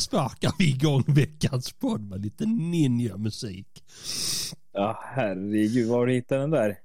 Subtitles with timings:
[0.00, 3.84] Sparkar vi igång veckans podd med lite ninja-musik.
[4.72, 5.88] Ja, herregud.
[5.88, 6.78] Var har du hittat den där?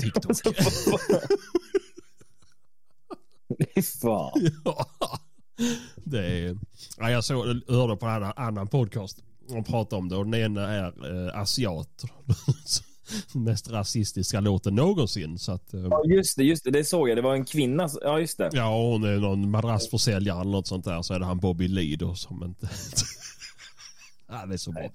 [0.00, 0.56] TikTok.
[4.02, 4.32] Fan.
[4.64, 4.86] ja.
[5.96, 6.58] Det är...
[6.98, 9.18] Ja, jag såg, hörde på en annan podcast.
[9.48, 12.04] De pratade om det och den ena är eh, asiat.
[13.34, 15.38] Mest rasistiska låten någonsin.
[15.38, 16.70] Så att, eh, Ja, just det, just det.
[16.70, 17.18] Det såg jag.
[17.18, 17.88] Det var en kvinna.
[18.02, 18.50] Ja, just det.
[18.52, 21.02] ja, hon är någon madrassförsäljare eller något sånt där.
[21.02, 22.68] Så är det han Bobby Lee då som inte...
[24.28, 24.90] ja, det är så bra.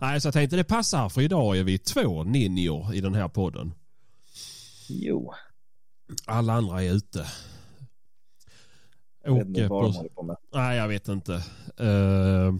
[0.00, 3.28] Nej, så jag tänkte det passar för idag är vi två ninjor i den här
[3.28, 3.74] podden.
[4.88, 5.32] Jo.
[6.26, 7.26] Alla andra är ute.
[9.24, 9.96] Jag vet inte vad de på...
[9.96, 10.36] håller på med.
[10.52, 11.32] Nej, jag vet inte.
[11.80, 12.54] Uh,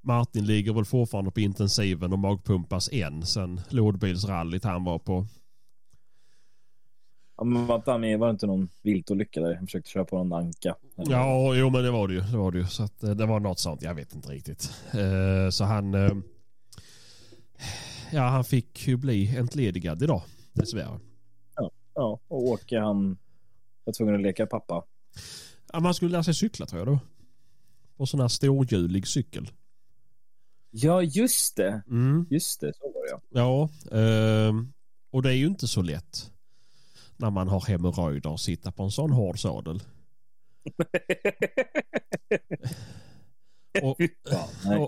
[0.00, 5.26] Martin ligger väl fortfarande på intensiven och magpumpas en sen lådbilsrallyt han var på.
[7.36, 9.54] Ja, men var, inte han var det inte någon viltolycka där?
[9.54, 10.76] Han försökte köra på någon anka.
[10.96, 12.20] Eller- Ja, jo men det var det ju.
[12.20, 12.66] Det var det ju.
[12.66, 13.82] Så att, eh, det var något sånt.
[13.82, 14.72] Jag vet inte riktigt.
[14.92, 15.94] Eh, så han...
[15.94, 16.10] eh,
[18.12, 20.22] ja, han fick ju bli entledigad idag.
[20.52, 21.00] Dessvärre.
[21.94, 23.18] Ja, och Åke han
[23.84, 24.84] var tvungen att leka pappa.
[25.72, 26.98] Ja, man skulle lära sig cykla tror jag då.
[27.96, 29.50] På sån här storhjulig cykel.
[30.70, 31.82] Ja, just det.
[31.90, 32.26] Mm.
[32.30, 33.68] Just det, så var det ja.
[33.90, 34.72] Ja, ehm,
[35.12, 36.30] och det är ju inte så lätt
[37.16, 39.82] när man har hemorrojder och sitta på en sån hård sadel.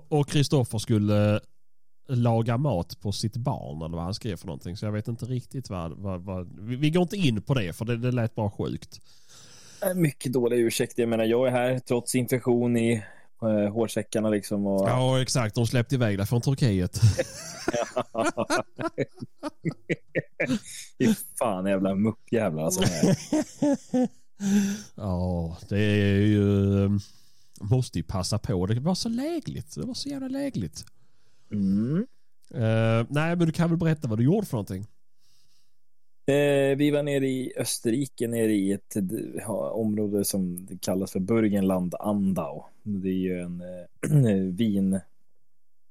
[0.08, 1.40] Och- Kristoffer skulle
[2.08, 4.76] laga mat på sitt barn eller vad han skrev för någonting.
[4.76, 5.92] Så jag vet inte riktigt vad...
[5.92, 9.00] vad, vad vi, vi går inte in på det för det, det lät bara sjukt.
[9.82, 10.98] Äh, Mycket dålig ursäkt.
[10.98, 13.04] Jag menar, jag är här trots infektion i
[13.42, 14.66] eh, hårsäckarna liksom.
[14.66, 14.88] Och...
[14.88, 17.00] Ja exakt, de släppte iväg dig från Turkiet.
[20.98, 22.82] Fy fan jävla muppjävlar alltså.
[24.94, 26.84] ja, det är ju...
[26.84, 26.98] ehm,
[27.60, 28.66] Måste ju passa på.
[28.66, 29.74] Det var så lägligt.
[29.74, 30.84] Det var så jävla lägligt.
[31.52, 32.06] Mm.
[32.54, 34.86] Eh, nej, men du kan väl berätta vad du gjorde för någonting?
[36.30, 38.96] Eh, vi var nere i Österrike, nere i ett
[39.34, 42.64] ja, område som kallas för Burgenland Andau.
[42.82, 43.60] Det är ju en
[44.26, 44.36] eh,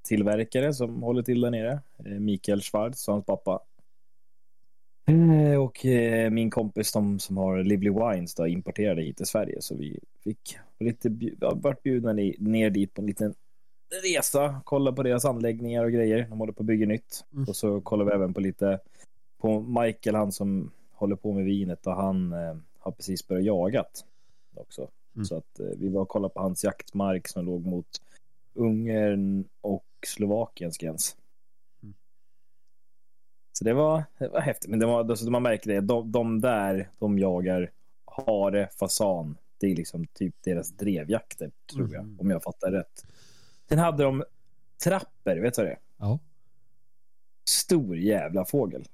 [0.03, 1.79] vintillverkare som håller till där nere.
[2.05, 3.59] Eh, Mikael Schwarz och hans pappa.
[5.07, 9.61] Eh, och eh, min kompis de som har Lively Wines då, importerade hit till Sverige
[9.61, 13.33] så vi fick lite ja, vart bjudna ner dit på en liten
[14.03, 16.28] resa, kolla på deras anläggningar och grejer.
[16.29, 17.25] De håller på att bygga nytt.
[17.33, 17.45] Mm.
[17.47, 18.79] Och så kollar vi även på lite
[19.39, 24.05] på Michael, han som håller på med vinet och han eh, har precis börjat jagat
[24.53, 24.88] också.
[25.16, 25.25] Mm.
[25.25, 28.01] Så att eh, vi var och kollade på hans jaktmark som låg mot
[28.53, 31.17] Ungern och Slovakiens gräns.
[31.83, 31.94] Mm.
[33.53, 36.41] Så det var, det var häftigt, men det var, alltså, man märker det, de, de
[36.41, 37.72] där, de jagar
[38.05, 39.38] hare, fasan.
[39.57, 42.19] Det är liksom typ deras drevjakter, tror jag, Mhm.
[42.19, 43.05] om jag fattar rätt.
[43.69, 44.23] Sen hade de
[44.83, 45.79] trapper, vet du vad det är?
[45.97, 46.19] Ja.
[47.49, 48.85] Stor jävla fågel.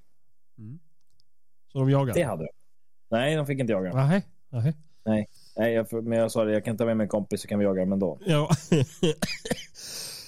[1.72, 2.19] Så de jagade?
[2.19, 2.49] Det hade de.
[3.11, 3.93] Nej, de fick inte jaga.
[3.93, 4.23] Nej,
[5.05, 5.28] nej.
[5.57, 7.59] Nej, jag, men jag sa det, jag kan ta med mig en kompis så kan
[7.59, 8.19] vi jaga dem ändå.
[8.25, 8.49] Ja.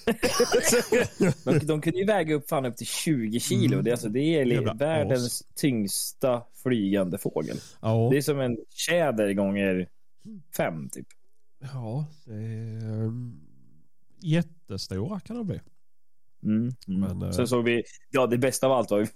[1.46, 3.74] de, de kunde ju väga upp fan upp till 20 kilo.
[3.74, 3.84] Mm.
[3.84, 7.58] Det, är alltså, det är Jävla världens tyngsta flygande fågel.
[7.82, 8.08] ja.
[8.12, 9.90] Det är som en tjäder gånger
[10.58, 11.08] fem, typ.
[11.60, 13.40] Ja, det är um,
[14.22, 15.62] jättestora kan de bli.
[16.44, 16.72] Mm.
[16.88, 17.00] Mm.
[17.00, 19.08] Men, eh, Sen såg vi, ja det bästa av allt var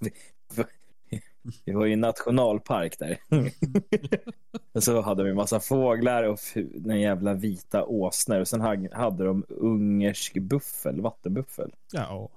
[1.65, 3.17] vi, var i en nationalpark där.
[4.73, 6.39] och så hade vi massa fåglar och
[6.75, 8.39] den jävla vita åsnor.
[8.39, 11.73] Och sen ha- hade de ungersk buffel, vattenbuffel.
[11.93, 12.29] Ja.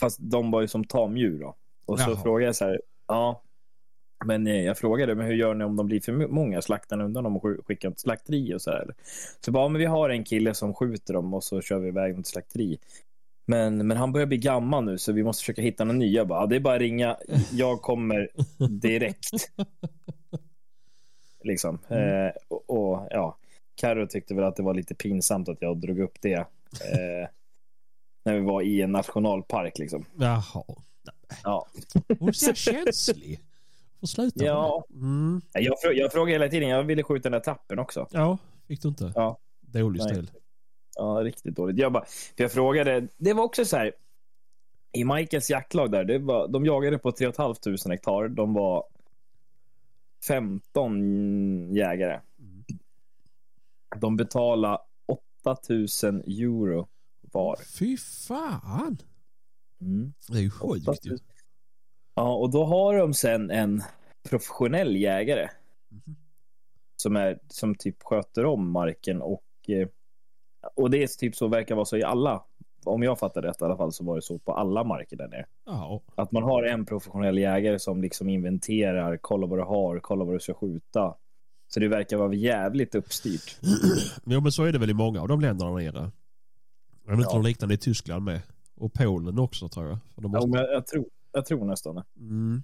[0.00, 1.54] Fast de var ju som tamdjur då.
[1.86, 2.22] Och så Jaha.
[2.22, 3.42] frågade jag så här, ja.
[4.24, 6.62] Men eh, jag frågade, men hur gör ni om de blir för många?
[6.62, 8.94] Slaktar ni undan dem och sk- skickar dem till slakteri och så här?
[9.44, 11.88] Så bara, ja, men vi har en kille som skjuter dem och så kör vi
[11.88, 12.78] iväg dem till slakteri.
[13.50, 16.24] Men, men han börjar bli gammal nu så vi måste försöka hitta några nya.
[16.24, 17.16] Bara, det är bara att ringa,
[17.52, 18.28] jag kommer
[18.68, 19.30] direkt.
[21.44, 21.78] liksom.
[21.88, 23.38] Eh, och, och ja,
[23.74, 26.34] Carro tyckte väl att det var lite pinsamt att jag drog upp det.
[26.34, 26.44] Eh,
[28.24, 30.04] när vi var i en nationalpark liksom.
[30.18, 30.64] Jaha.
[31.42, 31.66] Ja.
[32.18, 33.40] Hon är så känslig.
[34.00, 34.84] Får sluta Ja.
[34.90, 35.40] Mm.
[35.52, 38.06] Jag, jag frågade hela tiden, jag ville skjuta den där trappen också.
[38.10, 38.38] Ja,
[38.68, 39.12] fick du inte?
[39.14, 39.38] Ja.
[39.60, 40.30] Dålig stil.
[40.94, 41.78] Ja, riktigt dåligt.
[41.78, 42.04] Jag, bara,
[42.36, 43.92] för jag frågade, det var också så här,
[44.92, 47.54] i Michaels jaktlag där, det var, de jagade på 3 500
[47.88, 48.28] hektar.
[48.28, 48.84] De var
[50.28, 52.20] 15 jägare.
[53.96, 54.78] De betalade
[55.42, 56.88] 8000 euro
[57.20, 57.56] var.
[57.78, 58.98] Fy fan.
[59.80, 60.12] Mm.
[60.28, 60.90] Det är ju sjukt ju.
[60.90, 61.18] 8000.
[62.14, 63.82] Ja, och då har de sen en
[64.22, 65.48] professionell jägare
[65.92, 66.16] Mhm.
[66.96, 69.88] som, är, som typ sköter om marken och eh,
[70.76, 72.42] och det är typ så verkar vara så i alla.
[72.84, 75.28] Om jag fattar rätt i alla fall så var det så på alla marker där
[75.28, 75.46] nere.
[75.66, 76.02] Ja.
[76.14, 80.34] Att man har en professionell jägare som liksom inventerar, kollar vad du har, kollar vad
[80.34, 81.14] du ska skjuta.
[81.68, 83.58] Så det verkar vara jävligt uppstyrt.
[84.26, 85.86] Jo men så är det väl i många av de länderna nere.
[85.88, 86.10] Är
[87.06, 87.36] det inte Ja.
[87.36, 88.40] något liknande i Tyskland med?
[88.76, 89.98] Och Polen också tror jag.
[90.16, 90.48] Ja, måste...
[90.48, 92.04] men jag, jag, tror, jag tror nästan det.
[92.20, 92.62] mm.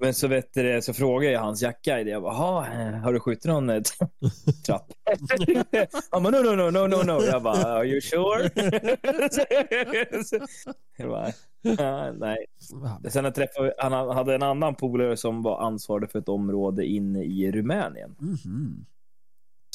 [0.00, 2.08] Men så, vet du, så frågade jag hans jackguide.
[2.08, 3.82] Jag bara, "Jaha, eh, har du skjutit någon eh,
[4.66, 4.86] trapp?
[6.10, 7.22] Han bara, no, no, no, no, no, no.
[7.24, 8.50] Jag bara, are you sure?
[10.98, 11.32] jag bara,
[11.78, 12.46] "Ah, nej.
[13.08, 17.24] Sen jag träffade, han hade en annan polare som var ansvarig för ett område inne
[17.24, 18.16] i Rumänien.
[18.18, 18.86] Mhm.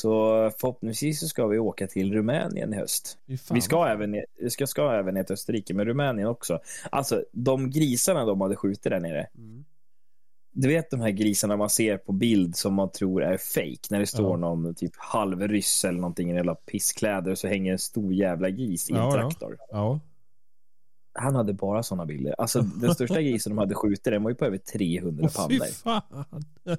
[0.01, 3.17] Så förhoppningsvis så ska vi åka till Rumänien i höst.
[3.51, 6.59] Vi ska även, vi ska, ska även ner till Österrike, men Rumänien också.
[6.89, 9.27] Alltså, de grisarna de hade skjutit där nere.
[9.37, 9.65] Mm.
[10.55, 13.99] Du vet de här grisarna man ser på bild som man tror är fake när
[13.99, 14.37] det står Ja.
[14.37, 18.89] någon typ halvryss eller någonting i jävla pisskläder och så hänger en stor jävla gris
[18.89, 19.11] i en Ja, ja.
[19.11, 19.57] traktor.
[19.71, 19.99] Ja.
[21.19, 22.35] Han hade bara sådana bilder.
[22.37, 25.59] Alltså den största grisen de hade skjutit den var ju på över 300 Åh, fy
[25.59, 25.97] pannor.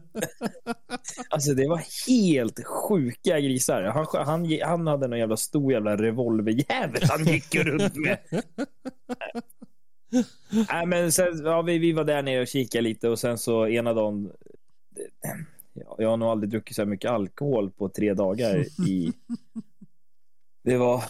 [1.30, 3.82] Alltså det var helt sjuka grisar.
[3.82, 8.18] Han, han, han hade någon jävla stor jävla revolverjävel han gick runt med.
[10.69, 13.69] Nej, men sen, ja, vi, vi var där nere och kikade lite och sen så
[13.69, 14.32] ena dagen.
[15.72, 18.64] Ja, jag har nog aldrig druckit så här mycket alkohol på tre dagar.
[18.88, 19.12] i
[20.64, 21.05] Det var,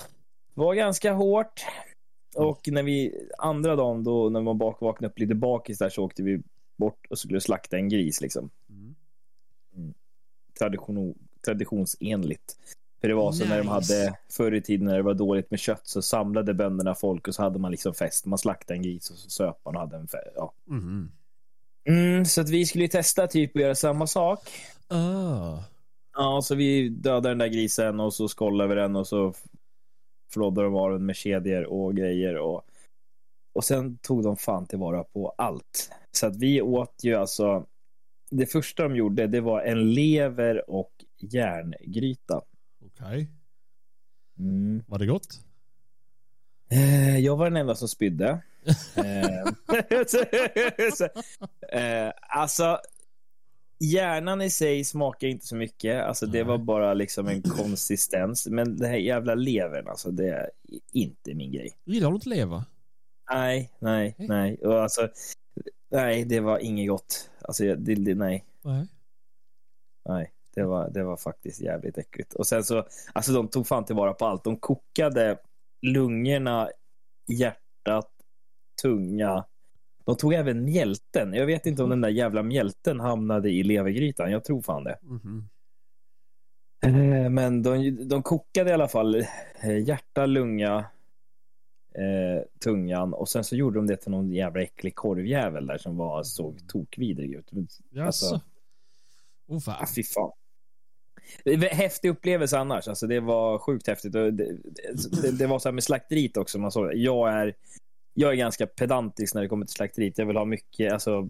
[0.55, 1.65] var ganska hårt.
[2.37, 6.05] Och när vi andra dagen då när man bak, vaknade upp lite bakis där så
[6.05, 6.43] åkte vi
[6.77, 8.51] bort och skulle slakta en gris liksom
[9.77, 9.95] Mm.
[10.59, 11.15] tradition,
[11.45, 12.59] traditionsenligt.
[13.05, 13.71] För det var så när de Nice.
[13.95, 17.35] hade förr i tiden när det var dåligt med kött så samlade bönderna folk och
[17.35, 18.27] så hade man liksom fest.
[18.27, 20.33] Man slaktade en gris och så söp man och hade en fest.
[20.35, 20.53] Ja.
[20.67, 21.13] Mhm.
[21.89, 24.41] Mm, så att vi skulle ju testa typ att göra samma sak.
[24.89, 25.59] Ah.
[26.17, 29.35] Ja, så vi dödade den där grisen och så skollade vi den och så
[30.33, 32.63] flådde de av den med kedjor och grejer och
[33.55, 35.91] och sen tog de fan tillvara på allt.
[36.13, 37.67] Så att vi åt ju alltså
[38.31, 42.41] det första de gjorde det var en lever och järngryta.
[43.01, 43.29] Okej.
[44.39, 44.83] Mm.
[44.87, 45.41] Var det gott?
[46.71, 48.43] Eh, Jag var den enda som spydde.
[48.97, 49.41] Eh,
[52.07, 52.79] eh, alltså,
[53.81, 56.05] hjärnan i sig smakar inte så mycket.
[56.05, 58.47] Alltså, det var bara liksom en konsistens.
[58.47, 60.51] Men det här jävla levern, alltså, det är
[60.93, 61.77] inte min grej.
[61.85, 62.65] Gillar du inte leva?
[63.33, 64.29] Nej, nej, Nej.
[64.29, 64.59] nej.
[64.59, 65.09] Och alltså,
[65.91, 67.31] nej, det var inget gott.
[67.41, 68.87] Alltså, det, det, nej, Nej.
[70.09, 70.33] nej.
[70.55, 72.35] Det var, det var faktiskt jävligt äckligt.
[72.35, 74.45] Och sen så, alltså de tog fan tillvara på allt.
[74.45, 75.39] De kokade
[75.83, 76.69] lungorna,
[77.29, 78.11] hjärtat,
[78.83, 79.45] tunga.
[80.05, 81.35] De tog även mjälten.
[81.35, 84.31] Jag vet inte om den där jävla mjälten hamnade i levergrytan.
[84.33, 84.99] Jag tror fan det.
[86.87, 89.15] Eh, Men de, de kokade i alla fall
[89.63, 90.85] eh, hjärta, lunga,
[91.95, 95.97] eh, tungan och sen så gjorde de det till någon jävla äcklig korvjävel där som
[95.97, 97.51] var, såg tokvidrig ut.
[97.91, 98.07] Jaså?
[98.07, 98.41] Alltså-
[99.49, 99.77] Åh fan.
[99.81, 100.31] Ah, fy fan.
[101.71, 102.89] Häftig upplevelse annars.
[102.89, 104.13] Alltså, det var sjukt häftigt.
[104.13, 104.53] Det, det,
[105.39, 106.59] det var så här med slakteriet också.
[106.59, 107.55] Man såg, jag, är,
[108.15, 110.19] jag är ganska pedantisk när det kommer till slakteriet.
[110.19, 111.29] Jag vill ha mycket, alltså,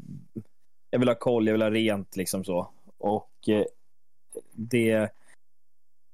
[0.91, 2.69] jag vill ha koll, jag vill ha rent liksom så.
[2.99, 3.65] Och eh,
[4.53, 5.11] det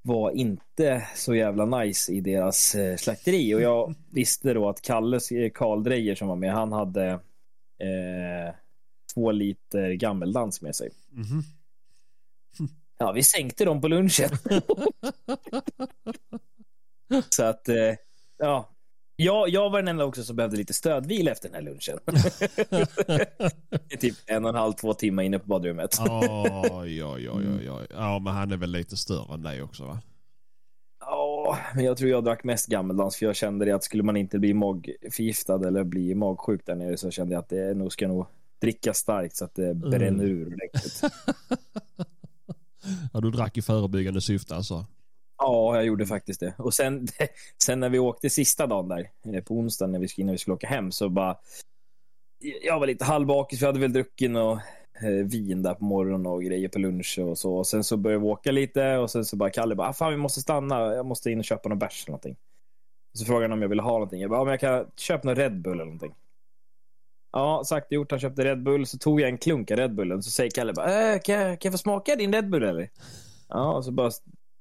[0.03, 3.55] var inte så jävla nice i deras eh, slakteri.
[3.55, 7.07] Och jag visste då att Kalles eh, Karl Dreyer som var med, han hade
[7.79, 8.55] eh,
[9.15, 10.91] två liter gammeldans med sig.
[11.11, 11.43] Mhm.
[13.03, 14.31] Ja, vi sänkte dem på lunchen.
[17.29, 17.95] så att, eh,
[18.39, 18.69] ja.
[19.17, 21.99] Jag, jag var den enda också som behövde lite stödvila efter den här lunchen.
[24.01, 25.99] typ en och en halv, två timmar inne på badrummet.
[26.01, 27.87] Oj, oj, oj, oj, oj.
[27.91, 29.99] Ja, men han är väl lite större än dig också va?
[31.01, 34.17] Ja, men jag tror jag drack mest gammeldans för jag kände det att skulle man
[34.17, 38.09] inte bli magförgiftad eller bli magsjuk där nere så kände jag att det nog ska
[38.09, 38.27] nog
[38.61, 41.03] dricka starkt så att det bränner ur ordentligt.
[43.13, 44.87] Ja, du drack i förebyggande syfte alltså?
[45.39, 46.55] Ja, jag gjorde faktiskt det.
[46.59, 47.09] Och sen,
[47.63, 50.39] sen när vi åkte sista dagen där, eh, på onsdagen när vi skulle, innan vi
[50.39, 51.37] skulle åka hem, så bara...
[52.63, 54.53] Jag var lite halvbakis, vi hade väl druckit och
[55.05, 57.55] eh, vin där på morgonen och grejer på lunch och så.
[57.55, 60.11] Och sen så började vi åka lite och sen så bara Kalle bara, ah, fan
[60.11, 62.37] vi måste stanna, jag måste in och köpa någon bärs eller någonting.
[63.13, 64.21] Och så frågade han om jag ville ha någonting.
[64.21, 66.15] Jag bara, ja, men jag kan köpa någon Red Bull eller någonting.
[67.33, 68.11] Ja, sagt och gjort.
[68.11, 70.23] Han köpte Red Bull, så tog jag en klunk av Red Bullen.
[70.23, 72.91] Så säger Kalle bara, äh, kan, jag, kan jag få smaka din Red Bull eller?
[73.49, 74.11] Ja, och så bara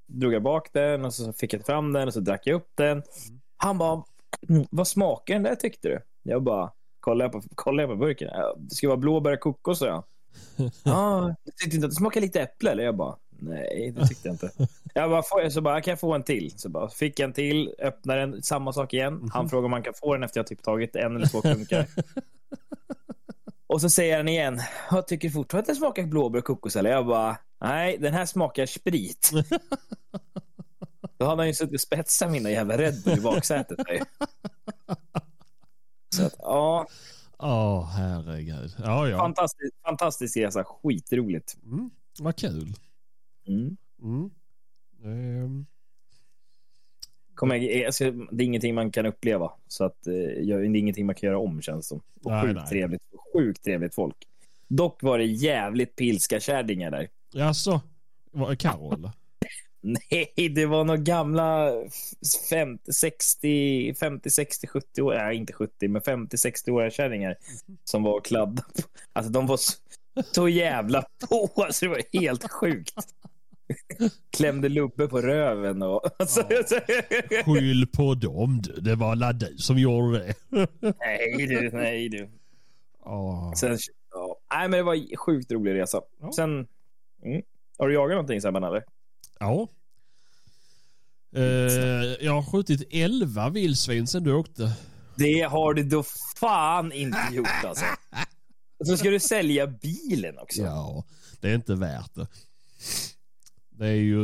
[0.08, 2.70] drog jag bak den och så fick jag fram den och så drack jag upp
[2.76, 3.04] den.
[3.58, 4.04] Han bara,
[4.50, 6.00] "Mm, vad smakar den där tyckte du?
[6.24, 8.30] Jag bara, kollade jag på, kollade jag på burken.
[8.34, 10.04] "Ja, Det ska vara blåbär och kokos, sa jag.
[10.84, 12.72] Ja, du tyckte inte att det smakade lite äpple?
[12.72, 14.52] Eller jag bara, Nej, det tyckte jag inte.
[14.94, 16.54] Jag bara, får jag, så bara, kan jag få en till?
[16.58, 19.30] Så bara, fick jag en till, öppnar den, samma sak igen.
[19.34, 21.86] Han frågar om man kan få den efter jag typ tagit en eller två klunkar.
[23.70, 24.62] och så säger han igen,
[24.92, 26.76] jag tycker fortfarande att det smakar blåbär och kokos.
[26.76, 29.32] Eller jag bara, nej, den här smakar sprit.
[31.18, 33.80] Då hade han ju suttit och spetsat mina jävla Red Bull i baksätet.
[36.16, 36.88] Så att, ja.
[37.38, 38.76] Åh, oh, herregud.
[38.78, 39.18] Ja, ja.
[39.18, 40.64] Fantastisk, fantastisk resa.
[40.64, 41.58] Skitroligt.
[41.64, 42.74] Mm, vad kul.
[43.48, 43.78] Mm.
[44.02, 44.32] Mm.
[45.04, 45.66] Um.
[47.40, 49.52] Kommer jag, alltså, det är ingenting man kan uppleva.
[49.68, 52.02] Så att, eh, det är ingenting man kan göra om känns som.
[52.24, 52.68] Och Nej, sjukt, nej.
[52.68, 53.02] Trevligt,
[53.34, 54.16] sjukt trevligt folk.
[54.68, 57.10] Dock var det jävligt pilska kärringar där.
[57.32, 57.82] Jaså?
[58.32, 59.12] Var det Carro eller?
[59.82, 61.72] Nej, det var några gamla
[62.50, 67.36] 50, 60, 50, 60, 70 år, nej inte 70, men 50, 60 åriga kärringar
[67.84, 68.62] som var kladda.
[68.62, 68.82] På.
[69.14, 69.74] Alltså de var så,
[70.32, 73.16] så jävla på, alltså det var helt sjukt.
[74.38, 76.02] Klämde lubbe på röven och...
[76.20, 76.44] Alltså,
[77.46, 78.82] Skyll på dem du.
[78.82, 80.34] Det var alla du som gjorde det.
[81.00, 82.30] nej du, nej du.
[83.00, 83.54] Åh.
[83.54, 83.78] Sen,
[84.12, 86.02] ja, nej men det var en sjukt rolig resa.
[86.22, 86.32] Ja.
[86.36, 86.68] Sen,
[87.24, 87.42] mm.
[87.78, 88.84] har du jagat någonting Sebban eller?
[89.40, 89.68] Ja.
[91.36, 91.44] Eh,
[92.22, 94.72] jag har skjutit 11 vildsvin sen du åkte.
[95.18, 96.04] Det har du då
[96.40, 97.86] fan inte gjort alltså.
[98.86, 100.62] Så ska du sälja bilen också.
[100.62, 101.04] Ja,
[101.42, 102.28] det är inte värt det.
[103.80, 104.20] Det är ju,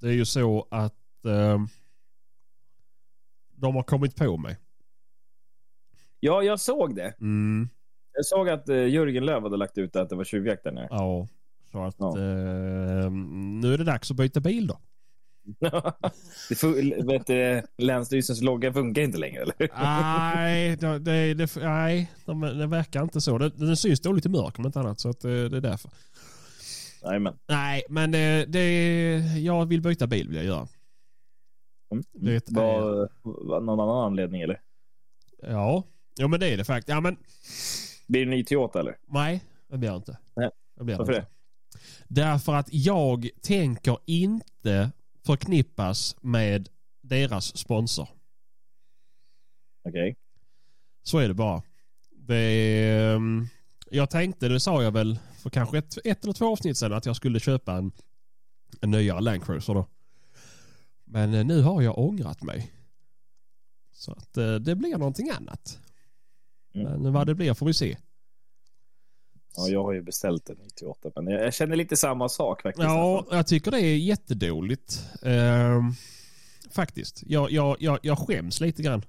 [0.00, 1.58] det är ju så att eh,
[3.56, 4.58] de har kommit på mig.
[6.20, 7.14] Ja, jag såg det.
[7.20, 7.68] Mm,
[8.12, 10.86] Jag såg att eh, Jörgen Löv hade lagt ut att det var tjuvjakt där nere.
[10.90, 11.28] ja,
[11.72, 12.08] så att Ja.
[12.18, 13.10] eh,
[13.60, 14.78] nu är det dags att byta bil då.
[16.48, 19.68] det vet du, Länsstyrelsens logga funkar inte längre eller?
[20.34, 23.38] nej, det, det, det, nej de, det verkar inte så.
[23.38, 25.90] Det, den syns dåligt i mörker om inte annat så att, eh, det är därför.
[27.04, 27.38] Nej, men.
[27.48, 30.68] Nej, men eh, det, jag vill byta bil vill jag göra.
[31.92, 32.04] Mm.
[32.12, 34.60] Det Var, var någon annan anledning eller?
[35.42, 35.82] Ja,
[36.16, 36.88] ja men det är det faktiskt.
[36.88, 37.16] Ja, men
[38.06, 38.96] Blir det ny Toyota eller?
[39.06, 40.18] nej, det blir det inte.
[40.36, 40.50] Nej.
[40.76, 41.26] Det blir Varför inte.
[42.08, 44.90] Därför att jag tänker inte
[45.26, 46.68] förknippas med
[47.02, 48.08] deras sponsor.
[49.88, 50.16] Okej.
[51.02, 51.62] Så är det bara.
[52.10, 53.46] Det ehm,
[53.90, 57.06] jag tänkte, det sa jag väl för kanske ett, ett eller två avsnitt sedan, att
[57.06, 57.92] jag skulle köpa en,
[58.80, 59.86] en nyare Land Cruiser då.
[61.04, 62.72] Men eh, nu har jag ångrat mig.
[63.92, 65.78] Så att eh, det blir någonting annat.
[66.74, 67.02] Mm.
[67.02, 67.96] Men vad det blir får vi se.
[69.56, 72.62] Ja, jag har ju beställt en ny Toyota, men jag, jag känner lite samma sak
[72.62, 72.84] faktiskt.
[72.84, 75.10] Ja, jag tycker det är jättedåligt.
[75.22, 75.92] Ehm,
[76.70, 77.22] faktiskt.
[77.26, 79.04] Jag, jag, jag, jag skäms lite grann.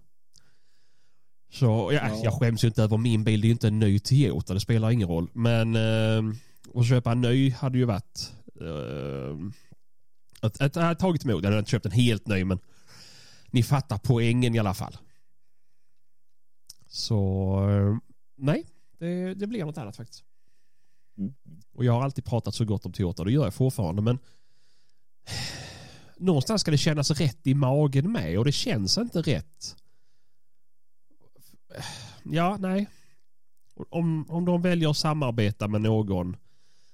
[1.56, 2.22] Så, ja, Ja.
[2.24, 3.42] Jag skäms ju inte över min bil.
[3.42, 4.54] Det är ju inte en ny Toyota.
[4.54, 5.30] Det spelar ingen roll.
[5.34, 6.36] Men ehm,
[6.74, 8.34] att köpa en ny hade ju varit...
[8.62, 9.52] Uh,
[10.42, 11.44] att, att hade tagit emot.
[11.44, 12.60] Jag hade inte köpt en helt ny men
[13.52, 14.98] ni fattar poängen i alla fall.
[16.88, 17.98] Så eh,
[18.38, 18.66] nej,
[19.00, 20.24] det, det blir något annat faktiskt.
[21.18, 21.34] Mm.
[21.74, 23.24] Och jag har alltid pratat så gott om Toyota.
[23.24, 24.02] Det gör jag fortfarande.
[24.02, 24.20] Men
[26.18, 28.40] någonstans ska det kännas rätt i magen med.
[28.40, 29.76] Och det känns inte rätt.
[32.24, 32.90] Ja, nej.
[33.90, 36.38] Om, om de väljer att samarbeta med någon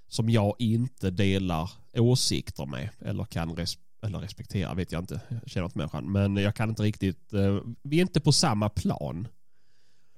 [0.08, 5.22] som jag inte delar åsikter med eller kan res eller respektera vet jag inte.
[5.30, 6.12] Jag känner inte människan.
[6.12, 7.34] Men jag kan inte riktigt.
[7.34, 9.28] eh, vi är inte på samma plan.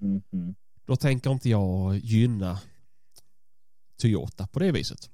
[0.02, 0.56] Mm, mm.
[0.86, 2.60] Då tänker inte jag gynna
[4.02, 5.10] Toyota på det viset.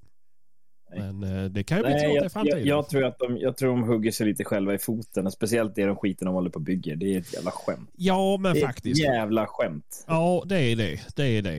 [0.97, 2.59] Men eh, det kan ju bli Nej, Toyota i jag, framtiden.
[2.59, 5.31] jag, jag, tror att de, jag tror de hugger sig lite själva i foten.
[5.31, 6.95] Speciellt det de skiten de håller på och bygger.
[6.95, 7.89] Det är ett jävla skämt.
[7.95, 9.01] Ja, men Det är faktiskt.
[9.01, 10.03] ett jävla skämt.
[10.07, 10.99] Ja, det är det.
[11.15, 11.57] Det är det.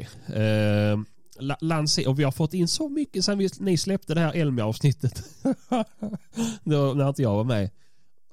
[0.93, 0.99] Eh,
[1.43, 4.37] La- Lance, och vi har fått in så mycket sen vi, ni släppte det här
[4.37, 5.23] Elmia-avsnittet.
[6.65, 7.71] Då, när inte jag var med.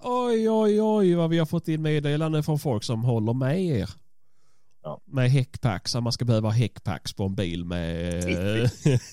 [0.03, 3.89] Oj, oj, oj vad vi har fått in meddelanden från folk som håller med er.
[4.87, 5.01] Ja.
[5.05, 7.95] Med häckpacks, att man ska behöva häckpacks på en bil med...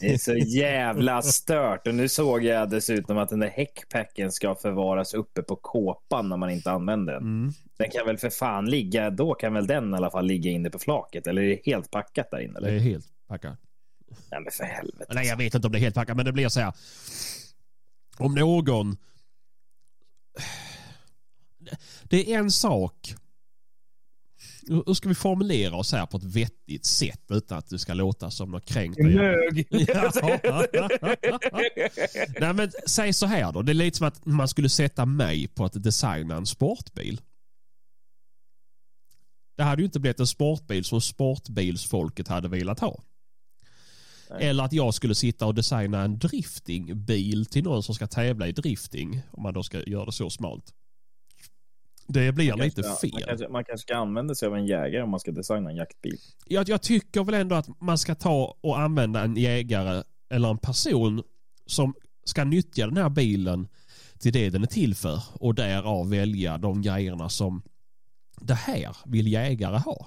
[0.00, 1.87] Det är så jävla stört.
[1.87, 6.37] Och nu såg jag dessutom att den där häckpacken ska förvaras uppe på kåpan när
[6.37, 7.23] man inte använder den.
[7.23, 7.52] mm.
[7.76, 10.71] Den kan väl för fan ligga, då kan väl den i alla fall ligga inne
[10.71, 11.26] på flaket?
[11.26, 12.61] Eller är det helt packat där inne?
[12.61, 12.76] Det Eller?
[12.76, 13.59] är helt packat.
[14.31, 15.12] Nej men för helvete.
[15.14, 16.73] Nej, jag vet inte om det är helt packat, men det blir så här.
[18.19, 18.97] Om någon...
[22.02, 23.14] Det är en sak.
[24.68, 28.30] Hur ska vi formulera oss här på ett vettigt sätt utan att det ska låta
[28.30, 28.99] som något kränkt?
[28.99, 29.66] Nög!
[29.71, 30.12] Ja.
[32.40, 33.62] Nej, men säg så här då.
[33.62, 37.21] Det är lite som att man skulle sätta mig på att designa en sportbil.
[39.56, 43.02] Det hade ju inte blivit en sportbil som sportbilsfolket hade velat ha.
[44.30, 44.49] Nej.
[44.49, 48.52] Eller att jag skulle sitta och designa en driftingbil till någon som ska tävla i
[48.52, 49.23] drifting.
[49.30, 50.73] Om man då ska göra det så smalt.
[52.06, 53.28] Det blir lite Kanske- Man fel.
[53.28, 56.18] kanske, man kanske ska använda sig av en jägare om man ska designa en jaktbil.
[56.46, 60.58] Jag, jag tycker väl ändå att man ska ta och använda en jägare eller en
[60.58, 61.23] person
[61.66, 61.94] som
[62.25, 63.68] ska nyttja den här bilen
[64.18, 67.62] till det den är till för och därav välja de grejerna som
[68.40, 70.06] det här vill jägare ha.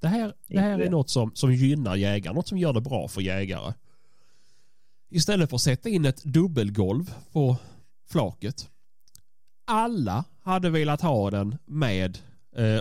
[0.00, 3.08] Det här, det här är något som, som gynnar jägare, något som gör det bra
[3.08, 3.72] för jägare.
[5.10, 7.56] Istället för att sätta in ett dubbelgolv på
[8.10, 8.68] flaket.
[9.66, 12.18] Alla hade velat ha den med,
[12.56, 12.80] eh,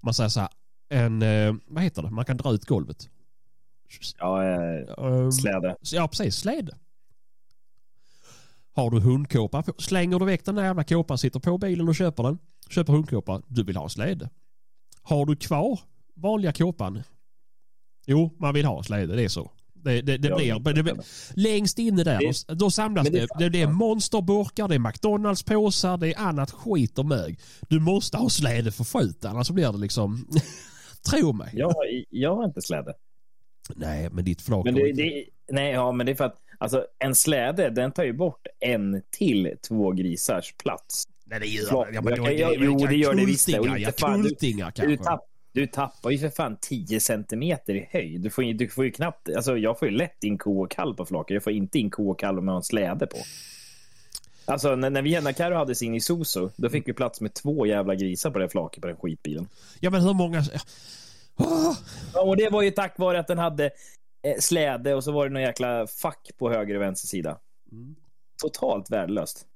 [0.00, 0.48] man säger så här,
[0.88, 3.08] en, eh, vad heter det, man kan dra ut golvet.
[4.18, 5.76] Ja, eh, Eh, släde.
[5.80, 6.36] Ja, precis.
[6.36, 6.76] Släde.
[8.74, 12.22] Har du hundkåpa slänger du väck den där jävla kåpan, sitter på bilen och köper
[12.22, 12.38] den.
[12.68, 14.30] Köper hundkåpa, du vill ha släde.
[15.02, 15.80] Har du kvar
[16.14, 17.02] vanliga kåpan?
[18.06, 19.50] Jo, man vill ha släde, det är så.
[19.82, 20.96] Det, det, det blir, det, blir
[21.34, 22.18] längst inne där,
[22.48, 23.18] Det- då, samlas det det.
[23.22, 27.38] är Det, det, är monsterburkar, det är McDonalds påsar, det är annat skit och mög.
[27.68, 30.28] Du måste ha släde för skjut, annars blir det liksom...
[31.10, 31.50] Tro mig.
[31.52, 31.74] Jag,
[32.10, 32.94] jag har inte släde.
[33.74, 36.84] Nej, men ditt flak Men det, det, nej, ja, men det är för att alltså,
[36.98, 41.04] en släde den tar ju bort en till två grisars plats.
[41.26, 41.94] Nej, det gör det.
[41.94, 42.30] Ja, men då
[42.64, 43.52] jo, det gör det visst det.
[43.52, 45.04] Kultingar, ja, du- kultingar Du, kanske.
[45.04, 45.20] tapp,
[45.60, 48.20] du tappar ju för fan 10 centimeter i höjd.
[48.20, 50.70] Du får, ju- du får ju knappt, alltså, jag får ju lätt in ko och
[50.70, 51.34] kalv på flaket.
[51.34, 53.16] Jag får inte in ko och kalv med en släde på.
[54.44, 57.66] Alltså när, när vi när Carro hade sin Isuzu, då fick vi plats med två
[57.66, 59.48] jävla grisar på det flaket på den skitbilen.
[59.80, 60.42] Ja, men hur många...
[61.38, 61.72] Åh!
[62.14, 63.64] Ja, och det var ju tack vare att den hade
[64.22, 67.38] eh, släde och så var det någon jäkla fack på höger och vänster sida.
[67.72, 67.94] Mm.
[68.42, 69.46] Totalt värdelöst.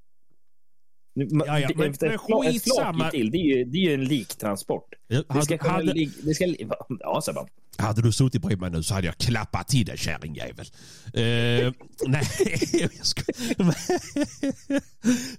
[1.14, 2.92] Ja, ja, det- men- ett men ett skitsamma.
[2.98, 4.88] flak till, det är ju, det är ju en liktransport.
[5.08, 6.68] Det ska Hade, hade, lig- det ska, li-
[7.00, 7.46] ja, Sebban.
[7.78, 10.66] hade du suttit bredvid mig nu så hade jag klappat till dig kärringjävel.
[11.06, 11.12] Uh,
[12.06, 12.24] nej,
[12.72, 13.74] jag skojar.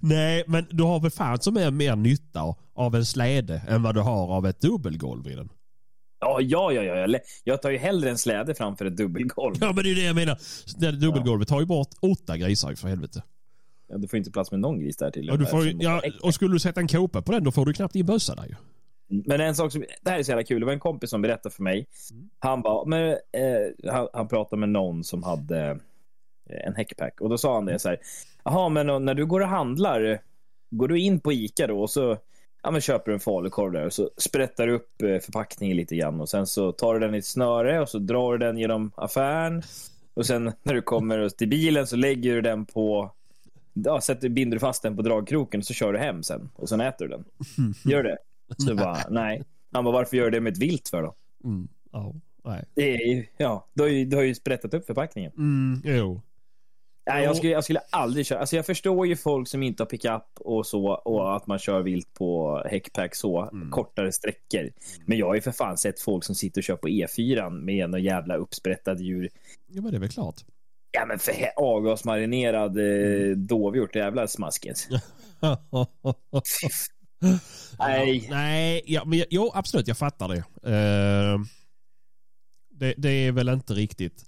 [0.00, 3.94] Nej, men du har väl fan som är mer nytta av en släde än vad
[3.94, 5.48] du har av ett dubbelgolv i den.
[6.20, 6.96] Ja, ja, ja, ja.
[6.96, 9.54] Jag- Jag tar ju hellre en släde framför ett dubbelgolv.
[9.60, 10.38] Ja, men det är det jag menar.
[10.76, 13.22] Det dubbelgolvet tar ju bort åtta grisar för helvete.
[13.86, 15.30] Ja, du får inte plats med någon gris där till.
[15.30, 17.72] Och, du får, ja, och skulle du sätta en kåpa på den då får du
[17.72, 18.54] knappt in bössa där ju.
[19.26, 20.60] Men en sak som, det här är så jävla kul.
[20.60, 21.86] Det var en kompis som berättade för mig.
[22.10, 22.28] Mm.
[22.38, 25.70] Han, bara, men, eh, han, han pratade med någon som hade
[26.50, 27.20] eh, en häckpack.
[27.20, 27.98] Och då sa han det så här.
[28.44, 30.20] Jaha, men när du går och handlar,
[30.70, 32.18] går du in på Ica då och så
[32.62, 35.96] ja, men köper du en falukorv där och så sprättar du upp eh, förpackningen lite
[35.96, 38.58] grann och sen så tar du den i ett snöre och så drar du den
[38.58, 39.62] genom affären.
[40.14, 43.10] Och sen när du kommer till bilen så lägger du den på
[43.74, 46.68] Ja, sätter, binder du fast den på dragkroken och så kör du hem sen och
[46.68, 47.24] sen äter du den.
[47.92, 48.18] Gör det?
[48.58, 49.44] Så bara, nej.
[49.72, 51.14] Han bara, varför gör du det med ett vilt för då?
[51.44, 51.68] Mm.
[51.92, 52.64] Ja, nej.
[52.74, 55.32] Det är ju, ja, du har ju, du har ju sprättat upp förpackningen.
[55.36, 56.20] Mm, jo.
[57.06, 58.38] Nej, jag skulle, jag skulle aldrig köra.
[58.38, 61.82] Alltså jag förstår ju folk som inte har pickup och så och att man kör
[61.82, 64.70] vilt på häckpack så, kortare sträckor.
[65.06, 67.90] Men jag har ju för fan sett folk som sitter och kör på E4 med
[67.90, 69.30] någon jävla uppsprättad djur.
[69.66, 70.44] Ja, men det är väl klart.
[70.94, 74.88] Ja, men för avgasmarinerad eh, dovhjort, jävla smaskigt.
[77.78, 78.24] Nej.
[78.28, 80.36] Ja, nej, ja, men, jo absolut jag fattar det.
[80.70, 81.38] Eh,
[82.70, 82.94] det.
[82.96, 84.24] Det är väl inte riktigt...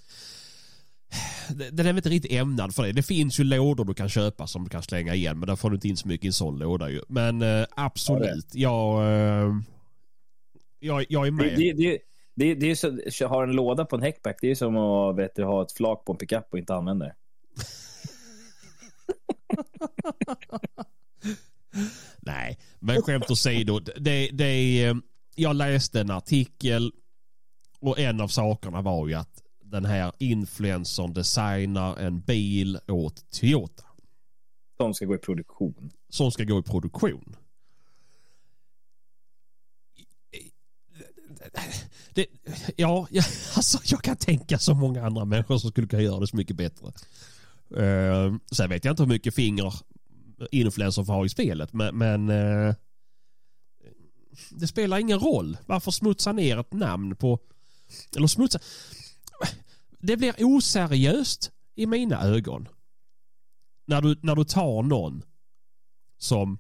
[1.55, 2.92] det- Den är väl inte riktigt ämnad för det.
[2.92, 5.70] Det finns ju lådor du kan köpa som du kan slänga igen men där får
[5.70, 7.00] du inte in så mycket i en sån låda ju.
[7.09, 9.52] Men eh, absolut, jag, eh,
[10.79, 11.46] jag, jag är med.
[11.59, 11.98] Det, det,
[12.37, 15.35] det, det, är så, ha en låda på en häckback, det är som att vet
[15.35, 17.14] du, ha ett flak på en pickup och inte använda det.
[22.20, 23.79] Nej, men skämt åsido.
[23.81, 25.01] Det, det, är-
[25.35, 26.92] jag läste en artikel
[27.81, 33.85] och en av sakerna var ju att den här influencern designar en bil åt Toyota
[34.79, 35.90] De ska gå i produktion.
[36.09, 37.37] som ska gå i produktion.
[42.16, 42.26] Det,
[42.76, 43.24] ja, jag,
[43.57, 46.57] alltså jag kan tänka så många andra människor som skulle kunna göra det så mycket
[46.57, 46.87] bättre.
[47.76, 49.74] Uh, sen vet jag inte hur mycket finger
[50.50, 52.74] influencer får ha i spelet, men, men uh,
[54.50, 55.59] det spelar ingen roll.
[55.66, 57.38] Varför smutsa ner ett namn på...
[58.16, 58.59] Eller smutsa...
[59.98, 62.68] Det blir oseriöst i mina ögon.
[63.87, 65.22] När du, när du tar någon
[66.18, 66.59] som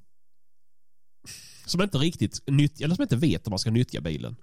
[1.66, 4.36] som inte riktigt nyttjar, eller som inte vet om man ska nyttja bilen.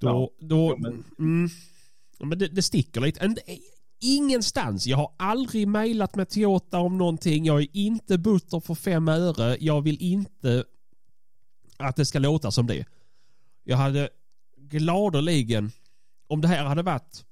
[0.00, 1.50] Då, Ja, då, jo, men- mm,
[2.18, 3.20] ja, men det, det sticker lite.
[3.20, 3.36] En-
[4.02, 4.86] Ingenstans.
[4.86, 7.44] Jag har aldrig mejlat med Toyota om någonting.
[7.44, 9.56] Jag är inte butter för fem öre.
[9.60, 10.64] Jag vill inte
[11.76, 12.84] att det ska låta som det.
[13.64, 14.08] Jag hade
[14.56, 15.72] gladeligen
[16.26, 17.24] om det här hade varit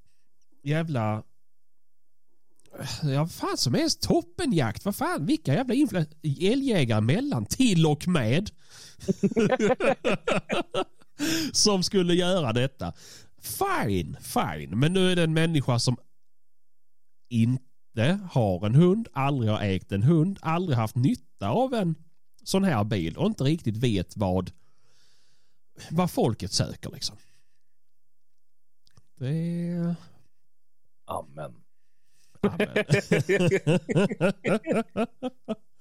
[0.64, 1.22] jävla...
[3.02, 4.02] Ja, vad fan som helst.
[4.02, 4.85] Toppenjakt.
[4.85, 6.04] Vad fan, vilka jävla infla...
[6.40, 8.50] älgjägare mellan till och med.
[11.52, 12.92] som skulle göra detta.
[13.40, 14.78] Fine, fine.
[14.78, 15.96] Men nu är det en människa som
[17.28, 21.94] inte har en hund, aldrig har ägt en hund, aldrig haft nytta av en
[22.44, 24.50] sån här bil och inte riktigt vet vad,
[25.90, 27.16] vad folket söker liksom.
[29.18, 29.94] Det.
[31.04, 31.54] Amen.
[32.40, 32.68] Amen.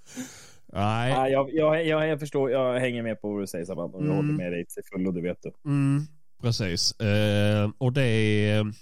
[0.73, 1.11] Nej.
[1.11, 4.01] Ja, jag, jag, jag, jag förstår, jag hänger med på vad du säger Saban och
[4.01, 4.15] jag Mm.
[4.15, 5.51] håller med dig till fullo, det vet du.
[5.65, 6.01] Mm,
[6.41, 6.99] precis.
[6.99, 8.73] Eh, och det är...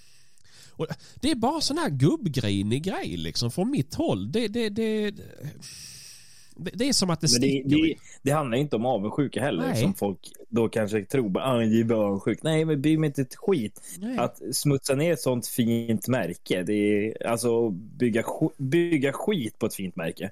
[0.78, 0.86] Och
[1.20, 4.32] det är bara sån här gubbgrinig grej liksom från mitt håll.
[4.32, 7.68] Det, det, det, det, det är som att det Men det, sticker.
[7.68, 7.96] det, i.
[8.22, 9.76] det handlar inte om avundsjuka heller, Nej.
[9.82, 10.18] som folk
[10.48, 11.28] då kanske tror.
[11.28, 12.42] Bara, ah, jag är bara avundsjuk.
[12.42, 13.80] Nej, men bry mig inte ett skit.
[13.98, 14.18] Nej.
[14.18, 18.24] Att smutsa ner ett sånt fint märke, det är alltså bygga,
[18.58, 20.30] bygga skit på ett fint märke.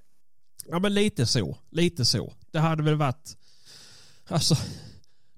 [0.69, 1.59] Ja men lite så.
[1.71, 2.33] Lite så.
[2.51, 3.37] Det hade väl varit...
[4.29, 4.57] Alltså...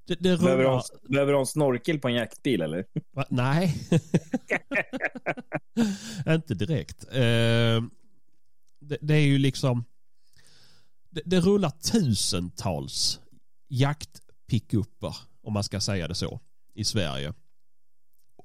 [0.07, 2.85] Det, det Behöver de, behöver de snorkel på en jaktbil eller?
[3.13, 3.25] Va?
[3.29, 3.75] Nej.
[6.29, 7.05] Inte direkt.
[7.05, 7.83] Eh,
[8.81, 9.85] det, det är ju liksom...
[11.11, 13.21] Det, det rullar tusentals
[13.69, 16.41] jaktpickupper, om man ska säga det så,
[16.75, 17.35] i Sverige.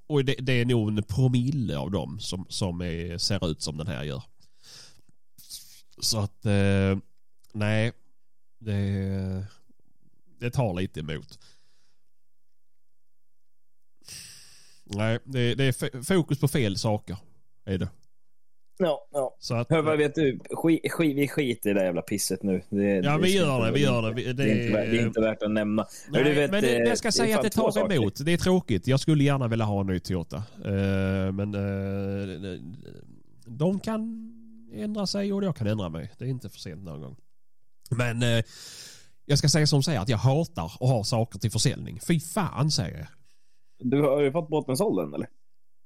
[0.08, 3.78] Och det, det är nog en promille av dem som, som är, ser ut som
[3.78, 4.24] den här gör.
[6.02, 6.98] Så att, eh,
[7.54, 7.92] nej.
[8.60, 9.46] Det,
[10.40, 11.40] det tar lite emot.
[14.86, 17.18] Nej, det, det är fokus på fel saker.
[17.66, 17.90] Är det.
[18.78, 19.36] Ja, ja.
[19.40, 20.40] Så att, Hör, vad vet du?
[20.50, 22.62] Skit, skit, vi skiter i det där jävla pisset nu.
[22.70, 23.72] Det, ja, det vi gör det.
[23.72, 24.14] Vi gör det.
[24.14, 25.88] Vi- Det, är inte, värt- det är inte värt att nämna.
[26.10, 27.96] Nej, du vet, men det, eh, jag ska det säga att det tar saker.
[27.96, 28.26] emot.
[28.26, 28.88] Det är tråkigt.
[28.88, 30.38] Jag skulle gärna vilja ha en ny Toyota.
[30.66, 32.60] Eh, men eh,
[33.46, 34.31] de kan
[34.74, 36.12] ändra sig och jag kan ändra mig.
[36.18, 37.16] Det är inte för sent någon gång.
[37.90, 38.44] Men eh,
[39.26, 42.00] jag ska säga som här att jag hatar att ha saker till försäljning.
[42.08, 43.08] Fy fan säger jag.
[43.80, 45.28] Du har ju fått båten såld än eller?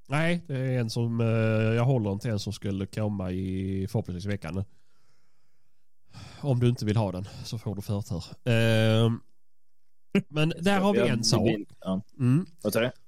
[0.07, 1.27] Nej, det är en som eh,
[1.75, 4.63] jag håller inte en som skulle komma i förhoppningsvis veckan.
[6.41, 8.23] Om du inte vill ha den så får du förtur.
[8.43, 9.11] Eh,
[10.27, 11.49] men där har vi en sak.
[12.19, 12.45] Mm.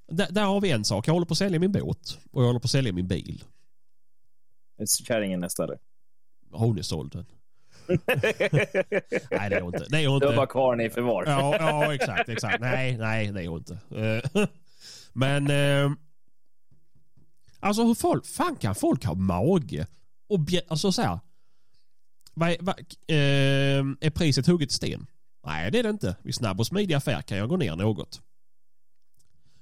[0.08, 1.08] Där, där har vi en sak.
[1.08, 3.44] Jag håller på att sälja min båt och jag håller på att sälja min bil.
[4.86, 5.80] Kärringen nästa eller?
[6.52, 7.26] Hon är såld.
[7.88, 7.98] Nej
[9.50, 9.86] det är hon inte.
[9.90, 10.52] Det är hon Du har bara inte.
[10.52, 11.24] kvar den i förvar.
[11.28, 12.60] Ja, ja exakt, exakt.
[12.60, 13.80] Nej, nej det är hon inte.
[14.36, 14.46] Eh,
[15.14, 15.92] Men eh,
[17.60, 19.88] alltså hur folk, fan kan folk ha mage
[20.28, 21.20] och alltså så här.
[22.34, 25.08] Vad är, vad, eh, är priset hugget i sten?
[25.46, 26.16] Nej det är det inte.
[26.22, 28.22] Vid snabb och smidig affär kan jag gå ner något.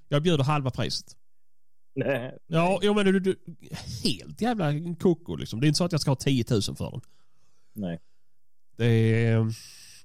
[0.09, 1.15] Jag bjuder halva priset.
[1.95, 2.37] Nej.
[2.47, 3.35] Ja, jo, men du, du,
[4.03, 5.59] helt jävla koko liksom.
[5.59, 7.01] Det är inte så att jag ska ha 10 000 för den.
[7.73, 7.99] Nej.
[8.77, 9.37] Det är...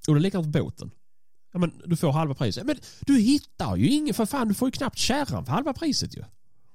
[0.08, 0.90] Och det är likadant båten.
[1.52, 2.66] Ja, men du får halva priset.
[2.66, 6.16] Men du hittar ju ingen, för fan du får ju knappt kärran för halva priset
[6.16, 6.24] ju.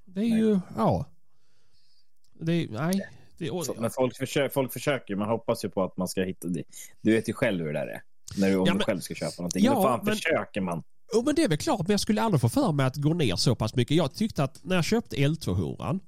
[0.06, 1.06] Det är ju, ja.
[2.40, 3.08] Det är, nej.
[3.38, 6.48] Det, Så, men folk, försöker, folk försöker, man hoppas ju på att man ska hitta
[6.48, 6.64] det.
[7.02, 8.02] Du vet ju själv hur det där är.
[8.38, 9.64] När du, om Ja, du men- själv ska köpa någonting.
[9.64, 10.84] Ja, Då fan men- försöker man.
[11.14, 13.14] Jo men det är väl klart, men jag skulle aldrig få för mig att gå
[13.14, 13.98] ner så pass mycket.
[13.98, 16.00] Jag tyckte att när jag köpte L200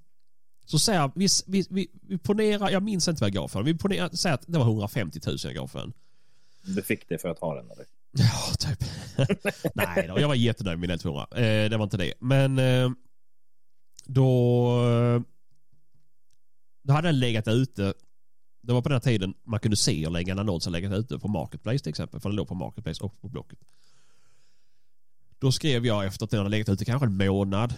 [0.65, 3.59] så säger jag, vi, vi, vi, vi ponerar, jag minns inte vad jag gav för
[3.59, 3.65] den.
[3.65, 5.93] Vi ponerar, säger att det var 150 000 jag gav för den.
[6.61, 7.85] Du fick det för att ha den eller?
[8.11, 8.79] Ja, typ.
[9.75, 11.37] Nej då, jag var jättenöjd med min L200.
[11.37, 12.13] Eh, det var inte det.
[12.19, 12.91] Men eh,
[14.05, 15.21] då, eh,
[16.83, 17.93] då hade den legat ute.
[18.61, 21.19] Det var på den tiden man kunde se och lägga en annons och lägga ute
[21.19, 22.19] på Marketplace till exempel.
[22.19, 23.59] För den låg på Marketplace och på Blocket.
[25.39, 27.73] Då skrev jag efter att den hade legat ute kanske en månad.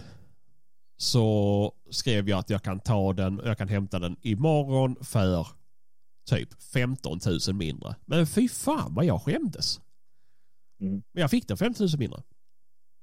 [0.96, 5.46] Så skrev jag att jag kan ta den och jag kan hämta den imorgon för
[6.30, 7.96] typ 15 000 mindre.
[8.06, 9.80] Men fy fan vad jag skämdes.
[10.80, 11.02] Mm.
[11.12, 12.22] Men jag fick den 15 000 mindre.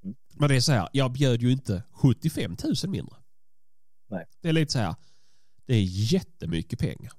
[0.04, 0.16] Mm.
[0.34, 3.16] Men det är så här, jag bjöd ju inte 75 000 mindre.
[4.10, 4.26] Nej.
[4.42, 4.96] Det är lite så här,
[5.66, 7.14] det är jättemycket pengar.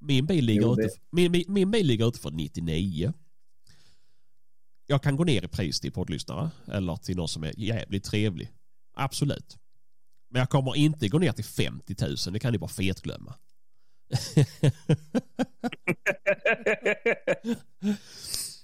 [0.00, 3.12] Min bil ligger, Jo, ute, det- min, min, min bil ligger ute för 99.
[4.86, 8.52] Jag kan gå ner i pris till poddlyssnare eller till någon som är jävligt trevlig.
[8.94, 9.56] Absolut.
[10.30, 13.34] Men jag kommer inte gå ner till 50 000, det kan ni bara fetglömma.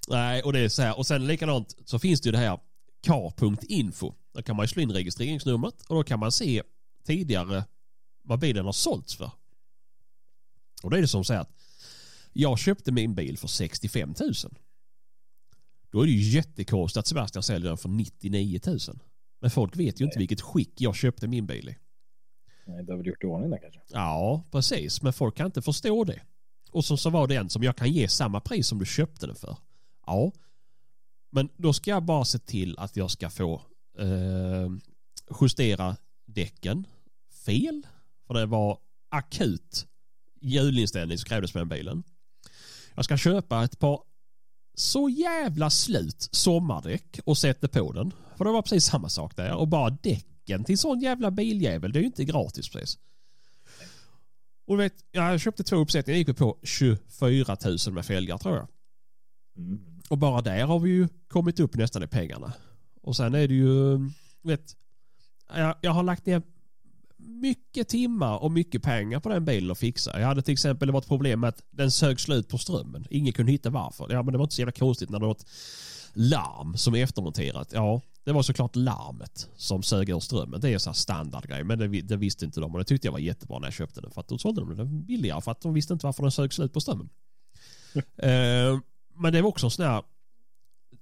[0.09, 0.99] Nej, och det är så här.
[0.99, 2.61] Och sen likadant så finns det ju det här
[3.03, 4.15] car.info.
[4.35, 6.63] Där kan man ju slå in registreringsnumret och då kan man se
[7.07, 7.65] tidigare
[8.23, 9.31] vad bilen har sålts för.
[10.83, 11.53] Och då är det som så här att
[12.33, 14.35] jag köpte min bil för 65 000.
[15.93, 18.79] Då är det ju jättekonstigt att Sebastian säljer den för 99 000.
[19.41, 21.77] Men folk vet ju inte vilket skick jag köpte min bil i.
[22.67, 23.81] Nej, du har väl gjort i ordning där kanske?
[23.89, 25.03] Ja, precis.
[25.03, 26.21] Men folk kan inte förstå det.
[26.71, 29.27] Och så, så var det en som jag kan ge samma pris som du köpte
[29.27, 29.57] den för.
[30.07, 30.33] Ja.
[31.31, 33.63] Men då ska jag bara se till att jag ska få
[33.99, 34.71] eh,
[35.41, 36.87] justera däcken
[37.47, 37.87] fel.
[38.27, 38.79] För det var
[39.09, 39.87] akut
[40.41, 42.03] hjulinställning som krävdes med den bilen.
[42.95, 44.01] Jag ska köpa ett par
[44.75, 48.13] så jävla slut sommardäck och sätta på den.
[48.37, 49.55] För det var precis samma sak där.
[49.55, 52.99] Och bara däcken till sån jävla biljävel, det är ju inte gratis precis.
[54.67, 57.57] Och du vet, jag köpte två uppsättningar, gick vi på 24
[57.87, 58.69] 000 med fälgar tror jag.
[59.57, 59.81] Mm.
[60.09, 62.53] Och bara där har vi ju kommit upp nästan i pengarna.
[63.03, 63.99] Och sen är det ju,
[64.43, 64.77] vet,
[65.55, 66.43] jag, jag har lagt ner
[67.43, 70.21] mycket timmar och mycket pengar på den bilen att fixa.
[70.21, 73.07] Jag hade till exempel, det var ett problem med att den sög slut på strömmen.
[73.11, 74.07] Ingen kunde hitta varför.
[74.11, 75.47] Ja, men det var inte så jävla konstigt när det var ett
[76.13, 77.73] larm som är eftermonterat.
[77.73, 80.61] Ja, det var såklart larmet som sög ur strömmen.
[80.61, 83.13] Det är så här standardgrej, men det, det, visste inte de och det tyckte jag
[83.13, 84.11] var jättebra när jag köpte den.
[84.11, 86.53] För att då sålde de den billigare för att de visste inte varför den sög
[86.53, 87.09] slut på strömmen.
[87.97, 88.81] uh,
[89.15, 90.03] men det var också en sån här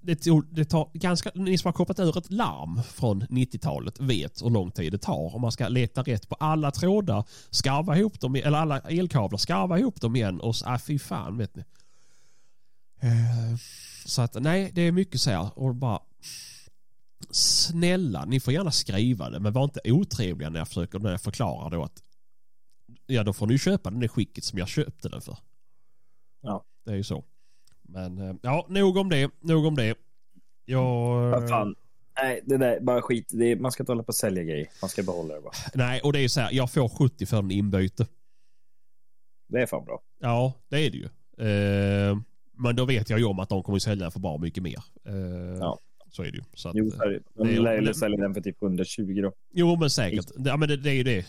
[0.01, 4.49] det, det tar ganska, ni som har kopplat ur ett larm från 90-talet vet hur
[4.49, 5.35] lång tid det tar.
[5.35, 9.79] Om man ska leta rätt på alla trådar, skarva ihop dem, eller alla elkablar, skarva
[9.79, 11.63] ihop dem igen och ah, fy fan vet ni.
[13.03, 13.57] Uh,
[14.05, 15.99] så att nej, det är mycket så här och bara
[17.31, 21.21] snälla, ni får gärna skriva det men var inte otrevliga när jag försöker, när jag
[21.21, 22.03] förklarar då att
[23.05, 25.37] ja, då får ni köpa den i skicket som jag köpte den för.
[26.41, 26.65] Ja.
[26.85, 27.23] Det är ju så.
[27.93, 29.31] Men eh, ja, nog om det.
[29.39, 29.95] Nog om det.
[30.65, 31.29] Jag...
[31.31, 31.75] Vad fan.
[32.21, 33.33] Nej, det där bara skit.
[33.33, 34.67] Är, man ska inte hålla på och sälja grejer.
[34.81, 35.53] Man ska behålla det bara.
[35.73, 36.51] Nej, och det är så här.
[36.51, 38.07] Jag får 70 för en inbyte.
[39.47, 40.01] Det är fan bra.
[40.19, 41.05] Ja, det är det ju.
[41.47, 42.17] Eh,
[42.57, 44.83] men då vet jag ju om att de kommer att sälja för bra mycket mer.
[45.05, 45.15] Eh,
[45.59, 45.79] ja.
[46.11, 46.43] Så är det ju.
[46.53, 47.19] Så att, jo, det.
[47.33, 49.33] De det, lär ju sälja den för typ 120 då.
[49.53, 50.25] Jo, men säkert.
[50.37, 51.25] Ja, men det, det är ju det.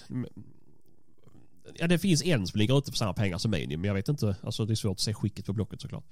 [1.79, 4.09] Ja, det finns en som ligger ute för samma pengar som mig, men jag vet
[4.09, 4.37] inte.
[4.43, 6.05] Alltså det är svårt att se skicket på blocket såklart.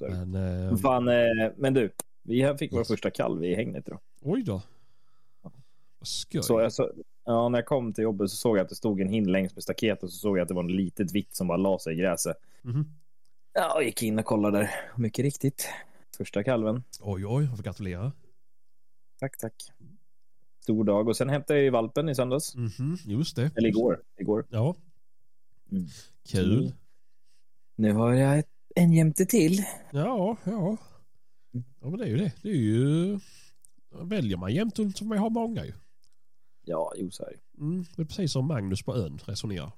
[0.00, 1.90] Men, eh, Fan, eh, men du,
[2.22, 4.00] vi fick vår första kalv i hängnet idag.
[4.22, 4.62] Oj då.
[6.02, 6.42] Skoj.
[6.42, 6.92] Så jag så,
[7.24, 9.54] ja, när jag kom till jobbet så såg jag att det stod en hind längs
[9.54, 11.78] med staketet och så såg jag att det var en litet vitt som bara la
[11.78, 12.36] sig i gräset.
[12.64, 12.84] Mm.
[13.52, 14.70] Ja, jag gick in och kollade där.
[14.96, 15.68] Mycket riktigt.
[16.16, 16.82] Första kalven.
[17.00, 18.12] Oj, oj, jag får gratulera.
[19.18, 19.54] Tack, tack.
[20.62, 21.08] Stor dag.
[21.08, 22.54] Och sen hämtade jag ju valpen i söndags.
[22.54, 23.50] Mm -hmm, just det.
[23.56, 24.02] Eller igår.
[24.16, 24.46] igår.
[24.50, 24.76] Ja.
[25.72, 25.86] Mm.
[26.28, 26.72] Kul.
[27.76, 29.64] Nu har jag ett, en jämte till.
[29.90, 30.76] Ja, ja.
[31.80, 32.32] Ja, men det är ju det.
[32.42, 33.18] Det är ju...
[34.02, 35.72] Väljer man jämthund så får man ha många ju.
[36.64, 37.62] Ja, jo så är det.
[37.62, 39.72] Mm, det är precis som Magnus på ön resonerar.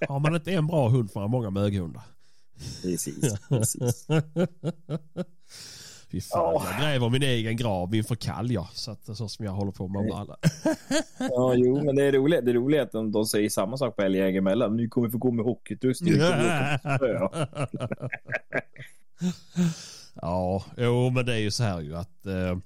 [0.08, 2.02] har man inte en bra hund får man många möghundar.
[2.82, 4.06] Precis, precis.
[6.10, 6.66] Fy fan, oh.
[6.70, 8.68] jag gräver min egen grav inför kalv ja.
[8.72, 10.36] Så, att, så som jag håller på med alla.
[11.18, 12.44] ja, jo, men det är roligt.
[12.44, 14.76] Det är roligt att de, de säger samma sak på älgjägare emellan.
[14.76, 16.14] Ni kommer få gå med hockeyutrustning.
[20.14, 22.58] ja, jo, men det är ju så här ju att eh,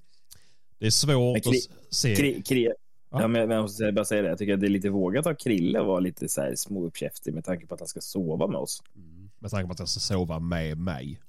[0.78, 2.16] det är svårt kri, att se.
[2.16, 2.64] Kri, kri,
[3.10, 3.20] ja.
[3.20, 3.28] ja.
[3.28, 4.28] men jag måste bara säga det.
[4.28, 7.44] Jag tycker att det är lite vågat av Krille vara lite så här småuppkäftig med
[7.44, 8.82] tanke på att han ska sova med oss.
[8.96, 11.20] Mm, med tanke på att han ska sova med mig.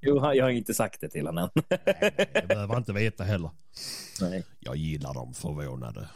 [0.00, 1.64] Jo, jag har inte sagt det till honom än.
[1.86, 3.50] Nej, det behöver inte veta heller.
[4.20, 4.44] Nej.
[4.60, 6.08] Jag gillar dem förvånade.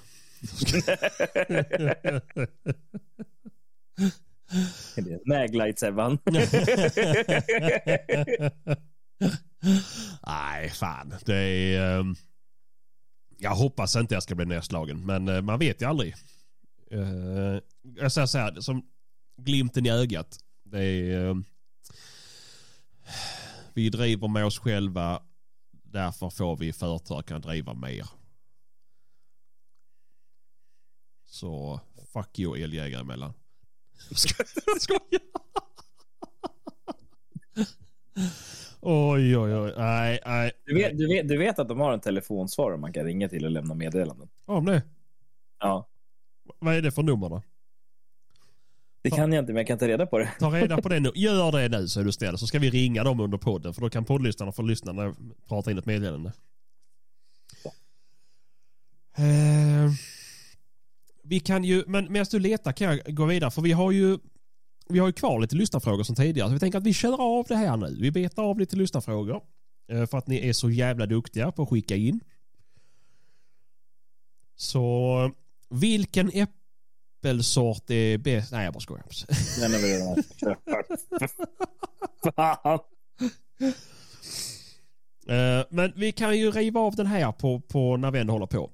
[5.26, 6.18] Maglight-Sebban.
[10.26, 11.14] Nej, fan.
[11.24, 11.98] Det är...
[11.98, 12.16] Um...
[13.40, 16.14] Jag hoppas inte jag ska bli nedslagen, men uh, man vet ju aldrig.
[16.94, 18.82] Uh, jag säger så här, som
[19.42, 20.38] glimten i ögat.
[20.64, 21.42] Det är...
[23.74, 25.22] Vi driver med oss själva.
[25.70, 28.06] Därför får vi företag kan driva mer.
[31.26, 31.80] Så
[32.12, 33.32] fuck you eljägare emellan.
[34.78, 35.20] Skojar.
[38.80, 39.74] Oj, oj, oj.
[39.76, 40.52] Nej, nej.
[40.64, 43.44] Du vet, du, vet, du vet att de har en telefonsvarare man kan ringa till
[43.44, 44.28] och lämna meddelanden?
[44.46, 44.82] Om det?
[45.60, 45.88] Ja.
[46.58, 47.42] Vad är det för nummer då?
[49.10, 50.30] Det kan jag inte, men jag kan ta reda på det.
[50.38, 51.12] Ta reda på det nu.
[51.14, 52.38] Gör det nu så är du snäll.
[52.38, 53.74] Så ska vi ringa dem under podden.
[53.74, 55.16] För då kan poddlyssnarna få lyssna när jag
[55.48, 56.32] pratar in ett meddelande.
[59.16, 59.92] Eh,
[61.24, 63.50] vi kan ju, men medan du letar kan jag gå vidare.
[63.50, 64.18] För vi har ju
[64.88, 66.48] vi har ju kvar lite lyssnarfrågor som tidigare.
[66.48, 67.96] Så vi tänker att vi kör av det här nu.
[68.00, 69.42] Vi betar av lite lyssnarfrågor.
[69.92, 72.20] Eh, för att ni är så jävla duktiga på att skicka in.
[74.56, 75.32] Så
[75.70, 76.32] vilken
[77.18, 78.52] äppelsort är bäst?
[78.52, 79.04] Nej, jag bara skojar.
[79.60, 80.24] Den är redan
[82.34, 82.78] Fan.
[85.28, 88.46] Eh, men vi kan ju riva av den här på, på när vi ändå håller
[88.46, 88.70] på.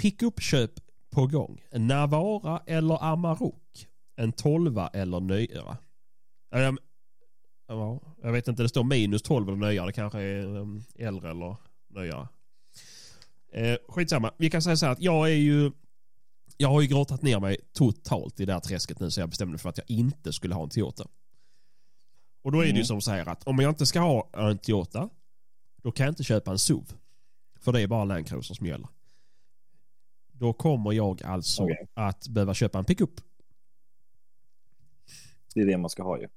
[0.00, 0.70] Pickup-köp
[1.10, 1.62] på gång.
[1.72, 3.86] Navara eller Amarok?
[4.16, 5.76] En 12 eller nyare?
[6.54, 6.72] Eh,
[7.68, 9.86] ja, jag vet inte, det står minus 12 eller nyare.
[9.86, 11.56] Det kanske är um, äldre eller
[11.88, 12.28] nyare.
[13.52, 14.32] Eh, skitsamma.
[14.36, 15.70] Vi kan säga så här att jag är ju
[16.60, 19.50] jag har ju grottat ner mig totalt i det här träsket nu så jag bestämde
[19.52, 21.08] mig för att jag inte skulle ha en Toyota.
[22.42, 22.84] Och då är det ju Mm.
[22.84, 25.08] som så här att om jag inte ska ha en Toyota
[25.82, 26.92] då kan jag inte köpa en SUV.
[27.60, 28.88] För det är bara Land Cruiser som gäller.
[30.32, 31.86] Då kommer jag alltså Okej.
[31.94, 33.20] att behöva köpa en pickup.
[35.54, 36.28] Det är det man ska ha ju.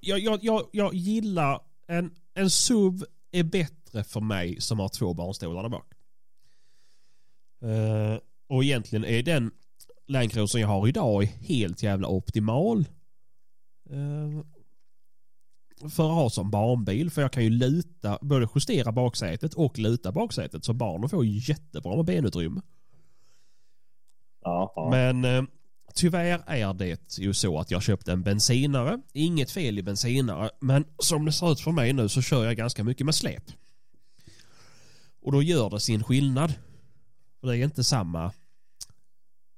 [0.00, 5.14] Jag, jag, jag, jag gillar en, en SUV är bättre för mig som har två
[5.14, 5.92] barnstolar där bak.
[7.62, 9.50] Eh, och egentligen är den
[10.06, 12.84] Land Cruiser jag har idag helt jävla optimal.
[13.90, 14.44] Eh,
[15.90, 17.10] för att ha som barnbil.
[17.10, 20.64] För jag kan ju luta, både justera baksätet och luta baksätet.
[20.64, 22.60] Så barnen får jättebra med benutrymme.
[24.42, 24.90] Ja, ja.
[24.90, 25.42] Men eh,
[25.94, 29.00] tyvärr är det ju så att jag köpte en bensinare.
[29.12, 30.50] Inget fel i bensinare.
[30.60, 33.44] Men som det ser ut för mig nu så kör jag ganska mycket med släp.
[35.22, 36.54] Och då gör det sin skillnad.
[37.44, 38.32] För det är inte samma...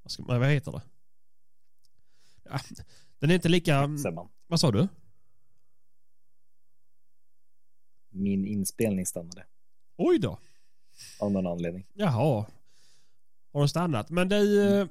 [0.02, 0.82] Vad, ska, vad heter det?
[2.44, 2.60] Ja,
[3.18, 3.98] den är inte lika...
[3.98, 4.28] säger man.
[4.46, 4.88] Vad sa du?
[8.10, 9.44] Min inspelning stannade
[9.96, 10.38] Oj då.
[11.20, 11.86] av någon anledning.
[11.92, 12.46] Jaha.
[13.52, 14.10] Har den stannat?
[14.10, 14.36] Men det...
[14.80, 14.86] eh,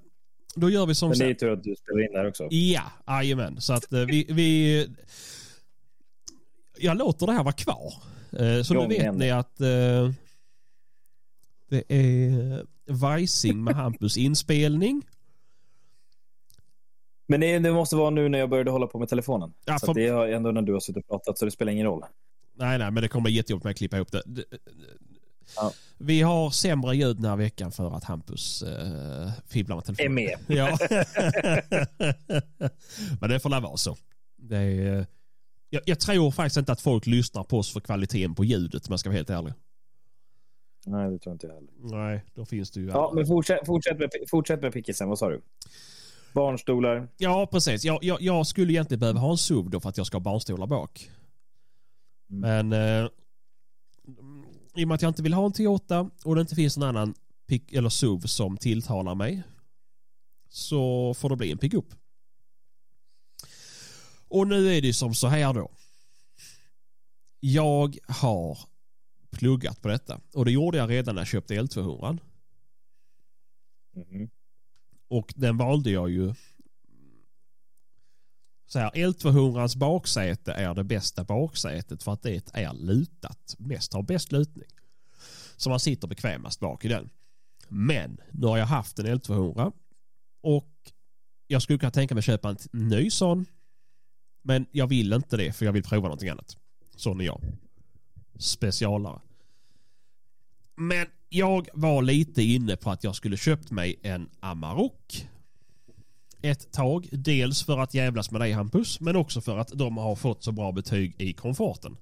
[0.56, 2.48] Då gör vi som Men det är ju tur att du spelar in där också.
[2.52, 3.62] Ja, jajamän.
[3.62, 4.88] Så att eh, vi, vi...
[6.78, 7.94] Jag låter det här vara kvar.
[8.40, 10.12] Eh, Så nu vet ni att eh,
[11.70, 15.02] det är Vajsing med Hampus inspelning.
[17.28, 19.54] Men det, det måste vara nu när jag började hålla på med telefonen.
[19.65, 21.86] Ja, för- det är ändå när du har suttit och pratat så det spelar ingen
[21.86, 22.04] roll.
[22.58, 24.21] Nej, nej, men det kommer bli jättejobbigt med att klippa ihop det.
[24.26, 24.45] Det-
[25.56, 25.71] Ja.
[25.98, 30.12] Vi har sämre ljud den här veckan för att Hampus eh, fibblar med telefonen.
[30.12, 30.38] Är med.
[30.48, 30.78] Ja.
[33.21, 33.98] Men det får väl vara så.
[34.38, 35.06] Det är,
[35.69, 38.91] jag, jag tror faktiskt inte att folk lyssnar på oss för kvaliteten på ljudet om
[38.91, 39.54] jag ska vara helt ärlig.
[40.86, 41.69] Nej, det tror inte jag heller.
[41.78, 42.88] Nej, då finns det ju...
[42.88, 45.10] Ja, men fortsätt, fortsätt, med, fortsätt med pickisen.
[45.10, 45.41] Vad sa du?
[46.34, 47.08] Barnstolar.
[47.17, 47.86] Ja, precis.
[47.86, 50.21] Jag, jag, jag skulle egentligen behöva ha en SUV då för att jag ska ha
[50.21, 51.12] barnstolar bak.
[52.30, 52.69] Mm.
[52.69, 53.10] Men eh,
[54.76, 56.89] i och med att jag inte vill ha en Toyota och det inte finns någon
[56.89, 57.13] annan
[57.48, 59.43] pick, eller SUV som tilltalar mig
[60.50, 61.86] så får det bli en pickup.
[64.28, 65.71] Och nu är det som så här då.
[67.39, 68.58] Jag har
[69.36, 72.19] pluggat på detta och det gjorde jag redan när jag köpte L200
[73.95, 74.30] Mhm.
[75.08, 76.34] och den valde jag ju
[78.67, 83.56] så här, L200s baksäte är det bästa baksätet för att det är lutat.
[83.58, 84.69] Mest har bäst lutning.
[85.58, 87.10] Så man sitter bekvämast bak i den.
[87.67, 89.71] Men nu har jag haft en L200
[90.41, 90.74] och
[91.48, 93.45] jag skulle kunna tänka mig att köpa en ny sån.
[94.41, 96.57] Men jag vill inte det för jag vill prova någonting annat.
[96.95, 97.41] Sån är jag.
[98.39, 99.22] Specialare.
[100.76, 105.28] Men jag var lite inne på att jag skulle köpt mig en Amarok
[106.41, 107.09] ett tag.
[107.11, 110.51] Dels för att jävlas med dig Hampus, men också för att de har fått så
[110.51, 111.97] bra betyg i komforten.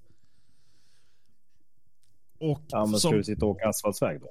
[2.40, 4.30] Och Ja, men ska som, du sitta och åka asfaltsväg då?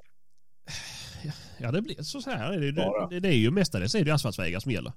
[1.57, 2.51] ja, det blir så, här.
[2.53, 3.07] är Det, Bara.
[3.07, 4.93] det, det är ju mestadels är det asfaltsvägar som gäller.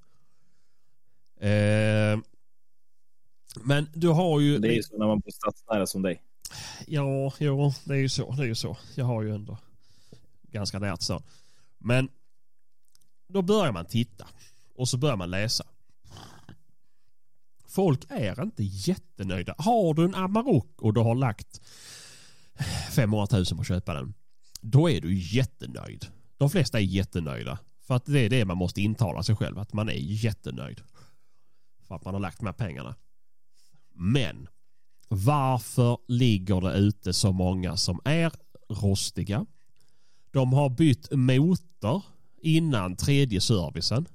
[1.41, 2.19] Eh,
[3.65, 4.59] men du har ju...
[4.59, 6.23] Det är ju så när man bor stadsnära som dig.
[6.87, 8.33] Ja, jo, det är ju så.
[8.33, 8.77] Det är ju så.
[8.95, 9.59] Jag har ju ändå
[10.43, 11.23] ganska nära till stan.
[11.79, 12.09] Men
[13.29, 14.29] då börjar man titta
[14.75, 15.65] och så börjar man läsa.
[17.69, 19.55] Folk är inte jättenöjda.
[19.59, 21.61] Har du en Amarok och du har lagt
[22.91, 24.15] 500 000 på att köpa den,
[24.61, 26.07] då är du jättenöjd.
[26.37, 27.59] De flesta är jättenöjda.
[27.81, 30.81] För att det är det man måste intala sig själv, att man är jättenöjd.
[31.89, 32.95] För att man har lagt de här pengarna.
[33.95, 34.49] Men
[35.09, 38.33] varför ligger det ute så många som är
[38.69, 39.47] rostiga?
[40.31, 42.03] De har bytt motor
[42.41, 44.07] innan tredje servicen.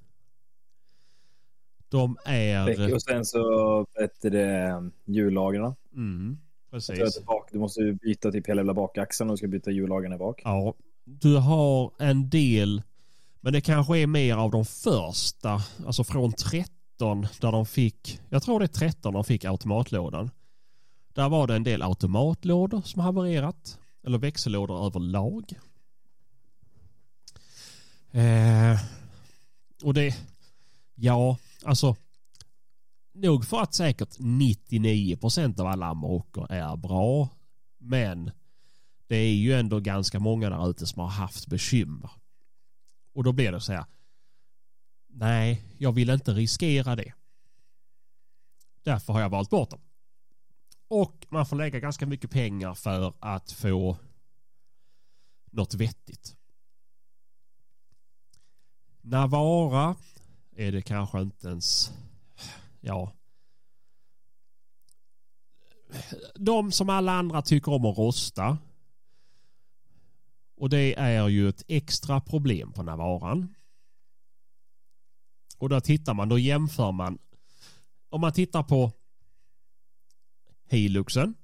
[1.89, 2.94] De är...
[2.94, 5.74] Och sen så heter det hjullagren.
[5.96, 6.38] Mm,
[6.72, 7.20] precis.
[7.52, 10.42] Du måste byta typ hela bakaxeln och du ska byta hjullagren bak.
[10.44, 10.74] Ja,
[11.04, 12.82] du har en del,
[13.42, 18.44] men det kanske är mer av de första, alltså från 13 där de fick, jag
[18.44, 20.30] tror det är 13 de fick automatlådan.
[21.14, 25.53] Där var det en del automatlådor som havererat, eller växellådor överlag.
[28.12, 28.80] Eh,
[29.84, 30.16] och det,
[30.95, 31.95] ja, alltså
[33.14, 37.30] nog för att säkert 99% av alla Amarokor är bra,
[37.78, 38.32] men
[39.07, 42.12] det är ju ändå ganska många där ute som har haft bekymmer.
[43.14, 43.86] Och då blir det så här.
[45.07, 47.14] Nej, jag vill inte riskera det.
[48.84, 49.80] Därför har jag valt bort dem.
[50.94, 53.98] Och man får lägga ganska mycket pengar för att få
[55.52, 56.36] något vettigt.
[59.02, 59.96] Navara
[60.56, 61.92] är det kanske inte ens,
[62.80, 63.14] ja.
[66.36, 68.58] De som alla andra tycker om att rosta.
[70.58, 73.56] Och det är ju ett extra problem på Navaran.
[75.58, 77.18] Och då tittar man, då jämför man.
[78.10, 78.92] Om man tittar på
[80.72, 81.36] Hiluxen.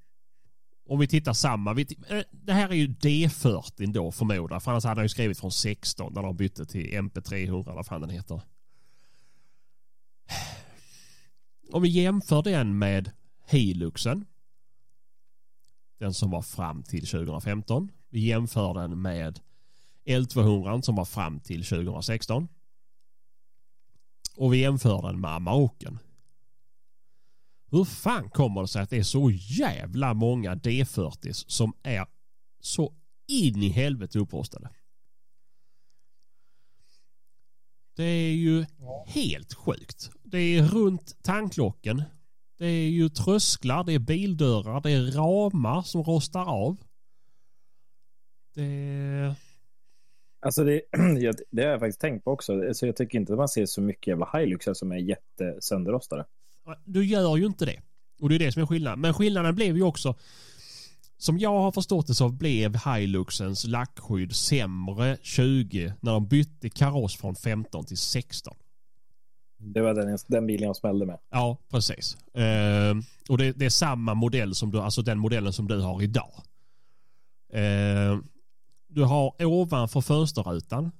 [0.90, 1.74] Om vi tittar samma.
[1.74, 4.60] Vi, eh, det här är ju D40 då förmodar.
[4.60, 7.86] För annars hade han ju skrivit från 16 när de bytte till MP300 eller vad
[7.86, 8.42] fan den heter.
[11.72, 13.12] Om vi jämför den med
[13.46, 14.26] Hiluxen.
[16.00, 17.92] Den som var fram till 2015.
[18.10, 19.40] Vi jämför den med
[20.06, 22.48] L200 som var fram till 2016.
[24.36, 26.00] Och vi jämför den med Amaroken
[27.72, 32.06] hur fan kommer det sig att det är så jävla många D40 som är
[32.60, 32.94] så
[33.28, 34.70] in i helvete upprustade?
[37.96, 38.66] Det är ju
[39.06, 40.12] helt sjukt.
[40.24, 42.04] Det är runt tanklocken.
[42.58, 46.78] Det är ju trösklar, det är bildörrar, det är ramar som rostar av.
[48.54, 49.36] Det...
[50.40, 50.82] Alltså det,
[51.52, 52.74] det har jag faktiskt tänkt på också.
[52.74, 56.26] Så jag tycker inte att man ser så mycket jävla Hiluxar som är jättesönderrostade.
[56.86, 57.82] Du gör ju inte det.
[58.22, 59.02] Och det är det som är skillnaden.
[59.02, 60.16] Men skillnaden blev ju också
[61.18, 67.18] som jag har förstått det så blev Hiluxens lackskydd sämre 20 när de bytte kaross
[67.18, 68.58] från 15 till 16.
[69.58, 71.20] Det var den, den bilen jag smällde med.
[71.30, 72.18] Ja, precis.
[72.38, 76.02] Uh, och det, det, är samma modell som du, alltså den modellen som du har
[76.02, 76.32] idag.
[77.56, 78.20] Uh,
[78.88, 80.92] du har ovanför fönsterrutan.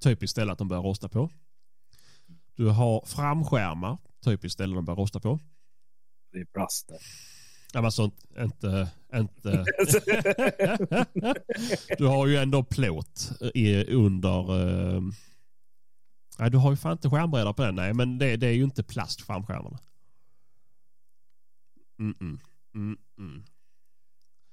[0.00, 1.30] Typiskt ställe att de börjar rosta på.
[2.54, 3.98] Du har framskärmar.
[4.26, 5.38] Typiskt ställe de börjar rosta på.
[6.32, 6.98] Det är plast där.
[7.72, 8.88] Ja, men alltså inte...
[9.14, 9.64] inte.
[11.98, 14.52] du har ju ändå plåt i, under...
[14.52, 15.02] Uh...
[16.38, 17.74] Nej, du har ju fan inte skärmbräda på den.
[17.74, 19.78] Nej, men det, det är ju inte plast framskärmarna.
[21.98, 22.38] Mm -mm.
[23.18, 23.42] Mm.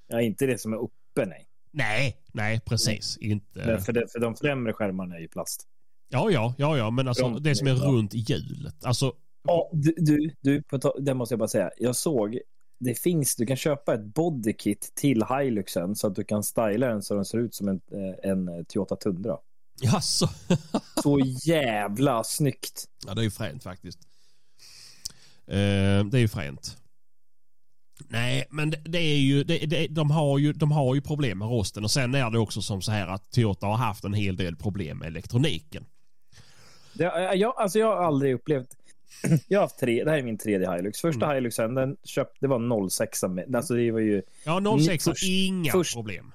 [0.08, 1.48] Ja, inte det som är uppe, nej.
[1.72, 3.18] Nej, nej, precis.
[3.22, 3.32] Nej.
[3.32, 3.66] Inte...
[3.66, 5.68] Men för, det, för de främre skärmarna är ju plast.
[6.10, 8.86] Ja, ja, ja, ja, men alltså det som är runt hjulet.
[8.86, 9.14] Alltså...
[9.48, 10.64] Ja, du, du, du
[11.00, 11.72] det måste jag bara säga.
[11.78, 12.40] Jag såg,
[12.80, 17.02] det finns, du kan köpa ett bodykit till Hiluxen så att du kan styla den
[17.02, 19.38] så den ser ut som en, eh, en Toyota Tundra.
[19.82, 20.30] Jaså?
[21.04, 22.86] så jävla snyggt.
[23.08, 24.00] Ja, det är ju fränt faktiskt.
[25.48, 26.78] Eh, det är ju fränt.
[28.08, 31.38] Nej, men det, det är ju, det, det, de, har ju, de har ju problem
[31.38, 34.14] med rosten och sen är det också som så här att Toyota har haft en
[34.14, 35.86] hel del problem med elektroniken.
[36.94, 38.68] Det, jag, alltså jag har aldrig upplevt...
[39.48, 41.02] Jag har haft tre, det här är min tredje Hilux.
[41.02, 41.36] Första mm.
[41.36, 43.24] Hiluxen, den köpte, det var 06.
[43.24, 44.22] Med, alltså det var ju...
[44.46, 46.32] Ja, 06 först, inga först, problem.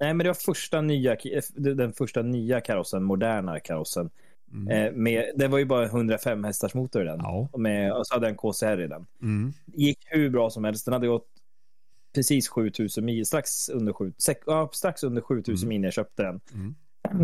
[0.00, 1.16] Nej, men det var första nya,
[1.54, 4.10] den första nya karossen, moderna karossen.
[4.52, 4.68] Mm.
[4.68, 7.18] Eh, med, det var ju bara 105 hästars motor i den.
[7.18, 7.48] Ja.
[7.52, 9.06] Och, med, och så hade den KCR i den.
[9.22, 9.52] Mm.
[9.66, 10.84] gick hur bra som helst.
[10.84, 11.28] Den hade gått
[12.14, 15.68] precis 7000 mil, strax under, 7, sex, ja, strax under 7000 mm.
[15.68, 16.40] mil när jag köpte den.
[16.54, 16.74] Mm.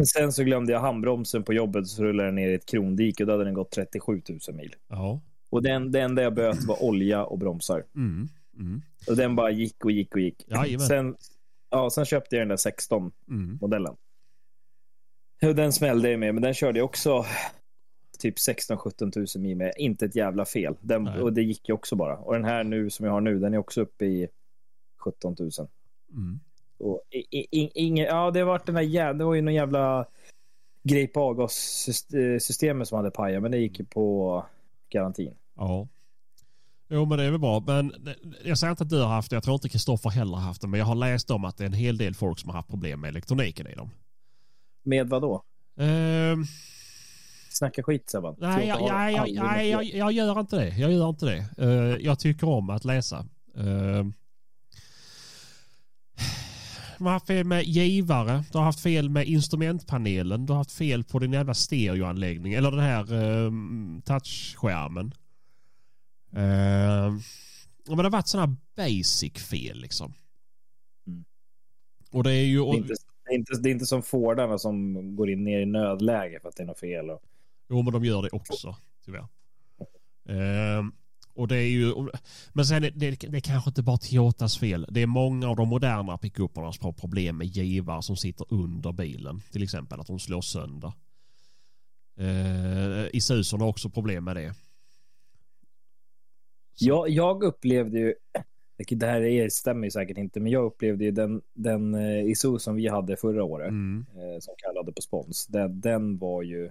[0.06, 3.26] Sen så glömde jag handbromsen på jobbet så rullade den ner i ett krondike och
[3.26, 4.74] då hade den gått 37 000 mil.
[4.88, 5.20] Ja.
[5.50, 7.84] Och den, det enda jag böt var olja och bromsar.
[7.96, 8.28] Mm.
[8.58, 8.82] Mm.
[9.08, 10.44] Och den bara gick och gick och gick.
[10.46, 11.16] Ja, sen,
[11.70, 13.58] ja, sen köpte jag den där 16 mm.
[13.60, 13.96] modellen.
[15.42, 17.24] Och den smällde jag med, men den körde jag också
[18.18, 19.72] typ 16-17 000 mil med.
[19.76, 20.76] Inte ett jävla fel.
[20.80, 22.16] Den, och det gick ju också bara.
[22.16, 24.28] Och den här nu som jag har nu, den är också uppe i
[24.98, 25.50] 17 000.
[26.12, 26.40] Mm.
[27.32, 30.06] Ingen, ja, det, var den där, det var ju någon jävla
[30.82, 34.44] grej på avgassystemet som hade pajat, men det gick ju på
[34.90, 35.34] garantin.
[35.56, 35.88] Ja.
[36.88, 37.62] Jo men det är väl bra.
[37.66, 37.94] Men
[38.44, 39.36] jag säger inte att du har haft det.
[39.36, 40.68] Jag tror inte Kristoffer heller har haft det.
[40.68, 42.68] Men jag har läst om att det är en hel del folk som har haft
[42.68, 43.90] problem med elektroniken i dem.
[44.82, 45.42] Med vad då?
[45.80, 46.36] Uh,
[47.50, 48.36] Snacka skit Sebban.
[48.38, 49.28] Nej, jag, jag,
[49.68, 50.68] jag, jag, gör inte det.
[50.68, 51.64] Jag gör inte det.
[51.66, 53.26] Uh, jag tycker om att läsa.
[53.58, 54.06] Uh,
[57.02, 58.44] du har haft fel med givare.
[58.52, 60.46] Du har haft fel med instrumentpanelen.
[60.46, 62.52] Du har haft fel på din jävla stereoanläggning.
[62.54, 63.52] Eller den här uh,
[64.00, 65.14] touchskärmen.
[66.36, 67.12] Uh,
[67.86, 70.12] men det har varit sådana basic fel liksom.
[71.06, 71.24] Mm.
[72.12, 72.64] Och det är ju...
[72.64, 72.94] Det är, inte,
[73.24, 76.48] det är inte, det är inte som Fordarna som går in ner i nödläge för
[76.48, 77.10] att det är något fel.
[77.10, 77.22] Och...
[77.68, 79.28] Jo, men de gör det också tyvärr.
[80.30, 80.84] Uh,
[81.34, 81.94] Och det är ju,
[82.52, 84.86] men sen det, det är kanske inte bara Toyotas fel.
[84.90, 88.92] Det är många av de moderna pickuperna som har problem med givare som sitter under
[88.92, 89.40] bilen.
[89.52, 90.92] Till exempel att de slår sönder.
[92.18, 94.54] Eh, Isuzu har också problem med det.
[96.78, 98.14] Jag, jag upplevde ju,
[98.90, 101.94] det här är, stämmer ju säkert inte, men jag upplevde ju den, den
[102.28, 104.06] Isuzu som vi hade förra året, Mm.
[104.14, 106.70] eh, som kallade på spons, den, den var ju,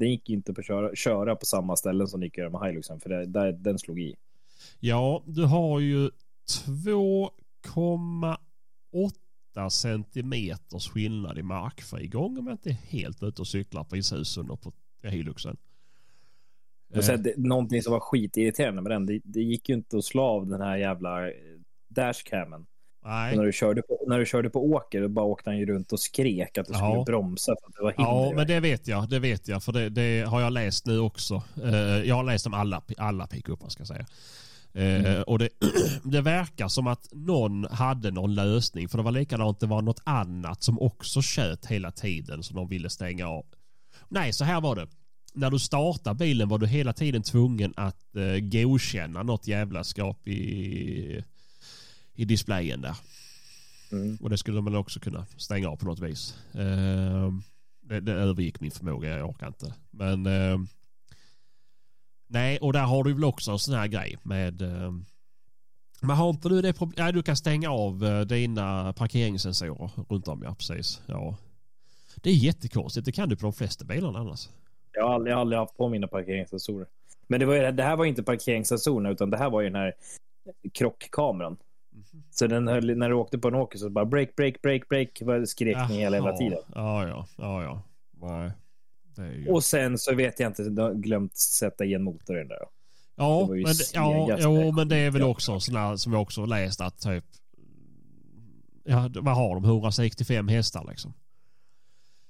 [0.00, 2.68] den gick inte på köra, köra på samma ställen som det gick att göra med
[2.68, 4.16] Hiluxen, för det, där, den slog i.
[4.80, 6.10] Ja, du har ju
[6.68, 14.40] 2,8 centimeters skillnad i markfrigång om jag inte är helt ute och cyklar på Isuzu
[14.40, 14.72] och på
[15.02, 15.56] Hiluxen.
[16.96, 20.04] Och sen, det, någonting som var skitirriterande med den, det, det gick ju inte att
[20.04, 21.34] slå av den här jävla eh,
[21.88, 22.66] dashcamen.
[23.04, 23.36] Nej.
[23.36, 25.92] När du, körde på, när du körde på åker, då bara åkte han ju runt
[25.92, 27.04] och skrek att du skulle Ja.
[27.06, 28.04] bromsa för att det var hinder.
[28.30, 29.08] Ja, men det vet jag.
[29.08, 29.62] Det vet jag.
[29.62, 31.42] För det, det har jag läst nu också.
[31.64, 34.06] Eh, jag har läst om alla, alla pickupar ska jag säga.
[34.74, 35.48] Eh, Och det,
[36.04, 38.88] det verkar som att någon hade någon lösning.
[38.88, 39.60] För det var likadant.
[39.60, 43.44] Det var något annat som också tjöt hela tiden som de ville stänga av.
[44.08, 44.86] Nej, så här var det.
[45.34, 50.28] När du startar bilen var du hela tiden tvungen att eh, godkänna något jävla skap
[50.28, 51.24] i,
[52.20, 52.96] i displayen där.
[53.92, 54.18] Mm.
[54.20, 56.36] Och det skulle man också kunna stänga av på något vis.
[56.54, 57.32] Eh,
[57.80, 59.74] det, det övergick min förmåga, jag orkar inte.
[59.90, 60.58] Men eh,
[62.28, 64.92] nej, och där har du väl också en sån här grej med eh,
[66.02, 66.98] men har inte du det problemet?
[66.98, 71.02] Nej, du kan stänga av eh, dina parkeringssensorer runt om, ja precis.
[71.06, 71.36] Ja.
[72.16, 74.48] Det är jättekonstigt, det kan du på de flesta bilarna annars.
[74.92, 76.86] Jag har aldrig, jag har aldrig haft på mina parkeringssensorer.
[77.26, 79.80] Men det, var ju, det här var inte parkeringssensorerna, utan det här var ju den
[79.80, 79.94] här
[80.74, 81.56] krockkameran.
[82.30, 85.08] Så den höll, när du åkte på en åker så bara break, break, break, break,
[85.48, 86.36] skrek ni hela Jaha.
[86.36, 86.58] tiden.
[86.74, 87.82] Ja, ja, ja, ja.
[88.22, 88.52] Nej.
[89.36, 89.48] Ju...
[89.48, 92.48] Och sen så vet jag inte, de har glömt sätta i en motor i den
[92.48, 92.58] där.
[93.16, 96.80] Ja, men, det- ja, jo, men det är väl också sådana som jag också läst
[96.80, 97.24] att typ
[98.84, 99.64] Ja, vad har de?
[99.64, 101.12] 165 hästar liksom.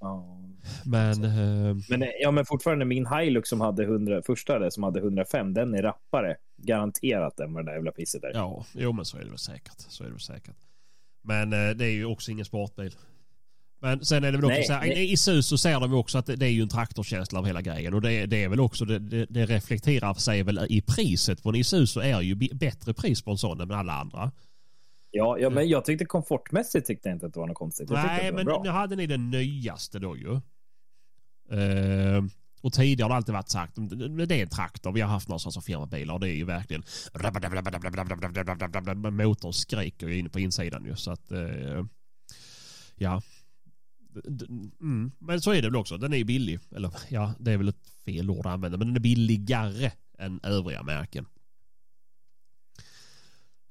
[0.00, 0.39] Ja.
[0.84, 5.00] Men eh, Men, ja, men fortfarande min Hilux som hade 100, första där, som hade
[5.00, 6.36] 105, den är rappare.
[6.56, 8.30] Garanterat än vad det där jävla pisset där.
[8.34, 9.78] ja, jo men så är det väl säkert.
[9.78, 10.56] Så är det väl säkert.
[11.22, 12.94] Men eh, det är ju också ingen sportbil.
[13.82, 15.08] Men sen är det väl också Nej, så här, nej.
[15.08, 17.46] i, i SUS så ser de också att det, det är ju en traktorkänsla av
[17.46, 21.42] hela grejen och det, det är väl också, det, det, reflekterar sig väl i priset
[21.42, 24.32] på en Isuzu är ju bättre pris på en sån än alla andra.
[25.10, 27.90] Ja, ja, men jag tyckte komfortmässigt tyckte jag inte att det var något konstigt.
[27.90, 30.40] Jag Nej, men nu hade ni den nyaste då ju.
[31.50, 32.24] Eh,
[32.62, 33.72] och tidigare har det alltid varit sagt,
[34.28, 36.82] det är en traktor, vi har haft någon som firmabilar och det är ju verkligen
[39.16, 41.84] motorn skriker ju inne på insidan ju så att eh,
[42.94, 43.22] ja.
[44.80, 45.12] Mm.
[45.18, 46.60] Men så är det väl också, den är ju billig.
[46.76, 50.40] Eller ja, det är väl ett fel ord att använda, men den är billigare än
[50.42, 51.26] övriga märken.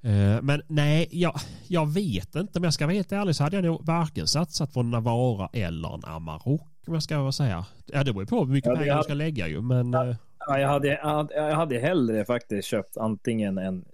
[0.02, 2.58] Eh, Men nej, jag, jag vet inte.
[2.58, 5.48] om jag ska vara helt ärlig så hade jag nog varken satsat på en Navara
[5.52, 6.79] eller en Amarok.
[6.90, 7.66] Om jag ska säga.
[7.86, 9.60] Ja, det beror på hur mycket Ja, pengar du ska lägga ju.
[9.62, 13.84] Men eh, Ja, jag, hade, jag, hade- jag hade hellre faktiskt köpt antingen en...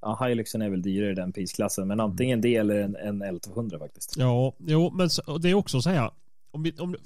[0.00, 3.78] Ja, Hiluxen är väl dyrare i den prisklassen, men antingen det eller en, en L200
[3.78, 4.16] faktiskt.
[4.16, 6.10] ja, jo, men så, det är också så här.
[6.50, 6.96] Om vi, om,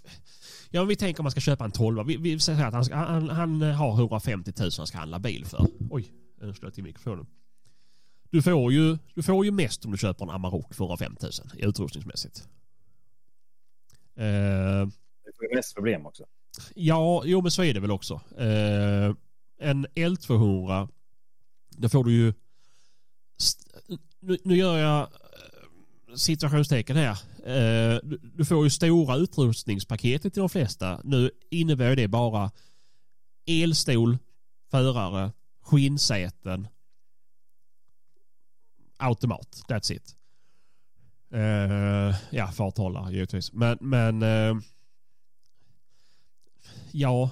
[0.70, 2.84] ja, om vi tänker om man ska köpa en 12 vi, vi säger att han,
[2.84, 5.66] ska, han, han har 150 000 han ska handla bil för.
[5.90, 7.26] Oj, nu slår jag till mikrofonen.
[8.30, 11.30] Du får, ju, du får ju mest om du köper en Amarok för 105 000
[11.56, 12.48] i utrustningsmässigt.
[14.16, 14.86] Eh,
[15.24, 16.24] Det ju mest problem också.
[16.74, 18.20] Ja, jo men så är det väl också.
[18.38, 19.14] Eh,
[19.58, 20.88] en L200,
[21.70, 22.32] då får du ju...
[24.20, 27.10] Nu, nu gör jag eh, situationstecken här.
[27.46, 31.00] Eh, du, du får ju stora utrustningspaketet i de flesta.
[31.04, 32.50] Nu innebär det bara
[33.46, 34.18] elstol,
[34.70, 36.68] förare, skinnsäten,
[38.96, 39.62] automat.
[39.68, 40.16] That's it.
[41.32, 41.93] Eh,
[42.30, 43.52] ja, farthållare givetvis.
[43.52, 44.56] Men, men eh,
[46.96, 47.30] Ja,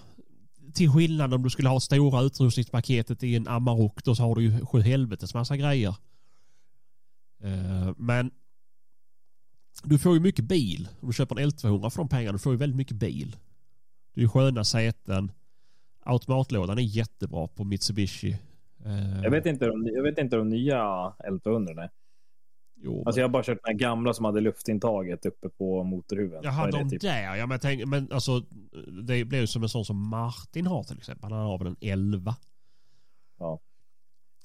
[0.74, 4.42] till skillnad om du skulle ha stora utrustningspaketet i en Amarok då så har du
[4.42, 5.96] ju sju helvetes massa grejer.
[7.42, 8.30] Eh, Men
[9.82, 10.88] du får ju mycket bil.
[11.00, 13.36] Om du köper en L200 för de pengarna, du får ju väldigt mycket bil.
[14.14, 15.32] Det är ju sköna säten.
[16.04, 18.36] Automatlådan är jättebra på Mitsubishi.
[18.84, 20.78] Eh, jag vet inte de jag vet inte nya
[21.18, 21.90] L200 är.
[22.84, 26.40] Jo, Alltså jag har bara kört den här gamla som hade luftintaget uppe på motorhuven.
[26.42, 27.00] Jaha, de det, typ?
[27.02, 27.36] där.
[27.36, 28.40] Ja, men, tänk, men alltså,
[29.06, 31.32] det blir ju som en sån som Martin har till exempel.
[31.32, 32.36] Han har väl en 11.
[33.38, 33.60] Ja.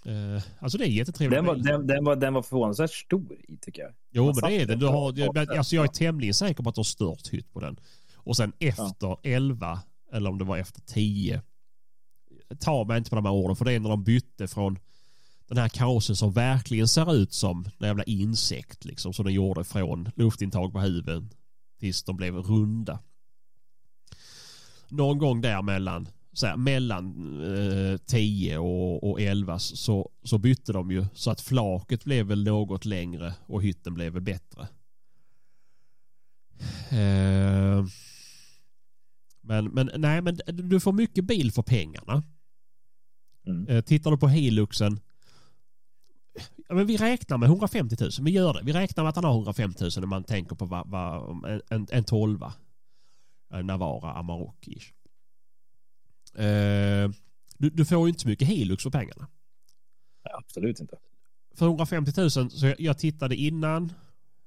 [0.05, 1.37] Eh, alltså det är jättetrevligt.
[1.37, 3.91] Den var, den, den, var, den var förvånansvärt stor i tycker jag.
[4.11, 4.79] Jo, man men det är den.
[4.79, 5.93] Du har, jag, alltså jag är ja.
[5.93, 7.79] tämligen säker på att du har stört hytt på den.
[8.15, 9.79] Och sen efter 11,
[10.13, 11.41] eller om det var efter 10,
[12.59, 14.79] ta mig inte på de här orden för det är när de bytte från
[15.47, 19.63] den här karossen som verkligen ser ut som en jävla insekt liksom som den gjorde
[19.63, 21.29] från luftintag på huven
[21.79, 22.99] tills de blev runda.
[24.89, 27.15] Någon gång där mellan så här, mellan
[27.93, 32.43] eh, 10 och, och 11 så, så bytte de ju så att flaket blev väl
[32.43, 34.67] något längre och hytten blev väl bättre.
[36.89, 37.85] Eh,
[39.41, 42.23] men, men nej, men du får mycket bil för pengarna.
[43.47, 43.67] Mm.
[43.67, 44.99] Eh, tittar du på Hiluxen
[46.69, 48.11] men vi räknar med 150 000.
[48.21, 48.61] Vi gör det.
[48.63, 51.35] Vi räknar med att han har 150 000 när man tänker på va, va,
[51.69, 52.53] en, en, tolva.
[53.63, 54.67] Navara Amarok.
[56.37, 57.11] Eh,
[57.57, 59.27] du, du, får ju inte så mycket Hilux för pengarna.
[60.25, 60.97] Nej, absolut inte.
[61.55, 63.93] För 150 000 så jag, jag tittade innan.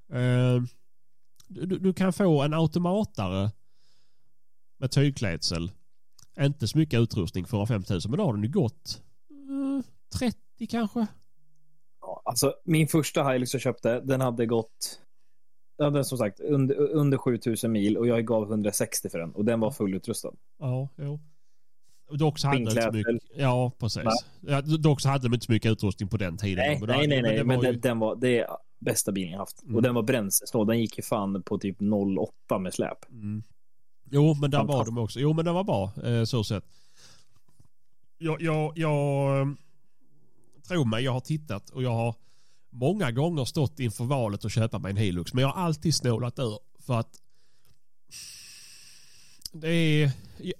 [0.09, 0.61] Eh,
[1.47, 3.51] du, du, kan få en automatare
[4.77, 5.71] med tygklädsel.
[6.39, 9.85] Inte så mycket utrustning för 150 000 men då har den ju gått eh,
[10.19, 11.07] 30 kanske.
[12.31, 15.01] Alltså min första Hilux jag köpte den hade gått
[15.77, 19.45] Ja, den som sagt under, under 7000 mil och jag gav 160 för den och
[19.45, 20.31] den var fullutrustad.
[20.59, 21.19] Ja, jo.
[22.11, 24.03] Dock så hade inte så mycket, ja precis.
[24.41, 26.65] Ja, dock så hade de inte så mycket utrustning på den tiden.
[26.67, 27.43] Nej, men nej, nej, nej.
[27.43, 27.71] men, ju...
[27.71, 28.47] den, den, var, det är
[28.79, 29.63] bästa bilen jag haft.
[29.63, 29.75] Mm.
[29.75, 30.67] Och den var bränslesnål.
[30.67, 33.09] Den gick ju fan på typ 0,8 med släp.
[33.09, 33.43] Mm.
[34.11, 35.19] Jo, men där var de också.
[35.19, 36.63] Jo, men den var bra eh, så sett.
[38.17, 39.47] Jag, jag, jag
[40.71, 42.15] Tro mig, jag har tittat och jag har
[42.69, 45.33] många gånger stått inför valet att köpa mig en Hilux.
[45.33, 47.19] Men jag har alltid snålat ur för att
[49.51, 50.11] det är,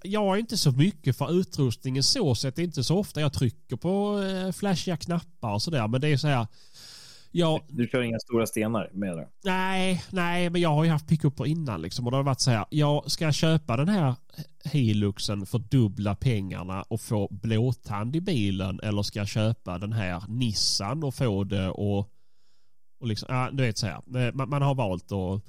[0.03, 2.55] jag är inte så mycket för utrustningen så sett.
[2.55, 5.87] Det är inte så ofta jag trycker på eh, flashiga knappar och sådär.
[5.87, 6.47] Men det är så här.
[7.31, 9.27] Jag, du kör inga stora stenar med det?
[9.43, 12.05] Nej, nej, men jag har ju haft pickuper innan liksom.
[12.05, 12.65] Och det har varit så här.
[12.69, 14.15] Jag ska köpa den här
[14.63, 18.79] Hiluxen för dubbla pengarna och få blåtand i bilen.
[18.83, 21.99] Eller ska jag köpa den här Nissan och få det och,
[22.99, 24.31] och liksom, ja, du vet så här.
[24.33, 25.41] Man, man har valt att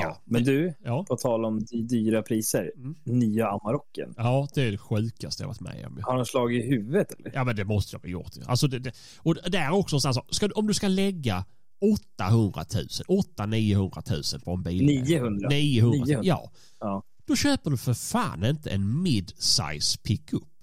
[0.00, 1.04] Ja, men du, ja.
[1.08, 2.72] på tal om dyra priser.
[2.76, 2.94] Mm.
[3.04, 4.14] Nya Amarocken.
[4.16, 6.00] Ja, det är det sjukaste jag varit med om.
[6.02, 7.30] Har de slagit i huvudet eller?
[7.34, 8.32] Ja, men det måste jag ha gjort.
[8.46, 11.44] Alltså, det, det, och det är också så alltså, ska, om du ska lägga
[12.18, 14.86] 800 000, 800 900 000 på en bil.
[14.86, 15.48] 900?
[15.48, 16.20] 900, 900.
[16.22, 16.50] Ja.
[16.80, 17.02] ja.
[17.26, 20.53] Då köper du för fan inte en mid-size pickup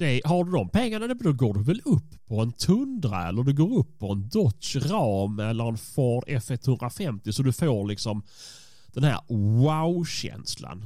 [0.00, 3.54] det, har du de pengarna då går du väl upp på en Tundra eller du
[3.54, 8.22] går upp på en Dodge Ram eller en Ford F150 så du får liksom
[8.86, 10.84] den här wow-känslan.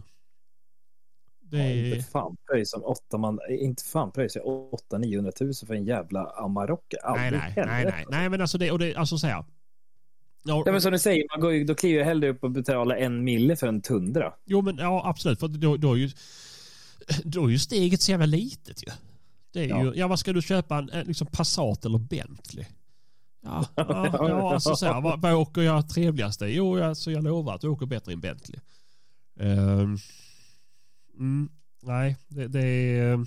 [1.41, 1.89] Det är...
[1.89, 4.43] Ja, inte fan pröjsar 8 man, inte fan pröjsar
[4.75, 6.95] 8 900 000 för en jävla Amarok.
[7.05, 9.45] Nej, nej, nej, nej, nej, men alltså det, och det, alltså så här.
[10.47, 12.97] Ja, ja, men som du säger, man går, då kliver jag hellre upp och betalar
[12.97, 14.33] en mille för en Tundra.
[14.45, 16.11] Jo, men ja, absolut, för då, då är ju
[17.25, 18.93] då är ju steget så jävla litet ju.
[19.53, 19.85] Det är ja.
[19.85, 20.79] ju, ja vad ska du köpa?
[20.79, 22.67] En, liksom Passat eller Bentley?
[23.43, 26.47] Ja, ja, ja alltså så här, vad, vad åker jag trevligast i?
[26.47, 28.61] Jo, alltså, jag lovar att du åker bättre i en Bentley.
[29.35, 29.99] Um,
[31.19, 31.49] mm,
[31.83, 33.27] nej, det, det, är,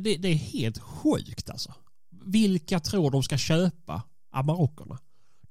[0.00, 1.74] det, det är helt sjukt alltså.
[2.24, 4.98] Vilka tror de ska köpa Amarockerna?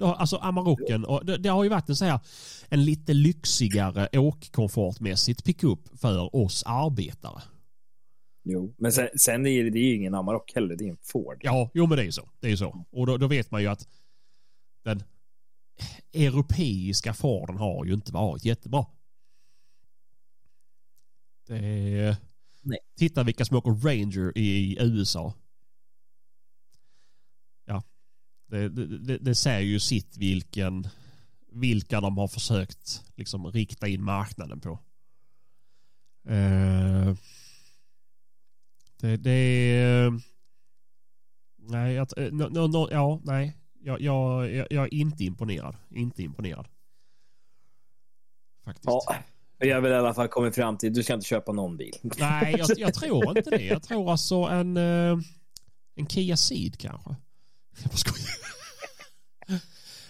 [0.01, 2.19] Alltså Amarocken, och det, det, har ju varit en, så här,
[2.69, 7.41] en lite lyxigare åkkomfortmässigt pickup för oss arbetare.
[8.43, 10.97] Jo, men sen, sen är det, det är ju ingen Amarok heller, det är en
[11.01, 11.37] Ford.
[11.41, 12.29] Ja, jo men det är ju så.
[12.39, 12.85] Det är ju så.
[12.91, 13.87] Och då, då vet man ju att
[14.83, 15.03] den
[16.13, 18.85] europeiska Forden har ju inte varit jättebra.
[21.47, 22.15] Det är...
[22.61, 22.79] Nej.
[22.97, 25.33] Titta vilka som åker Ranger i USA.
[27.65, 27.83] Ja.
[28.51, 30.87] Det, det, det säger ju sitt vilken
[31.51, 34.79] vilka de har försökt liksom rikta in marknaden på.
[36.29, 37.15] Uh,
[38.99, 40.21] det, det är...
[41.57, 43.57] Nej, jag, no, no, no, ja, nej.
[43.83, 45.75] Jag, jag, jag, är inte imponerad.
[45.89, 46.67] Inte imponerad.
[48.65, 48.85] Faktiskt.
[48.85, 49.15] Ja,
[49.57, 51.95] jag har väl i alla fall kommit fram till du ska inte köpa någon bil.
[52.01, 53.65] Nej, jag, jag tror inte det.
[53.65, 55.17] Jag tror alltså en, eh,
[55.95, 57.15] en Kia Ceed kanske.
[57.83, 58.31] Jag skojar.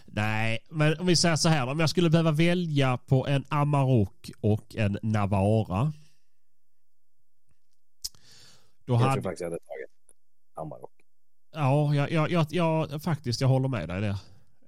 [0.06, 1.68] Nej, men om vi säger så här.
[1.68, 5.94] Om jag skulle behöva välja på en Amarok och en Navara
[8.86, 9.14] då jag hade...
[9.14, 9.90] tror faktiskt jag hade tagit
[10.56, 10.92] Amarok.
[11.54, 14.16] Ja, jag, jag, jag, jag, faktiskt jag håller med dig där.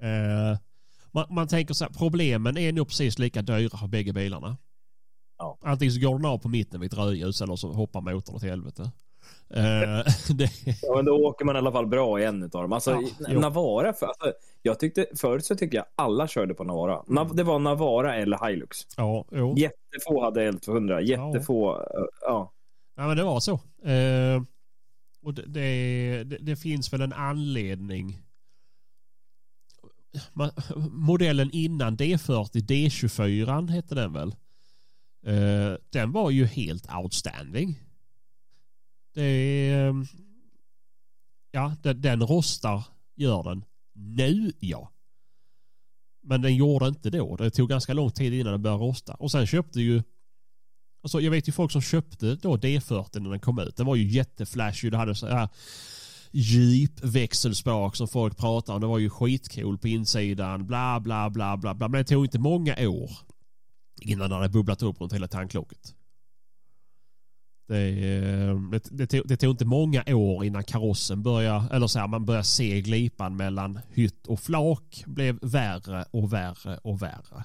[0.01, 0.57] Eh,
[1.11, 4.57] man, man tänker så här, problemen är nog precis lika dyra för bägge bilarna.
[5.37, 5.57] Ja.
[5.61, 8.43] Antingen så går den av på mitten vid ett rödljus eller så hoppar motorn åt
[8.43, 8.91] helvete.
[9.55, 10.49] Eh, det,
[10.81, 12.73] Ja, men då åker man i alla fall bra i en av dem.
[12.73, 13.39] Alltså, Ja.
[13.39, 17.03] Navara, för, alltså, jag tyckte, förut så tyckte jag alla körde på Navara.
[17.07, 18.77] Nav, det var Navara eller Hilux.
[18.97, 19.55] ja, jo.
[19.57, 22.53] Jättefå hade L200, jättefå, eh, ja.
[22.95, 23.53] Ja, men det var så.
[23.83, 24.41] Eh,
[25.21, 28.21] och det, det, det, det finns väl en anledning.
[30.33, 30.49] Man,
[30.91, 34.35] modellen innan D40, D24 hette den väl.
[35.25, 37.82] Eh, den var ju helt outstanding.
[39.13, 39.89] Det är...
[39.89, 40.05] Ehm,
[41.51, 42.83] ja, den, den rostar
[43.15, 44.91] gör den nu, ja.
[46.23, 47.35] Men den gjorde inte då.
[47.35, 49.13] Det tog ganska lång tid innan den började rosta.
[49.13, 50.03] Och sen köpte ju
[51.03, 53.75] Alltså jag vet ju folk som köpte då D40 när den kom ut.
[53.77, 54.91] Den var ju jätteflashig.
[54.91, 55.49] Det hade så här
[56.31, 58.81] djup växelspak som folk pratar om.
[58.81, 60.67] Det var ju skitcool på insidan.
[60.67, 61.87] Bla bla bla bla bla.
[61.87, 63.11] Men det tog inte många år
[64.01, 65.93] innan den hade bubblat upp runt hela tanklocket.
[67.67, 67.91] Det,
[68.71, 72.25] det, det, tog, det tog inte många år innan karossen började, eller så här, man
[72.25, 77.43] började se glipan mellan hytt och flak blev värre och värre och värre.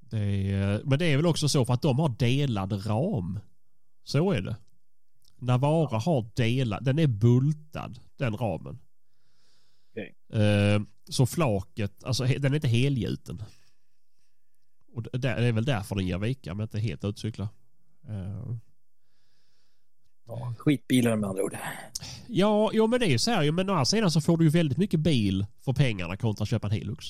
[0.00, 3.40] Det är, men det är väl också så för att de har delad ram.
[4.04, 4.56] Så är det.
[5.36, 8.78] Navara har delad, den är bultad den ramen.
[9.90, 10.14] Okej.
[10.42, 13.42] Eh, så flaket, alltså den är inte helgjuten.
[14.92, 17.48] Och det det är väl därför den ger vika men inte helt utcyklar.
[18.08, 18.56] Eh,
[20.26, 20.54] ja.
[20.58, 21.56] Skitbilar med andra ord.
[22.26, 23.52] Ja, jo, men det är ju så här.
[23.52, 26.48] Men å andra sidan så får du ju väldigt mycket bil för pengarna kontra att
[26.48, 27.06] köpa en Hilux.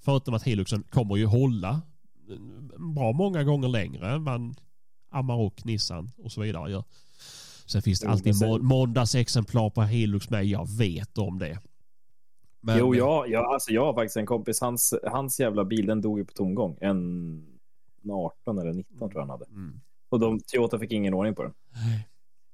[0.00, 1.82] Förutom att Hiluxen kommer ju hålla
[2.94, 4.54] bra många gånger längre än vad
[5.10, 6.84] Amarok, Nissan och så vidare gör.
[7.66, 10.44] Sen finns det alltid må- måndagsexemplar på Hilux med.
[10.44, 11.58] Jag vet om det.
[12.60, 16.00] Men, jo, jag, jag, alltså, jag har faktiskt en kompis, hans, hans jävla bil den
[16.00, 16.78] dog ju på tomgång.
[16.80, 17.51] En
[18.10, 19.44] 18 eller 19 tror jag han hade.
[19.44, 19.80] Mm.
[20.08, 21.54] Och de, Toyota fick ingen ordning på den.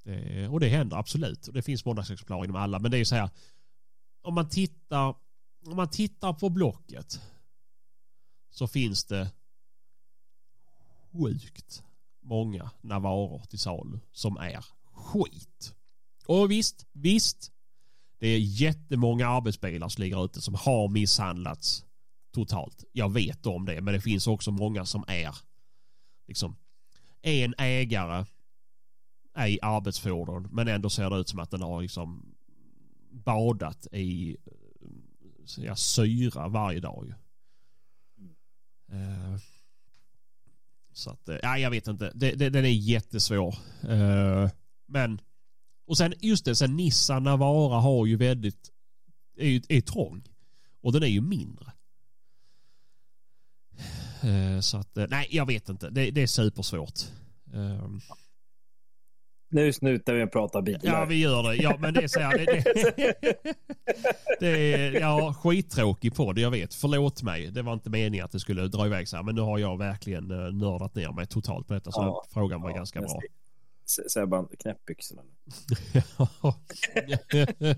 [0.04, 1.46] Det, och det händer absolut.
[1.46, 2.78] Och det finns måndagsexemplar inom alla.
[2.78, 3.30] Men det är så här.
[4.22, 5.14] Om man tittar,
[5.66, 7.20] om man tittar på blocket.
[8.50, 9.30] Så finns det
[11.12, 11.82] sjukt
[12.22, 15.74] många Navaror till salu som är skit.
[16.26, 17.52] Och visst, visst.
[18.18, 21.84] Det är jättemånga arbetsbilar som ligger ute som har misshandlats
[22.30, 22.84] totalt.
[22.92, 25.34] Jag vet om det, men det finns också många som är
[26.26, 26.56] liksom
[27.22, 28.24] en ägare
[29.46, 32.34] i arbetsfordon men ändå ser det ut som att den har liksom
[33.10, 37.14] badat i eh, ja, syra varje dag.
[38.92, 39.36] Eh,
[40.92, 42.12] så att, eh, ja, jag vet inte.
[42.14, 43.54] Det, det, den är jättesvår.
[44.86, 45.20] Men,
[45.86, 48.72] och sen just det, sen Nissan Navara har ju väldigt,
[49.36, 50.22] är är trång.
[50.80, 51.72] Och den är ju mindre.
[54.28, 55.90] Eh, så att, eh, nej jag vet inte.
[55.90, 57.00] Det, det är supersvårt.
[57.54, 57.88] Eh,
[59.50, 60.80] Nu snutar vi och pratar bilar.
[60.82, 61.56] Ja, vi gör det.
[61.56, 62.38] Ja, men det är så här.
[62.38, 62.44] Det,
[62.96, 63.54] det,
[64.40, 66.74] det är ja, skittråkig podd, jag vet.
[66.74, 67.50] Förlåt mig.
[67.50, 69.22] Det var inte meningen att det skulle dra iväg så här.
[69.22, 71.92] Men nu har jag verkligen uh, nördat ner mig totalt på detta.
[71.92, 73.20] Så Ja, frågan var Ja, ganska bra.
[73.86, 75.22] se- Sebban, knäpp byxorna.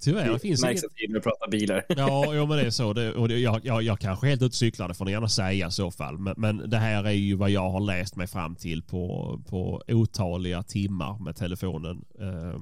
[0.00, 0.84] Tyvärr, det finns märks inget.
[0.84, 1.84] att vi gillar att prata bilar.
[1.96, 2.92] Ja, jo, men det är så.
[2.92, 5.28] Det, och det, jag, jag, jag kanske helt ute och cyklar, det får ni gärna
[5.28, 6.18] säga i så fall.
[6.18, 9.82] Men, men det här är ju vad jag har läst mig fram till på, på
[9.88, 12.04] otaliga timmar med telefonen.
[12.20, 12.60] Eh,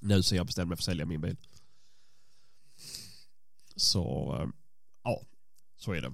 [0.00, 1.36] nu så jag bestämde mig för att sälja min bil.
[3.76, 4.48] Så, eh,
[5.04, 5.20] ja,
[5.76, 6.12] så är det.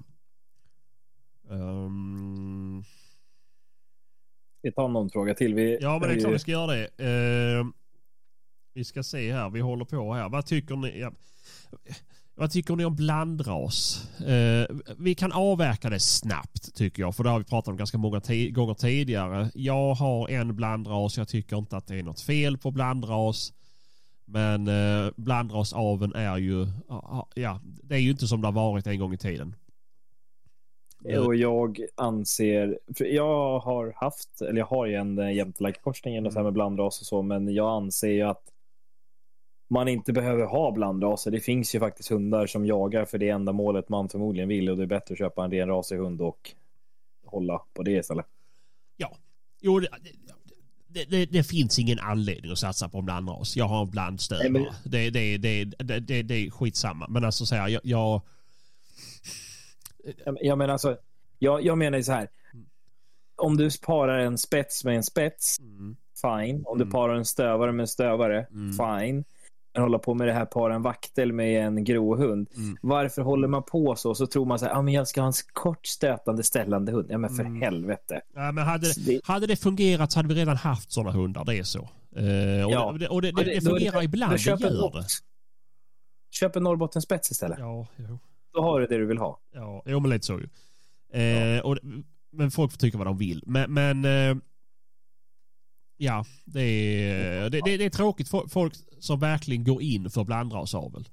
[1.55, 2.83] Ehm,
[4.61, 5.53] Vi tar någon fråga till.
[5.55, 6.85] Vi, Ja, men det är klart vi ska göra det.
[6.97, 7.65] Eh,
[8.73, 10.29] vi ska se här, vi håller på här.
[10.29, 10.99] Vad tycker ni?
[10.99, 11.11] Ja,
[12.35, 14.07] vad tycker ni om blandras?
[14.21, 17.97] Eh, vi kan avverka det snabbt tycker jag, för det har vi pratat om ganska
[17.97, 19.51] många gånger tidigare.
[19.53, 23.53] Jag har en blandras, jag tycker inte att det är något fel på blandras.
[24.25, 26.67] Men eh, blandrasaveln är ju,
[27.35, 29.55] ja, det är ju inte som det har varit en gång i tiden.
[31.03, 36.43] Och jag anser, för jag har haft, eller jag har ju en eh, jämtelikekorsning mm.
[36.43, 38.50] med blandras och så, men jag anser ju att
[39.71, 41.31] man inte behöver ha blandraser.
[41.31, 44.77] Det finns ju faktiskt hundar som jagar för det enda målet man förmodligen vill och
[44.77, 46.51] det är bättre att köpa en renrasig hund och
[47.25, 48.25] hålla på det istället.
[48.97, 49.17] Ja,
[49.61, 49.87] jo, det,
[50.87, 53.57] det, det, det finns ingen anledning att satsa på en blandras.
[53.57, 54.49] Jag har en blandstövare.
[54.49, 54.65] men...
[54.83, 55.65] det, det, det,
[55.99, 57.07] det, det, är skitsamma.
[57.09, 58.21] Men alltså så här, jag, jag...
[60.41, 60.97] Jag menar alltså,
[61.39, 62.27] jag, jag menar ju så här.
[63.35, 65.95] Om du parar en spets med en spets, Mm.
[66.21, 66.63] fine.
[66.65, 68.73] Om du parar en stövare med en stövare, Mm.
[68.73, 69.23] fine.
[69.75, 72.49] Hålla på med det här par en vaktel med en grå hund.
[72.57, 72.77] Mm.
[72.81, 74.15] Varför håller man på så?
[74.15, 77.07] Så tror man så här, ah, men jag ska ha en kort stötande ställande hund.
[77.11, 77.61] Ja, men för Mm.
[77.61, 78.21] helvete.
[78.35, 81.45] Ja, men hade, Det- hade det fungerat så hade vi redan haft sådana hundar.
[81.45, 81.79] Det är så.
[82.15, 82.95] Eh, och Ja.
[82.99, 84.31] det, och det, Ja, det, det- då fungerar det- ibland.
[84.31, 85.05] då Det gör det.
[86.29, 87.59] Köp en Norrbottenspets istället.
[87.59, 88.19] Ja, jo.
[88.53, 89.39] Då har du det du vill ha.
[89.53, 90.47] Ja, jo, men lite så ju.
[91.21, 91.77] Eh, och,
[92.31, 93.43] men folk får tycka vad de vill.
[93.45, 94.35] Men, men eh,
[96.01, 98.31] ja, det är, det, det, det är tråkigt.
[98.31, 101.09] Fo- Folk som verkligen går in för blandrasavel.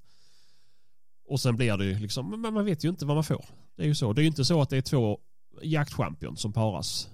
[1.29, 3.45] Och sen blir det ju liksom, men man vet ju inte vad man får.
[3.77, 4.13] Det är ju så.
[4.13, 5.19] Det är ju inte så att det är två
[5.63, 7.09] jaktchampion som paras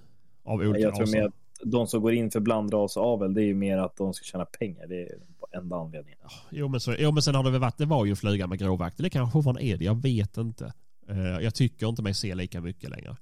[0.45, 3.55] av olika Jag tror mer att de som går in för blandrasavel, det är ju
[3.55, 4.87] mer att de ska tjäna pengar.
[4.87, 6.19] Det är den enda anledningen.
[6.51, 8.59] Jo men, så, jo men sen har det väl varit, det var ju fluga med
[8.59, 8.99] gråvakt.
[8.99, 10.73] Det kanske fortfarande är det, jag vet inte.
[11.09, 13.17] Eh, jag tycker inte mig se lika mycket längre.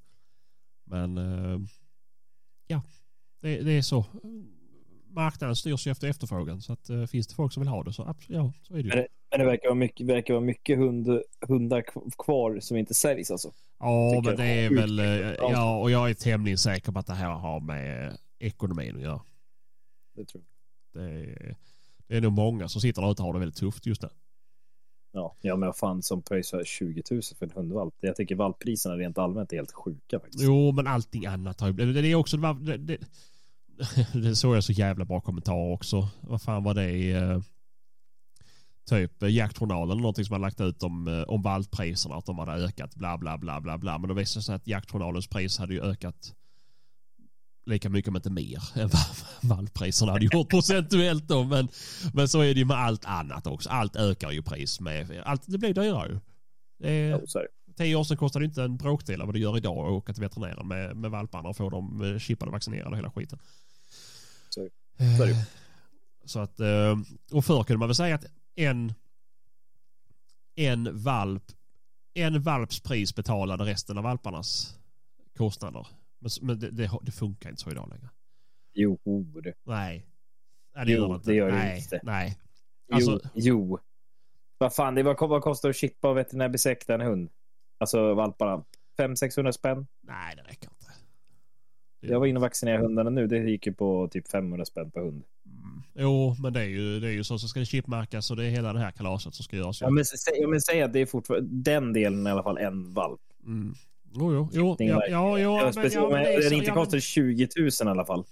[0.86, 1.60] Men eh,
[2.66, 2.82] ja,
[3.42, 4.04] det, det är så.
[5.10, 6.60] Marknaden styrs ju efter efterfrågan.
[6.60, 8.96] Så att, eh, finns det folk som vill ha det så ja, så är det
[8.96, 9.06] ju.
[9.30, 11.84] Men det verkar vara mycket, verkar vara mycket hund, hundar
[12.24, 13.52] kvar som inte säljs alltså.
[13.78, 15.06] Ja men det är väl, eh,
[15.38, 19.20] ja och jag är tämligen säker på att det här har med ekonomin att göra.
[20.14, 21.02] Det tror jag.
[21.02, 21.56] Det är,
[22.06, 24.08] det är nog många som sitter där ute och har det väldigt tufft just nu.
[25.12, 27.94] Ja, ja men fan som pröjsar 20 000 för en hundvalp.
[28.00, 30.44] Jag tycker valppriserna rent allmänt är helt sjuka faktiskt.
[30.44, 31.94] Jo, men allting annat har ju blivit...
[31.94, 32.36] Det är också...
[32.36, 32.98] Det, det,
[34.12, 36.08] det, såg jag så jävla bra kommentar också.
[36.20, 37.10] Vad fan var det?
[37.12, 37.40] eh,
[38.90, 42.14] Typ eh, Jaktjournalen eller någonting som har lagt ut om, eh, om valppriserna.
[42.14, 43.98] Att de hade ökat bla bla bla bla bla.
[43.98, 46.34] Men då visade det sig att Jaktjournalens pris hade ju ökat
[47.66, 49.00] lika mycket om inte mer än vad
[49.56, 51.44] valppriserna hade gjort procentuellt då.
[51.44, 51.68] Men,
[52.14, 53.68] men så är det ju med allt annat också.
[53.70, 55.22] Allt ökar ju pris med.
[55.24, 56.18] Allt, det blir dyrare ju.
[56.78, 57.12] Det
[57.76, 60.12] Tio år sedan kostade det inte en bråkdel av vad det gör idag att åka
[60.12, 63.38] till veterinären med, med valparna och få dem eh, chippade och vaccinerade och hela skiten.
[64.48, 64.60] Så.
[64.98, 65.36] Eh,
[66.24, 66.98] Så att, eh,
[67.32, 68.92] och förr kunde man väl säga att en,
[70.54, 71.42] en valp,
[72.14, 74.78] en valps pris betalade resten av valparnas
[75.36, 75.86] kostnader.
[76.18, 78.08] Men, men det, det, det funkar inte så idag längre.
[78.74, 78.98] Jo,
[79.42, 79.54] det.
[79.64, 80.06] Nej.
[80.74, 82.00] Nej, det Jo, gör det det gör nej, inte.
[82.02, 82.38] Nej.
[82.88, 83.78] Jo, Alltså- jo.
[84.58, 87.30] Vad fan, det var, vad kostar det att chippa och veterinärbesikta en hund?
[87.82, 88.64] Alltså valparna.
[88.98, 89.86] 500-600 spänn.
[90.00, 90.86] Nej, det räcker inte.
[92.00, 93.26] Det- Jag var inne och vaccinerade hundarna nu.
[93.26, 95.24] Det gick ju på typ 500 spänn per hund.
[95.46, 95.82] Mm.
[95.94, 97.38] Jo, men det är ju, det är ju så.
[97.38, 99.80] Så ska det chipmärkas och det är hela det här kalaset som ska göras.
[99.80, 102.58] Ja, men, sä- ja, men säg att det är fortfarande den delen i alla fall
[102.58, 103.20] en valp.
[103.44, 103.74] Mm.
[104.14, 104.76] Jo, jo, jo.
[104.78, 107.68] Ja, ja, ja, men, speciellt ja, men är den inte ja, men- kostar 20 000
[107.68, 108.24] i alla fall.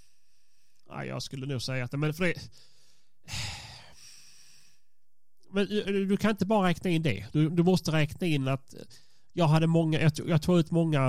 [0.89, 2.33] Ja, jag skulle nog säga att men för det...
[5.53, 7.25] Men du, du kan inte bara räkna in det.
[7.33, 8.73] Du, du måste räkna in att
[9.33, 10.99] jag hade många, jag, tog- jag tog ut många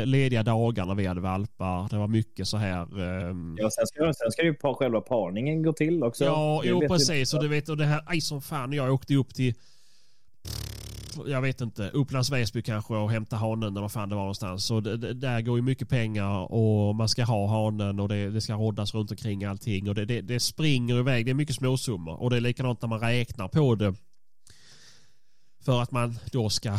[0.00, 1.88] eh, lediga dagar när vi hade valpar.
[1.88, 2.82] Det var mycket så här...
[3.30, 6.24] ehm, Ja, sen, ska, sen ska ju pa, själva parningen gå till också.
[6.24, 7.34] Ja, jo precis.
[7.34, 9.54] Och du vet, och det här, aj som fan, jag åkte upp till,
[11.26, 14.70] jag vet inte, Upplands Väsby kanske och hämta hanen eller vad fan det var någonstans.
[14.70, 18.30] Och det, det, där går ju mycket pengar och man ska ha hanen och det,
[18.30, 19.88] det ska roddas runt omkring allting.
[19.88, 22.22] Och det, det, det springer iväg, det är mycket småsummor.
[22.22, 23.94] Och det är likadant när man räknar på det.
[25.64, 26.78] För att man då ska...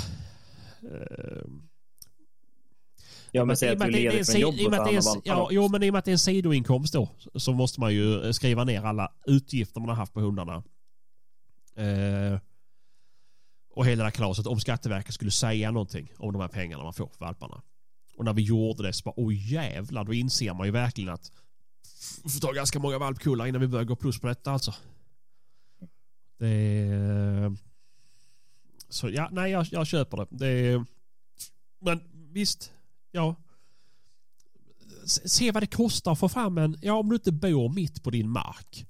[0.83, 1.43] Eh,
[3.31, 5.47] Ja, men säg att du leder från jobbet i och med att det är ja.
[5.51, 8.25] Jo, men i och med att det är en sidoinkomst då så måste man ju
[8.25, 10.63] eh, skriva ner alla utgifter man har haft på hundarna.
[11.75, 12.39] Eh,
[13.75, 16.93] och hela det här kalaset om Skatteverket skulle säga någonting om de här pengarna man
[16.93, 17.61] får för valparna.
[18.17, 21.31] Och när vi gjorde det så bara, oj jävlar, då inser man ju verkligen att
[22.23, 24.73] vi får ta ganska många valpkullar innan vi börjar gå plus på detta alltså.
[26.39, 27.68] Det är...
[28.89, 30.27] Så ja, nej jag, jag köper det.
[30.29, 30.85] det är...
[31.81, 32.71] Men visst,
[33.11, 33.35] ja.
[35.05, 38.09] Se vad det kostar att få fram en, ja om du inte bor mitt på
[38.09, 38.85] din mark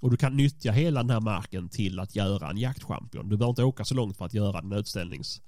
[0.00, 3.28] och du kan nyttja hela den här marken till att göra en jaktchampion.
[3.28, 5.40] Du behöver inte åka så långt för att göra en utställnings,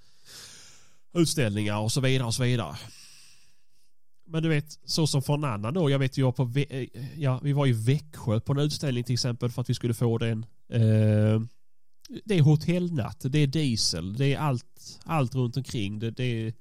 [1.14, 2.76] utställningar och så vidare och så vidare.
[4.26, 5.90] Men du vet, så som för en annan då.
[5.90, 9.12] Jag vet ju jag på, eh, ja, vi var i Växjö på en utställning till
[9.12, 10.46] exempel för att vi skulle få den.
[10.68, 11.40] Eh,
[12.24, 15.98] det är hotellnatt, det är diesel, det är allt, allt runt omkring.
[15.98, 16.52] Det, det är,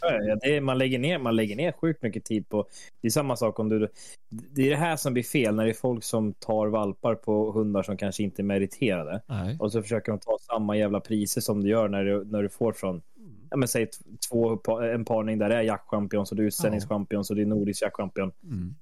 [0.00, 2.68] Ja, det är, man, lägger ner, man lägger ner sjukt mycket tid på...
[3.00, 3.88] Det är samma sak om du...
[4.30, 7.52] Det är det här som blir fel när det är folk som tar valpar på
[7.52, 9.22] hundar som kanske inte är meriterade.
[9.26, 9.56] nej.
[9.60, 12.48] Och så försöker de ta samma jävla priser som du gör när du, när du
[12.48, 13.02] får från...
[13.50, 13.88] Ja, men säg
[14.30, 17.82] två, en parning där det är jaktchampion så du är utställningschampion så det är nordisk
[17.82, 18.32] jaktchampion.
[18.42, 18.74] Mm.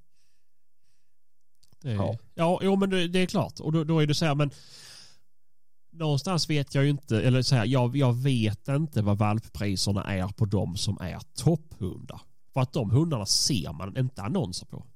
[1.84, 2.18] Är, Ja.
[2.34, 2.61] ja.
[2.62, 3.61] jo men det, det är klart.
[3.61, 4.50] Och då, då är det så här, men
[5.99, 10.28] någonstans vet jag ju inte, eller så här, jag, jag vet inte vad valppriserna är
[10.28, 12.20] på de som är topphundar.
[12.53, 14.86] För att de hundarna ser man inte annonser på.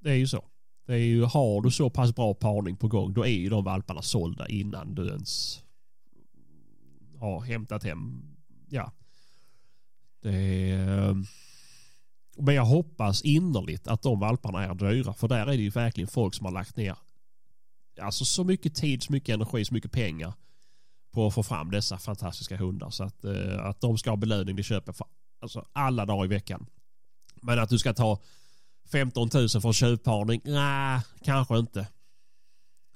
[0.00, 0.44] Det är ju så.
[0.86, 3.64] Det är ju, har du så pass bra parning på gång då är ju de
[3.64, 5.62] valparna sålda innan du ens
[7.18, 8.22] har hämtat hem,
[8.68, 8.92] ja.
[10.22, 11.14] Det är,
[12.36, 16.08] men jag hoppas innerligt att de valparna är dyra för där är det ju verkligen
[16.08, 16.96] folk som har lagt ner
[18.00, 20.32] alltså så mycket tid, så mycket energi, så mycket pengar
[21.14, 22.90] på att få fram dessa fantastiska hundar.
[22.90, 25.06] Så att, eh, att de ska ha belöning de köper för
[25.40, 26.66] alltså, alla dagar i veckan.
[27.42, 28.18] Men att du ska ta
[28.92, 30.40] 15 000 för en tjuvparning?
[30.44, 31.88] Nej, kanske inte.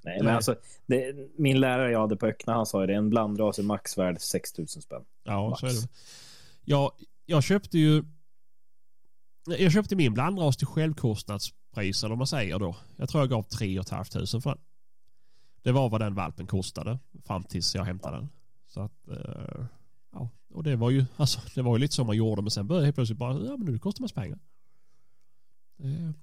[0.03, 0.35] Nej, men Nej.
[0.35, 3.63] alltså, det, min lärare jag hade på Öckna, han sa ju det, en blandras är
[3.63, 5.03] maxvärd 6 000 spänn.
[5.23, 5.59] Ja, Max.
[5.59, 5.87] så är det.
[6.63, 6.91] Jag,
[7.25, 8.03] jag köpte ju
[9.57, 12.75] jag köpte min blandras till självkostnadspris eller vad man säger då.
[12.97, 14.05] Jag tror jag gav 3 500
[14.41, 14.59] för den.
[15.61, 18.29] Det var vad den valpen kostade fram tills jag hämtade den.
[18.67, 19.65] Så att, eh,
[20.11, 22.67] ja, och det var ju, alltså, det var ju lite så man gjorde, men sen
[22.67, 24.39] började helt plötsligt bara, ja men nu kostar massa pengar.
[25.77, 26.13] Det,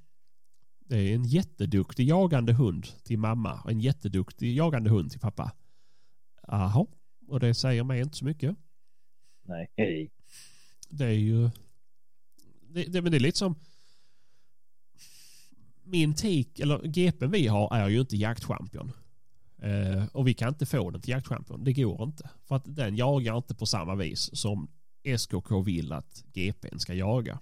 [0.79, 5.53] det är en jätteduktig jagande hund till mamma och en jätteduktig jagande hund till pappa.
[6.47, 6.87] Jaha,
[7.29, 8.57] och det säger mig inte så mycket.
[9.43, 10.11] Nej, hej.
[10.89, 11.51] Det är ju,
[12.69, 13.55] det, det, men det är lite som
[15.85, 18.93] min tik, eller GPn vi har är ju inte jaktchampion.
[19.59, 21.65] Eh, och vi kan inte få den till jaktchampion.
[21.65, 22.31] Det går inte.
[22.45, 24.69] För att den jagar inte på samma vis som
[25.19, 27.39] SKK vill att GPn ska jaga.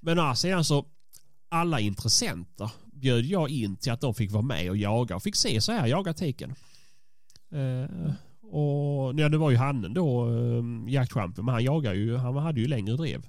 [0.00, 0.86] Men å andra sidan så
[1.48, 5.36] alla intressenter bjöd jag in till att de fick vara med och jaga och fick
[5.36, 6.54] se så här jaga tiken.
[7.52, 8.12] Eh,
[8.42, 12.60] och ja, det var ju hannen då, eh, jaktchampion, men han jagar ju, han hade
[12.60, 13.26] ju längre drev.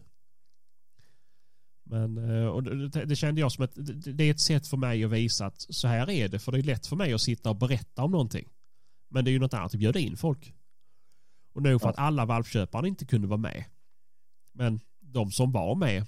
[1.90, 3.72] Men eh, och det, det, kände jag som att
[4.16, 6.40] det är ett sätt för mig att visa att så här är det.
[6.40, 8.50] För det är lätt för mig att sitta och berätta om någonting.
[9.10, 10.54] Men det är ju något annat att bjuda in folk.
[11.54, 13.64] Och nog för att alla valpköpare inte kunde vara med.
[14.52, 16.06] Men de som var med,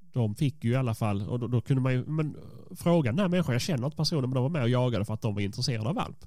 [0.00, 2.36] de fick ju i alla fall, och då, då kunde man ju, men
[2.76, 5.14] fråga den här människan, jag känner inte personen, men de var med och jagade för
[5.14, 6.24] att de var intresserade av valp.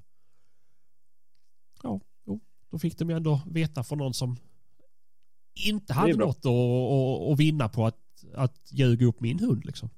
[1.82, 4.36] Ja, jo, då fick de ju ändå veta från någon som
[5.54, 9.90] inte hade något att, att, att vinna på att att ljuga upp min hund liksom.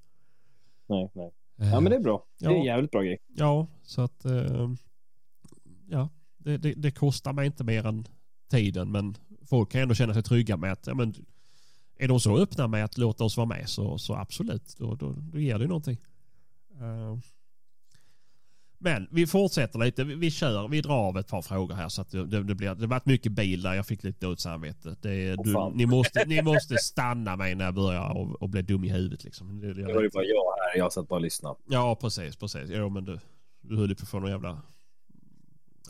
[0.87, 1.33] Nej, nej.
[1.57, 2.27] Ja, men det är bra.
[2.39, 3.19] Det är en jävligt bra grej.
[3.29, 4.75] Ja, så att uh,
[5.89, 6.09] ja,
[6.39, 8.07] det, det, det, kostar mig inte mer än
[8.51, 9.17] tiden, men
[9.47, 11.15] folk kan ändå känna sig trygga med att ja, men,
[11.97, 15.15] är de så öppna med att låta oss vara med så, så absolut, då, då,
[15.33, 15.99] då ger det någonting.
[18.83, 20.05] Men vi fortsätter lite.
[20.05, 22.55] Vi, vi kör, vi drar av ett par frågor här så att det, det, det
[22.55, 23.75] blir, det varit mycket bil där.
[23.75, 24.97] Jag fick lite dåligt samvete.
[25.01, 28.85] Det, du, ni, måste, ni måste stanna mig när jag börjar och, och bli dum
[28.85, 29.61] i huvudet liksom.
[29.61, 30.79] Det, det, det var ju bara jag här.
[30.79, 31.57] Jag satt bara och lyssnade.
[31.67, 32.71] Ja, precis, precis.
[32.71, 33.19] Jo, men du,
[33.61, 34.63] du höll på att få någon jävla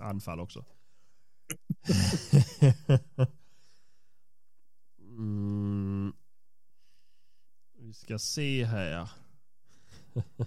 [0.01, 0.65] anfall också.
[5.19, 6.13] mm.
[7.79, 9.09] Vi ska se här.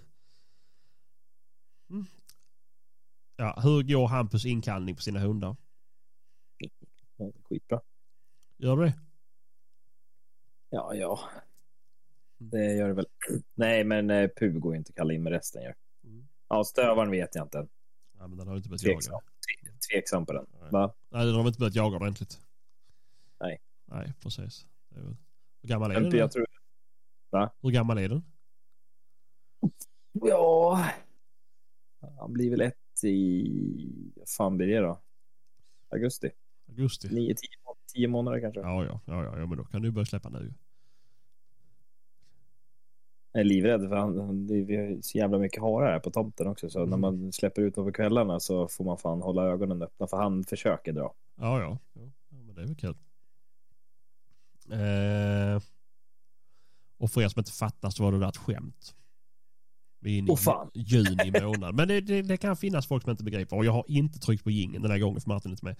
[1.89, 2.05] mm.
[3.35, 5.55] Ja, hur går Hampus inkallning på sina hundar?
[7.43, 7.81] skitbra.
[8.57, 8.93] Gör det?
[10.69, 11.19] Ja, ja.
[12.37, 13.07] Det gör det väl.
[13.53, 15.75] Nej, men eh, Pu går inte att kalla in med resten gör.
[16.03, 16.27] Mm.
[16.47, 17.67] Ja, stövaren vet jag inte.
[18.17, 19.11] Ja, men den har inte börjat Tveksam.
[19.13, 19.23] jaga.
[19.91, 20.45] Tveksam på den.
[20.61, 20.71] Nej.
[20.71, 20.93] Va?
[21.09, 22.39] Nej, den har inte börjat jaga ordentligt.
[23.39, 23.61] Nej.
[23.85, 24.67] Nej, precis.
[24.89, 25.15] Hur
[25.61, 26.17] gammal är den?
[26.17, 26.47] Jag tror...
[27.29, 27.53] Va?
[27.61, 28.23] Hur gammal är den?
[30.11, 30.85] Ja,
[32.19, 34.99] han blir väl ett i, vad fan blir det då?
[35.89, 36.29] Augusti.
[36.69, 37.07] Augusti.
[37.07, 37.49] Nio, tio,
[37.93, 38.59] tio månader kanske.
[38.59, 40.53] Ja, ja, ja, ja, men då kan du börja släppa nu.
[43.31, 46.47] Jag är livrädd för han, det, vi har så jävla mycket harar här på tomten
[46.47, 46.69] också.
[46.69, 46.89] Så mm.
[46.89, 50.17] när man släpper ut dem på kvällarna så får man fan hålla ögonen öppna för
[50.17, 51.13] han försöker dra.
[51.35, 51.77] Ja, ja.
[51.93, 52.95] ja men det är väl kul.
[54.71, 55.63] Eh,
[56.97, 58.95] och för er som inte fattar så var det där ett skämt.
[60.03, 61.75] Vi är inne i oh, juni månad.
[61.75, 63.55] Men det, det, det, kan finnas folk som inte begriper.
[63.55, 65.75] Och jag har inte tryckt på gingen den här gången för Martin är inte med.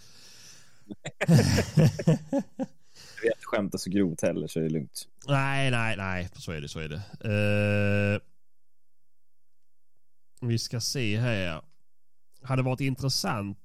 [3.21, 5.07] Vi har inte skämtat så grovt heller så är det lugnt.
[5.27, 6.29] Nej, nej, nej.
[6.33, 7.01] Så är det, så är det.
[7.25, 8.21] Uh,
[10.49, 11.61] vi ska se här.
[12.41, 13.57] Hade varit intressant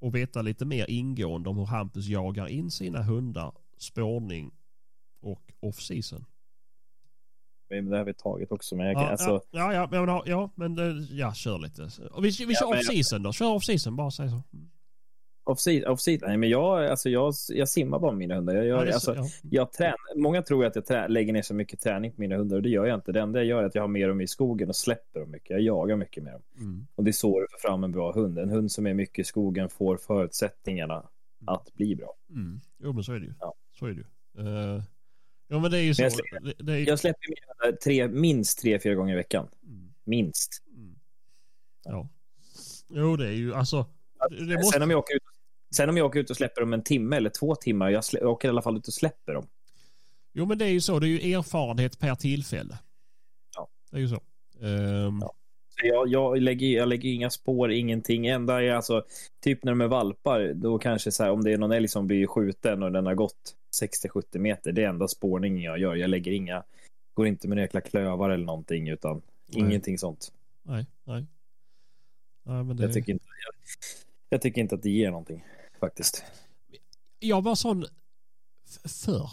[0.00, 4.50] att veta lite mer ingående om hur Hampus jagar in sina hundar, spårning
[5.20, 6.24] och off-season
[7.80, 8.76] det har vi tagit också.
[8.76, 9.42] Men jag, ja, alltså...
[9.50, 10.76] ja, ja, ja, ja, men
[11.10, 11.82] ja, kör lite.
[12.22, 13.32] Vi, vi kör ja, off-season då.
[13.32, 14.42] Kör off-season, bara säg så.
[15.44, 15.92] Off-season?
[15.92, 18.54] Off nej, men jag, alltså, jag, jag simmar bara med mina hundar.
[18.54, 19.24] Jag, jag, ja, alltså, ja.
[19.42, 22.56] jag trän, många tror att jag trä, lägger ner så mycket träning på mina hundar
[22.56, 23.12] och det gör jag inte.
[23.12, 25.30] Det enda jag gör är att jag har med dem i skogen och släpper dem
[25.30, 25.50] mycket.
[25.50, 26.42] Jag jagar mycket med dem.
[26.58, 26.86] Mm.
[26.94, 28.38] Och det är så du får fram en bra hund.
[28.38, 31.08] En hund som är mycket i skogen får förutsättningarna mm.
[31.54, 32.12] att bli bra.
[32.30, 32.60] Mm.
[32.78, 33.34] Jo, men så är det ju.
[33.40, 33.54] Ja.
[33.78, 34.04] Så är det ju.
[34.48, 34.82] Uh,
[35.52, 36.02] Ja, men det är ju så.
[36.02, 39.48] Jag Det, det är, Jag släpper mina tre, minst tre, fyra gånger i veckan.
[39.66, 40.62] Mm, Minst.
[40.76, 40.94] mm.
[41.84, 42.08] Ja.
[42.88, 43.86] Jo, det är ju alltså.
[44.30, 44.72] Det, måste...
[44.72, 45.22] Sen, om jag åker ut,
[45.74, 48.20] sen om jag åker ut och släpper dem en timme eller två timmar, jag, slä,
[48.20, 49.46] jag åker i alla fall ut och släpper dem.
[50.32, 50.98] Jo, men det är ju så.
[50.98, 52.78] Det är ju erfarenhet per tillfälle.
[53.56, 53.68] Ja.
[53.90, 54.22] Det är ju så.
[54.66, 55.34] Ehm, Ja.
[55.82, 58.26] Jag, jag, lägger, jag lägger inga spår, ingenting.
[58.26, 59.04] Enda är alltså,
[59.40, 62.06] typ när de är valpar, då kanske så här, om det är någon älg som
[62.06, 65.94] blir skjuten och den har gått 60-70 meter, det är enda spårningen jag gör.
[65.94, 66.62] Jag lägger inga,
[67.14, 69.60] går inte med några jäkla klövar eller någonting, utan Nej.
[69.60, 70.32] ingenting sånt.
[70.62, 71.26] Nej, nej.
[72.44, 72.82] Nej, men det...
[72.82, 73.54] Jag, tycker inte, jag,
[74.28, 75.44] jag tycker inte att det ger någonting,
[75.80, 76.24] faktiskt.
[77.18, 77.84] Jag var sån
[79.04, 79.30] förr.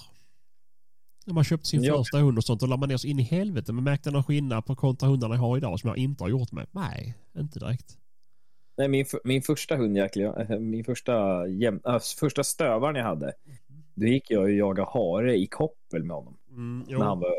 [1.26, 1.98] När man köpte sin Ja.
[1.98, 3.74] första hund och sånt, då la man ner så in i helvete.
[3.74, 6.52] Men märkte någon skillnad på kontra hundarna jag har idag som jag inte har gjort
[6.52, 6.68] med?
[6.72, 7.98] Nej, inte direkt.
[8.78, 13.34] Nej, min, min första hundjäkel, jag- min första, jäm, äh, första stövaren jag hade,
[14.00, 16.38] då gick jag och jagade hare i koppel med honom.
[16.50, 17.34] Mm, När han var.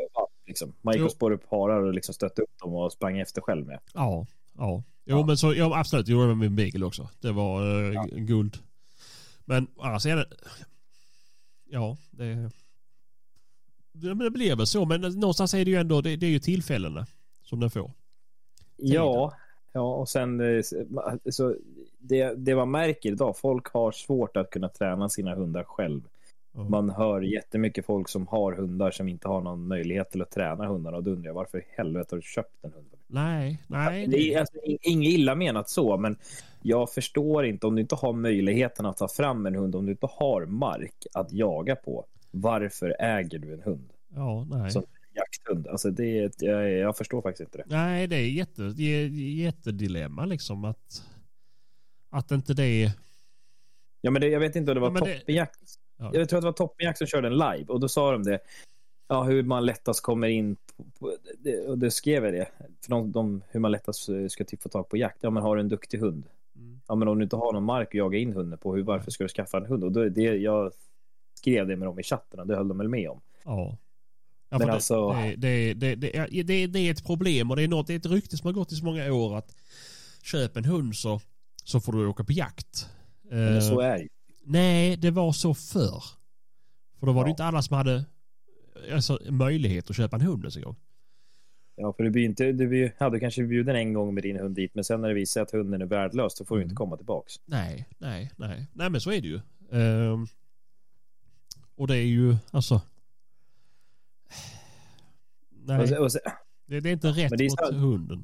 [0.47, 0.73] Liksom.
[0.81, 1.05] Man gick Jo.
[1.05, 3.79] och spårade upp harar och liksom stötte upp dem och sprang efter själv med.
[3.93, 4.25] Ja,
[4.57, 4.83] ja.
[5.05, 5.25] Jo, Ja.
[5.25, 6.07] men så, ja, absolut.
[6.07, 7.09] Jag gjorde med min beagle också.
[7.19, 8.05] Det var eh, Ja.
[8.11, 8.57] guld.
[9.45, 10.25] Men annars är det...
[11.69, 12.49] Ja, det...
[13.93, 16.39] Det, det blir väl så, men någonstans är det ju ändå, det, det är ju
[16.39, 17.07] tillfällena
[17.43, 17.91] som den får.
[18.77, 19.33] Ja,
[19.73, 20.61] ja och sen eh,
[21.31, 21.55] så
[21.99, 26.01] det, det man märker idag, folk har svårt att kunna träna sina hundar själv.
[26.53, 26.63] Ja.
[26.63, 30.67] Man hör jättemycket folk som har hundar som inte har någon möjlighet till att träna
[30.67, 32.87] hundarna och då undrar jag varför i helvete har du köpt en hund?
[33.07, 34.07] Nej, nej.
[34.07, 36.15] Det är alltså, ing- inget illa menat så, men
[36.61, 39.91] jag förstår inte om du inte har möjligheten att ta fram en hund, om du
[39.91, 42.05] inte har mark att jaga på.
[42.31, 43.89] Varför äger du en hund?
[44.15, 44.71] Ja, nej.
[44.71, 44.83] Som
[45.13, 45.67] jakthund.
[45.67, 47.75] Alltså det är, jag, jag förstår faktiskt inte det.
[47.75, 49.07] Nej, det är jätte, är
[49.43, 51.03] jättedilemma liksom att,
[52.09, 52.91] att inte det...
[54.01, 55.59] Ja, men det, jag vet inte om det var Ja, Toppenjakt.
[56.01, 56.11] Ja.
[56.13, 58.39] Jag tror att det var Toppenjakt som körde en live och då sa de det.
[59.07, 60.55] Ja, hur man lättast kommer in
[60.99, 62.47] på, det, och det skrev jag det.
[62.83, 65.17] För de, de, hur man lättast eh, ska typ få tag på jakt.
[65.21, 66.25] Ja, men har du en duktig hund?
[66.55, 66.81] Mm.
[66.87, 69.11] Ja, men om du inte har någon mark att jaga in hunden på, hur, varför
[69.11, 69.83] ska du skaffa en hund?
[69.83, 70.71] Och då, det, jag
[71.39, 73.21] skrev det med dem i chatten och det höll de väl med om.
[73.45, 73.77] Ja.
[74.49, 77.67] Ja, Men det, alltså- det, det, det, är- det, är ett problem och det är,
[77.67, 79.55] något, det är ett rykte som har gått i så många år att
[80.23, 81.21] köp en hund så,
[81.63, 82.89] så får du åka på jakt.
[83.21, 84.07] Men Eh, så är det.
[84.43, 86.03] Nej, det var så förr.
[86.99, 87.31] För då var det Ja.
[87.31, 88.05] inte alla som hade
[88.93, 90.75] alltså, möjlighet att köpa en hund ens en gång.
[91.75, 94.39] Ja, för du blir inte, du blir, ja, du kanske bjuden en gång med din
[94.39, 96.61] hund dit, men sen när det visar sig att hunden är värdelös, då får du
[96.61, 96.65] Mm.
[96.65, 97.33] inte komma tillbaks.
[97.45, 98.67] Nej, nej, nej.
[98.73, 99.39] Nej men så är det ju.
[99.71, 100.27] Ehm,
[101.75, 102.81] och det är ju alltså...
[105.49, 106.21] Nej, Och sen, och sen,
[106.65, 108.23] det, det är inte rätt det mot så- hunden.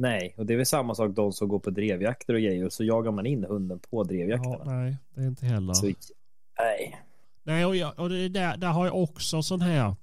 [0.00, 2.72] Nej, och det är väl samma sak de som går på drevjakter och grejer, och
[2.72, 4.56] så jagar man in hunden på drevjakterna.
[4.58, 5.74] Ja, nej, det är inte heller.
[5.74, 5.86] Så,
[6.58, 7.00] nej.
[7.42, 9.94] Nej, och, jag, och det är där, där har jag också sån här...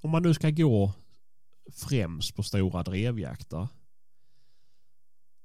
[0.00, 0.92] Om man nu ska gå
[1.72, 3.68] främst på stora drevjakter.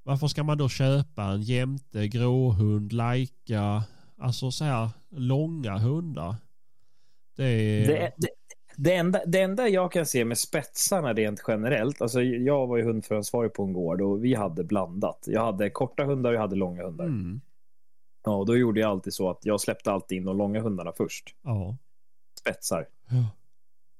[0.03, 3.83] Varför ska man då köpa en jämte, gråhund, lajka,
[4.17, 6.35] alltså så här långa hundar?
[7.35, 7.87] Det är...
[7.87, 8.29] Det, det,
[8.75, 12.83] det, enda, det enda jag kan se med spetsarna rent generellt, alltså jag var ju
[12.83, 15.23] hundföransvarig på en gård och vi hade blandat.
[15.27, 17.05] Jag hade korta hundar och jag hade långa hundar.
[17.05, 17.41] Mm,
[18.25, 20.91] Ja, och då gjorde jag alltid så att jag släppte alltid in de långa hundarna
[20.97, 21.35] först.
[21.43, 21.77] ja.
[22.39, 22.87] Spetsar.
[23.09, 23.25] ja.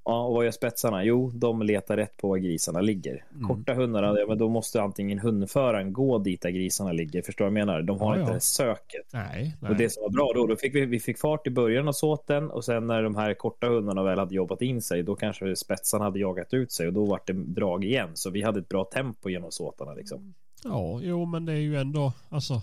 [0.06, 1.04] Ja, och vad gör spetsarna?
[1.04, 3.26] Jo, de letar rätt på var grisarna ligger.
[3.36, 3.48] Mm.
[3.48, 7.22] Korta hundarna, ja, men då måste antingen hundföraren gå dit där grisarna ligger.
[7.22, 7.82] Förstår du vad jag menar?
[7.82, 8.40] De har Ja, inte ja.
[8.40, 9.08] söket.
[9.14, 9.72] Nej, nej.
[9.72, 11.92] Och det som var bra då, då fick vi, vi fick fart i början av
[11.92, 15.56] såten och sen när de här korta hundarna väl hade jobbat in sig, då kanske
[15.56, 18.10] spetsarna hade jagat ut sig och då var det drag igen.
[18.14, 20.34] Så vi hade ett bra tempo genom såtarna liksom.
[20.64, 22.62] Ja, jo men det är ju ändå, alltså.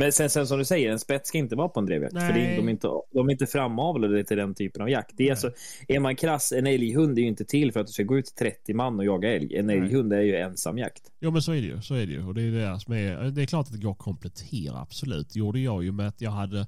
[0.00, 2.14] Men sen, sen som du säger, en spets ska inte vara på en drevjakt.
[2.14, 5.10] För det de, är inte, de är inte framavlade till den typen av jakt.
[5.16, 5.52] Det är, alltså,
[5.88, 8.34] är man krass, en älghund är ju inte till för att du ska gå ut
[8.38, 9.56] 30 man och jaga älg.
[9.56, 9.78] En Nej.
[9.78, 11.02] älghund är ju ensamjakt.
[11.20, 11.82] Jo men så är det ju.
[11.82, 12.26] Så är det ju.
[12.26, 13.30] Och det är det som är.
[13.30, 15.30] Det är klart att det går att komplettera absolut.
[15.32, 16.66] Det gjorde jag ju med att jag hade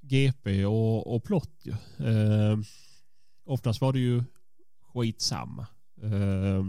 [0.00, 1.72] GP och, och plott ju.
[2.06, 2.58] Eh,
[3.44, 4.22] oftast var det ju
[4.94, 5.66] skitsamma.
[6.02, 6.64] Eh,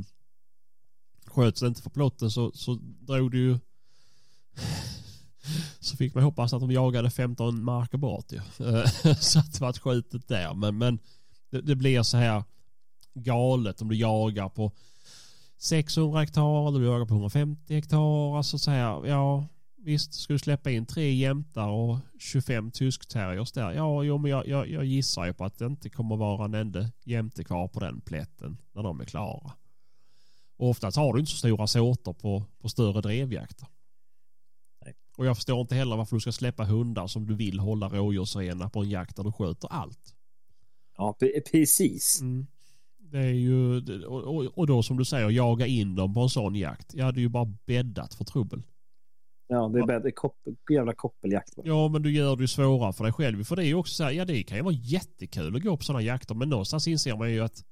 [1.25, 3.57] sköts det inte för plotten så, så drog det ju
[5.79, 8.41] så fick man hoppas att de jagade 15 marker bort ju.
[9.19, 10.53] Så att det var skjutet där.
[10.53, 10.99] Men, men
[11.49, 12.43] det, det blir så här
[13.13, 14.71] galet om du jagar på
[15.57, 18.37] 600 hektar eller du jagar på 150 hektar.
[18.37, 19.47] Alltså så här, ja
[19.83, 23.71] visst ska du släppa in tre jämtar och 25 tyskterriers där.
[23.71, 26.53] Ja, jo, men jag, jag, jag gissar ju på att det inte kommer vara en
[26.53, 29.51] enda jämte kvar på den plätten när de är klara.
[30.57, 33.67] Och oftast har du inte så stora såter på, på större drevjakter.
[35.19, 38.69] Och jag förstår inte heller varför du ska släppa hundar som du vill hålla rådjursrena
[38.69, 40.15] på en jakt där du sköter allt.
[40.97, 42.21] Ja, pre- precis.
[42.21, 42.47] Mm.
[42.99, 46.29] Det är ju, och, och, och då som du säger, jaga in dem på en
[46.29, 46.93] sån jakt.
[46.93, 48.61] Ja, det är ju bara bäddat för trubbel.
[49.47, 50.11] Ja, det är bättre.
[50.11, 51.57] Koppel, jävla koppeljakt.
[51.57, 51.63] va?
[51.65, 53.43] Ja, men du gör det ju svårare för dig själv.
[53.43, 55.77] För det är ju också så här, ja det kan ju vara jättekul att gå
[55.77, 57.63] på sådana jakter, men någonstans inser man ju att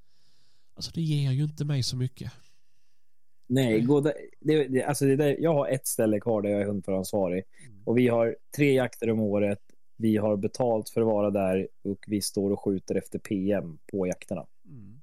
[0.75, 2.31] alltså det ger ju inte mig så mycket.
[3.47, 6.61] Nej, gå där, det, det, alltså det där, jag har ett ställe kvar där jag
[6.61, 7.43] är hundföransvarig.
[7.85, 9.59] Och vi har tre jakter om året.
[9.97, 14.07] Vi har betalt för att vara där och vi står och skjuter efter PM på
[14.07, 14.45] jakterna.
[14.69, 14.99] Mm.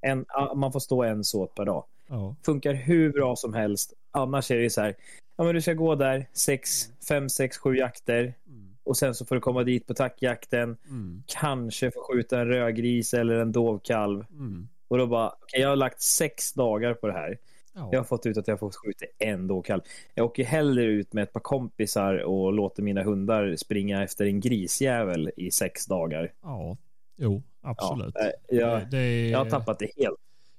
[0.00, 0.24] En,
[0.58, 1.84] man får stå en såt per dag.
[2.08, 2.36] Ja.
[2.42, 3.92] Funkar hur bra som helst.
[4.10, 4.94] Annars är det så här,
[5.36, 8.76] ja men du ska gå där sex, fem, sex, sju jakter Mm.
[8.84, 10.76] och sen så får du komma dit på tackjakten.
[10.88, 11.22] Mm.
[11.26, 14.24] Kanske få skjuta en rödgris eller en dovkalv.
[14.30, 14.68] Mm.
[14.88, 17.38] Och då bara, okej jag har lagt sex dagar på det här.
[17.74, 17.88] Ja.
[17.92, 19.80] Jag har fått ut att jag får skjuta en dovkalv.
[20.14, 24.40] Jag åker hellre ut med ett par kompisar och låter mina hundar springa efter en
[24.40, 26.32] grisjävel i sex dagar.
[26.42, 26.76] ja.
[27.16, 28.14] Jo, absolut.
[28.18, 30.16] Ja, eh, jag, Det- det- jag har tappat det helt.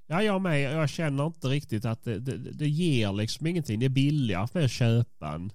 [0.07, 0.61] Ja, jag med.
[0.61, 3.80] Jag känner inte riktigt att det, det, det ger liksom ingenting.
[3.80, 5.52] Det är billigare för att köpa en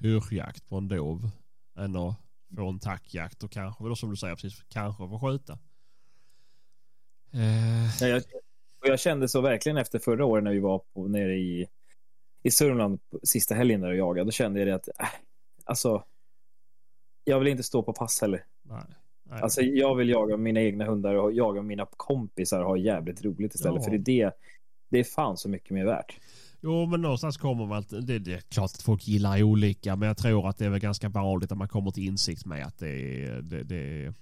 [0.00, 1.30] pyrschjakt på en dov
[1.78, 2.14] än att
[2.56, 5.58] få en tackjakt och kanske, då som du säger precis, kanske få skjuta.
[7.32, 8.22] Eh, Ja, Jag,
[8.80, 11.66] och jag kände så verkligen efter förra året när vi var på, nere i,
[12.42, 14.24] i Sörmland sista helgen där och jagade.
[14.24, 15.08] Då kände jag det att, äh,
[15.64, 16.04] alltså,
[17.24, 18.44] jag vill inte stå på pass heller.
[18.62, 18.82] nej.
[19.30, 19.42] nej.
[19.42, 23.54] Alltså, jag vill jaga mina egna hundar och jaga mina kompisar och ha jävligt roligt
[23.54, 23.76] istället.
[23.76, 23.82] Ja.
[23.84, 24.32] För det är det,
[24.90, 26.18] det är fan så mycket mer värt.
[26.62, 30.08] Jo, men någonstans kommer man att, det, det är klart att folk gillar olika, men
[30.08, 32.78] jag tror att det är väl ganska vanligt att man kommer till insikt med att
[32.78, 34.14] det, det, det,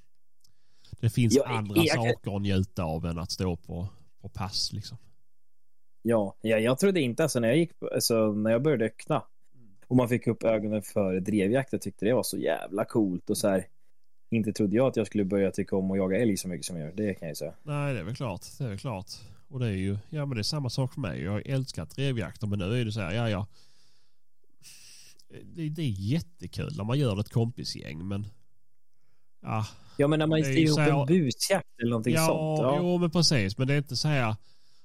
[1.00, 3.88] det finns Ja, andra jag- saker att njuta av än att stå på,
[4.20, 4.98] på pass liksom.
[6.02, 9.22] Ja, ja jag trodde inte, alltså när jag gick, alltså när jag började ökna
[9.86, 13.38] och man fick upp ögonen för drevjakt, jag tyckte det var så jävla coolt och
[13.38, 13.66] så här.
[14.30, 16.76] Inte trodde jag att jag skulle börja tycka om att jaga älg så mycket som
[16.76, 17.54] jag gör, det kan jag ju säga.
[17.62, 18.40] Nej, det är väl klart.
[18.58, 19.06] Det är väl klart.
[19.48, 21.22] Och det är ju, ja men det är samma sak för mig.
[21.22, 23.46] Jag har älskat drevjakter men nu är det så här, ja ja.
[25.44, 28.26] Det, det är jättekul när man gör ett kompisgäng men
[29.42, 29.66] ja,
[30.00, 32.60] Ja, men när man ser ihop en busjakt eller någonting ja, sånt.
[32.60, 32.76] Ja.
[32.78, 33.58] Jo, men precis.
[33.58, 34.36] Men det är inte så här.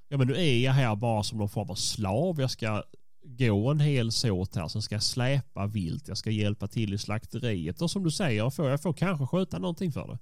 [0.09, 2.41] Ja, men nu är jag här bara som någon form av slav.
[2.41, 2.83] Jag ska
[3.23, 4.67] gå en hel såt här.
[4.67, 6.07] Sen ska jag släpa vilt.
[6.07, 7.81] Jag ska hjälpa till i slakteriet.
[7.81, 10.17] Och som du säger, jag får, jag får kanske sköta någonting för det.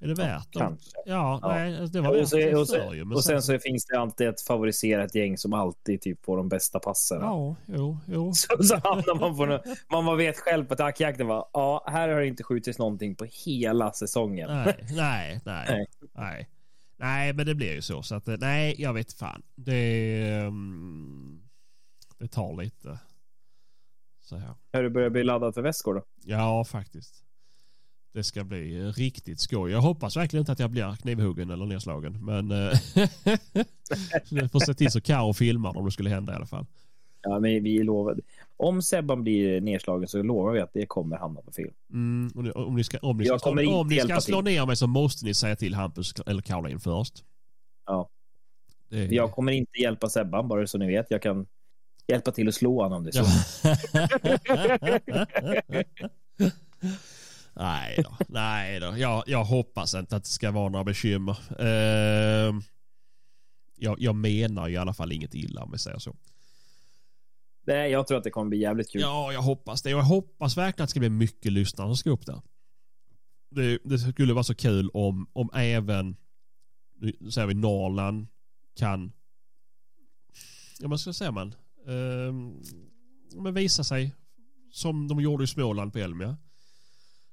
[0.00, 0.58] Är det värt det?
[0.58, 0.90] Kanske.
[1.06, 1.48] Ja, Ja.
[1.48, 2.36] nej, det var värt och, så,
[2.76, 6.24] det och, men och sen så finns det alltid ett favoriserat gäng som alltid typ
[6.24, 7.18] får de bästa passen.
[7.20, 8.32] Ja, jo, jo.
[8.34, 12.20] Så, så hamnar man på något, man vet själv på tackjakten va, ja, här har
[12.20, 14.50] det inte skjutits någonting på hela säsongen.
[14.50, 15.86] Nej, nej, nej, Nej.
[16.14, 16.48] nej.
[17.00, 18.02] Nej, men det blir ju så.
[18.02, 19.42] Så att, eh, nej, jag vet fan.
[19.54, 21.42] Det, um,
[22.18, 22.98] det tar lite.
[24.20, 24.54] Så här.
[24.72, 26.02] Har du börjat bli laddad för väskor då?
[26.24, 27.24] Ja, faktiskt.
[28.18, 29.72] Det ska bli eh, riktigt skoj.
[29.72, 32.24] Jag hoppas verkligen inte att jag blir knivhuggen eller nedslagen.
[32.24, 32.56] Men eh,
[34.28, 36.66] jag får se till så Karo filmar om det skulle hända i alla fall.
[37.22, 38.16] Ja, men vi lovar.
[38.56, 41.72] Om Sebban blir nedslagen så lovar vi att det kommer hamna på film.
[41.92, 44.54] Mm, om, ni, om ni ska, om ni ska, inte om ni ska slå till.
[44.54, 47.24] ner mig så måste ni säga till Hampus eller Caroline först.
[47.86, 48.08] Ja.
[48.88, 51.06] Det, Jag kommer inte hjälpa Sebban, bara så ni vet.
[51.10, 51.46] Jag kan
[52.06, 53.28] hjälpa till att slå honom om det är så.
[57.58, 58.94] nej då, nej då.
[58.98, 61.36] Jag, jag hoppas inte att det ska vara några bekymmer.
[61.60, 62.60] Uh,
[63.76, 66.16] jag, jag menar i alla fall inget illa om vi säger så.
[67.66, 69.00] Nej, jag tror att det kommer bli jävligt kul.
[69.00, 69.90] Ja, jag hoppas det.
[69.90, 72.42] Jag hoppas verkligen att det ska bli mycket lyssnare som ska upp där.
[73.50, 76.16] Det, det skulle vara så kul om, om även,
[77.00, 78.26] nu säger vi Norrland,
[78.76, 79.12] kan,
[80.78, 81.54] ja vad ska säga man,
[81.88, 82.62] ehm,
[83.42, 84.14] men visa sig
[84.72, 86.36] som de gjorde i Småland på Elmia.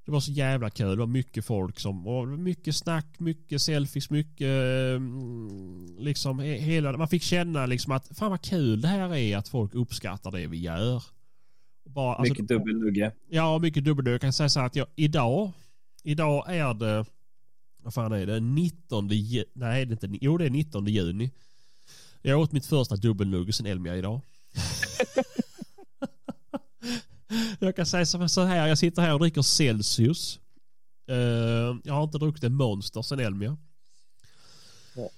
[0.06, 0.90] Det var så jävla kul.
[0.90, 4.48] Det var mycket folk som, och mycket snack, mycket selfies, mycket
[4.95, 9.38] mm, liksom he- hela, man fick känna liksom att fan vad kul det här är
[9.38, 11.03] att folk uppskattar det vi gör.
[11.86, 13.11] Bara, alltså, Mycket dubbelnugge.
[13.30, 14.07] Ja, mycket dubbel.
[14.11, 15.52] Jag kan säga så här att jag, idag,
[16.03, 17.06] idag är det,
[17.84, 21.32] vad fan är det, 19 ju- nej det är inte, jo det är 19 juni.
[22.22, 24.22] Jag åt mitt första dubbelnugg sen Elmia idag.
[27.60, 30.40] jag kan säga så här, jag sitter här och dricker Celsius.
[31.08, 31.16] Eh,
[31.84, 33.58] jag har inte druckit en Monster sen Elmia.
[34.96, 35.10] Ja.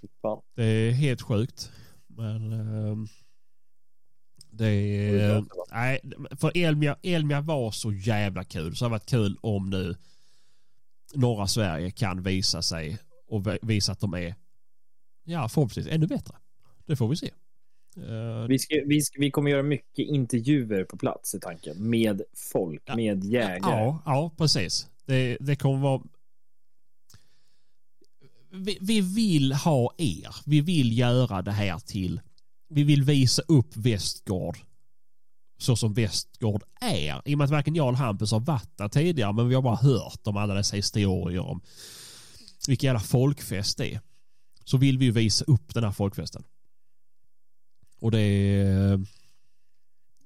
[0.55, 1.71] Det är helt sjukt.
[2.07, 3.07] Men ehm,
[4.51, 5.45] det är...
[5.71, 5.99] Nej,
[6.39, 8.75] för Elmia, Elmia var så jävla kul.
[8.75, 9.95] Så det har varit kul om nu
[11.13, 12.97] norra Sverige kan visa sig
[13.27, 14.35] och vi- visa att de är,
[15.23, 16.35] ja förhoppningsvis ännu bättre.
[16.85, 17.31] Det får vi se.
[17.97, 21.89] Eh, Vi, ska, vi, ska, vi kommer göra mycket intervjuer på plats i tanken.
[21.89, 22.21] Med
[22.51, 22.95] folk, Ja.
[22.95, 23.59] med jägare.
[23.71, 24.87] Ja, ja precis.
[25.05, 26.01] Det, det kommer vara...
[28.51, 30.35] vi, vi vill ha er.
[30.45, 32.21] Vi vill göra det här till...
[32.69, 34.57] Vi vill visa upp Västgård
[35.59, 37.21] så som Västgård är.
[37.25, 39.61] I och med att varken jag eller Hampus har varit där tidigare men vi har
[39.61, 41.61] bara hört om alla dessa historier om
[42.67, 43.99] vilken jävla folkfest det är.
[44.63, 46.43] Så vill vi visa upp den här folkfesten.
[47.99, 48.93] Och det är...
[48.93, 48.99] Eh,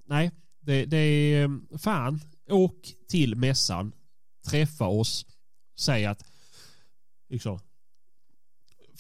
[0.06, 1.44] nej, det, det är...
[1.44, 3.92] Eh, fan, åk till mässan,
[4.50, 5.26] träffa oss,
[5.78, 6.24] säg att
[7.30, 7.60] liksom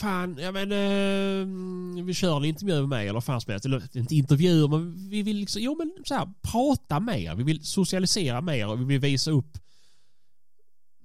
[0.01, 3.65] fan, ja men eh, vi kör en intervju med mig eller fan som helst.
[3.65, 7.35] Eller inte intervjuer men vi vill liksom, jo men så här, prata mer.
[7.35, 9.57] Vi vill socialisera mer och vi vill visa upp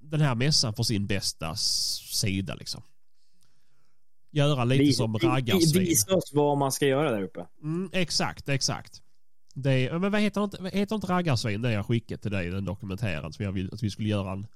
[0.01, 2.81] den här mässan för sin bästa sida liksom.
[4.31, 5.83] Göra lite vi, som raggarsvin.
[5.83, 7.45] Visa oss vad man ska göra där uppe.
[7.63, 9.01] Mm, exakt, exakt.
[9.53, 13.33] Det, men vad heter inte, heter inte raggarsvin det jag skickade till dig, den dokumentären
[13.33, 14.47] som jag vill att vi skulle göra en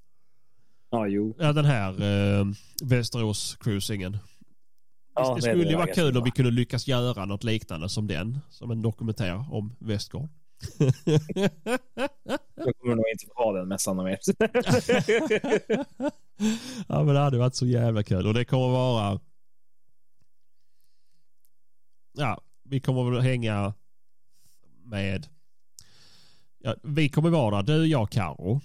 [0.91, 1.35] Ja, jo.
[1.39, 2.45] Ja, den här eh,
[2.83, 4.17] Västerås-cruisingen.
[5.15, 8.39] Ja, det skulle ju vara kul om vi kunde lyckas göra något liknande som den.
[8.49, 10.29] Som en dokumentär om Västgård.
[12.55, 14.19] Då kommer nog inte få ha den mässan mer.
[16.87, 19.19] ja men det hade varit så jävla kul och det kommer vara
[22.13, 23.73] Ja, vi kommer väl hänga
[24.83, 25.27] med
[26.59, 28.61] ja, vi kommer vara där, du, jag, Karo.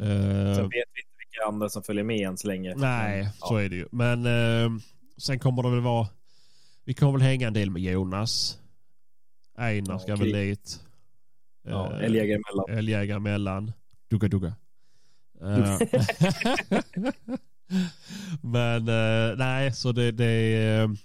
[0.00, 2.74] Uh, Sen vet vi inte vilka andra som följer med än så länge.
[2.76, 3.88] Nej, men, så är det ju.
[3.92, 4.78] Men uh,
[5.16, 6.08] sen kommer det väl vara
[6.84, 8.58] vi kommer väl hänga en del med Jonas.
[9.54, 10.32] Einar ska okay.
[10.32, 10.80] väl dit.
[11.62, 12.78] Ja, uh, älgjägare emellan.
[12.78, 13.72] Älgjägare emellan.
[14.10, 14.54] Dugga dugga.
[15.42, 15.78] Uh,
[18.40, 20.96] men uh, nej, så det, det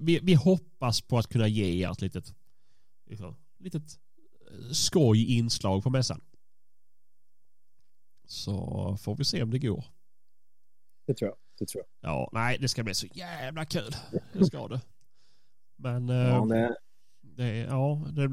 [0.00, 2.34] vi, vi hoppas på att kunna ge er ett litet,
[3.06, 3.98] liksom, litet
[4.72, 6.20] skoj inslag på mässan.
[8.26, 9.84] Så får vi se om det går.
[11.06, 11.38] Det tror jag.
[11.58, 12.10] Det tror jag.
[12.10, 13.92] Ja, nej, det ska bli så jävla kul.
[14.32, 14.80] Det ska det.
[15.76, 16.70] Men ja, eh,
[17.36, 17.56] det...
[17.58, 18.28] Ja, det,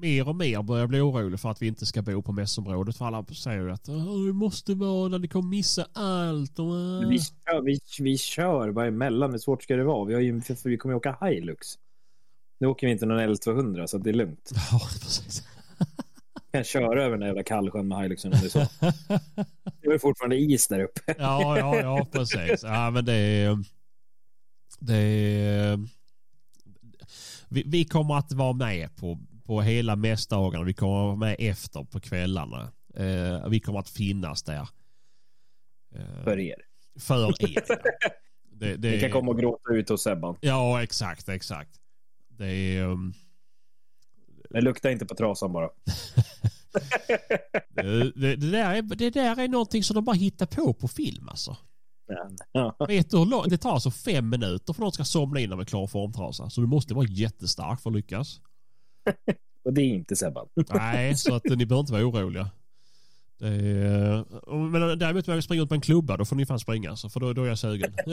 [0.00, 2.96] mer och mer börjar jag bli orolig för att vi inte ska bo på mässområdet.
[2.96, 3.88] För alla säger ju att
[4.26, 6.58] vi måste vara där, ni kommer missa allt.
[6.58, 9.30] Och, vi, kör, vi, vi kör bara emellan.
[9.30, 10.04] Hur svårt ska det vara?
[10.04, 11.66] Vi, har ju, vi kommer ju åka Hilux.
[12.60, 14.50] Nu åker vi inte någon L200 så det är lugnt.
[14.72, 15.42] Ja, precis
[16.52, 18.58] kan köra över den där jävla kallsjön med Hiluxen om det är så.
[19.82, 21.14] Det är fortfarande is där uppe.
[21.18, 22.62] ja, ja, ja, precis.
[22.62, 23.58] Ja, men det är...
[24.80, 25.78] Det är
[27.50, 30.64] vi, vi kommer att vara med på, på hela mässdagarna.
[30.64, 32.72] Vi kommer att vara med efter på kvällarna.
[32.94, 34.68] Eh, vi kommer att finnas där.
[35.94, 36.56] Eh, för er.
[37.00, 37.76] För er, ja.
[38.52, 40.36] det, det, Ni kan komma och gråta ut hos Sebban.
[40.40, 41.80] Ja, exakt, exakt.
[42.28, 42.84] Det är...
[42.84, 43.14] Um,
[44.50, 45.68] det luktar inte på trasan bara.
[47.68, 50.88] det, det, det, där är, det där är någonting som de bara hittar på på
[50.88, 51.56] film alltså.
[52.88, 53.50] Vet du hur långt?
[53.50, 56.50] Det tar alltså fem minuter för någon ska somna in av en klar formtrasa.
[56.50, 58.40] Så du måste vara jättestark för att lyckas.
[59.64, 60.48] Och det är inte Sebban.
[60.74, 62.50] Nej, så att ni behöver inte vara oroliga.
[63.38, 66.58] Det är, men däremot om jag springer ut på en klubba då får ni fan
[66.58, 66.96] springa.
[66.96, 67.94] Så för då, då är jag sugen.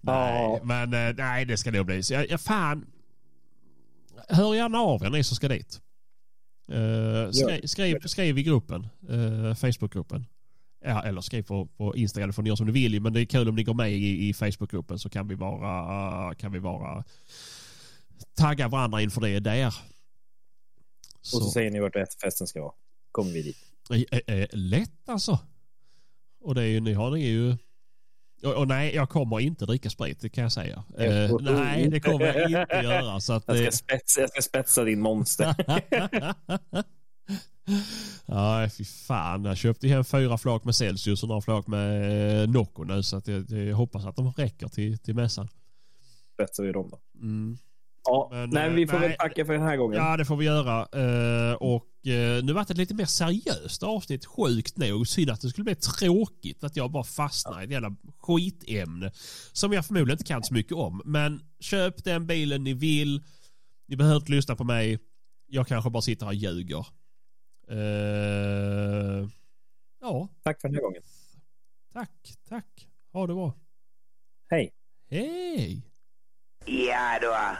[0.00, 2.02] nej, men eh, nej det ska nog bli.
[2.02, 2.86] Så jag, jag fan,
[4.28, 5.80] hör gärna av er ni som ska dit.
[6.72, 10.26] Uh, skriv, skriv, skriv, i gruppen, uh, Facebookgruppen.
[10.86, 13.00] Ja, eller skriv på, på Instagram, får ni göra som ni vill.
[13.00, 16.34] Men det är kul om ni går med i, i Facebookgruppen så kan vi vara,
[16.34, 17.04] kan vi vara
[18.36, 19.74] tagga varandra inför det där.
[21.20, 21.36] Så.
[21.36, 22.72] Och så säger ni vart festen ska vara.
[23.12, 23.56] Kommer vi dit.
[24.52, 25.38] lätt alltså.
[26.40, 27.56] Och det är ju, ni har ni ju
[28.42, 30.84] och, och, nej, jag kommer inte dricka sprit, det kan jag säga.
[31.00, 33.20] Uh, nej, det kommer jag inte göra.
[33.20, 35.54] Så att jag, ska spetsa, jag ska spetsa din monster.
[38.26, 39.44] Nej, fy fan.
[39.44, 43.02] Jag köpte hem fyra flak med Celsius och några flak med eh, Nocco nu.
[43.02, 45.48] Så att jag, jag, hoppas att de räcker till, till mässan.
[46.34, 47.00] Spetsar vi dem då.
[47.20, 47.58] Mm.
[48.04, 49.98] Ja, men, nej, vi får nej, väl tacka för den här gången.
[49.98, 50.80] Ja, det får vi göra.
[50.80, 55.08] Uh, och uh, nu vart det ett lite mer seriöst avsnitt, sjukt nog.
[55.08, 59.12] Synd att det skulle bli tråkigt att jag bara fastnar i ett jävla skitämne
[59.52, 61.02] som jag förmodligen inte kan så mycket om.
[61.04, 63.22] Men köp den bilen ni vill.
[63.88, 64.98] Ni behöver inte lyssna på mig.
[65.46, 66.86] Jag kanske bara sitter här och ljuger.
[67.70, 69.28] Uh,
[70.00, 70.28] ja.
[70.42, 71.02] Tack för den här gången.
[71.92, 72.88] Tack, tack.
[73.12, 73.54] Ha det bra.
[74.50, 74.72] Hej.
[75.10, 75.82] Hej.
[76.64, 77.56] Ja då.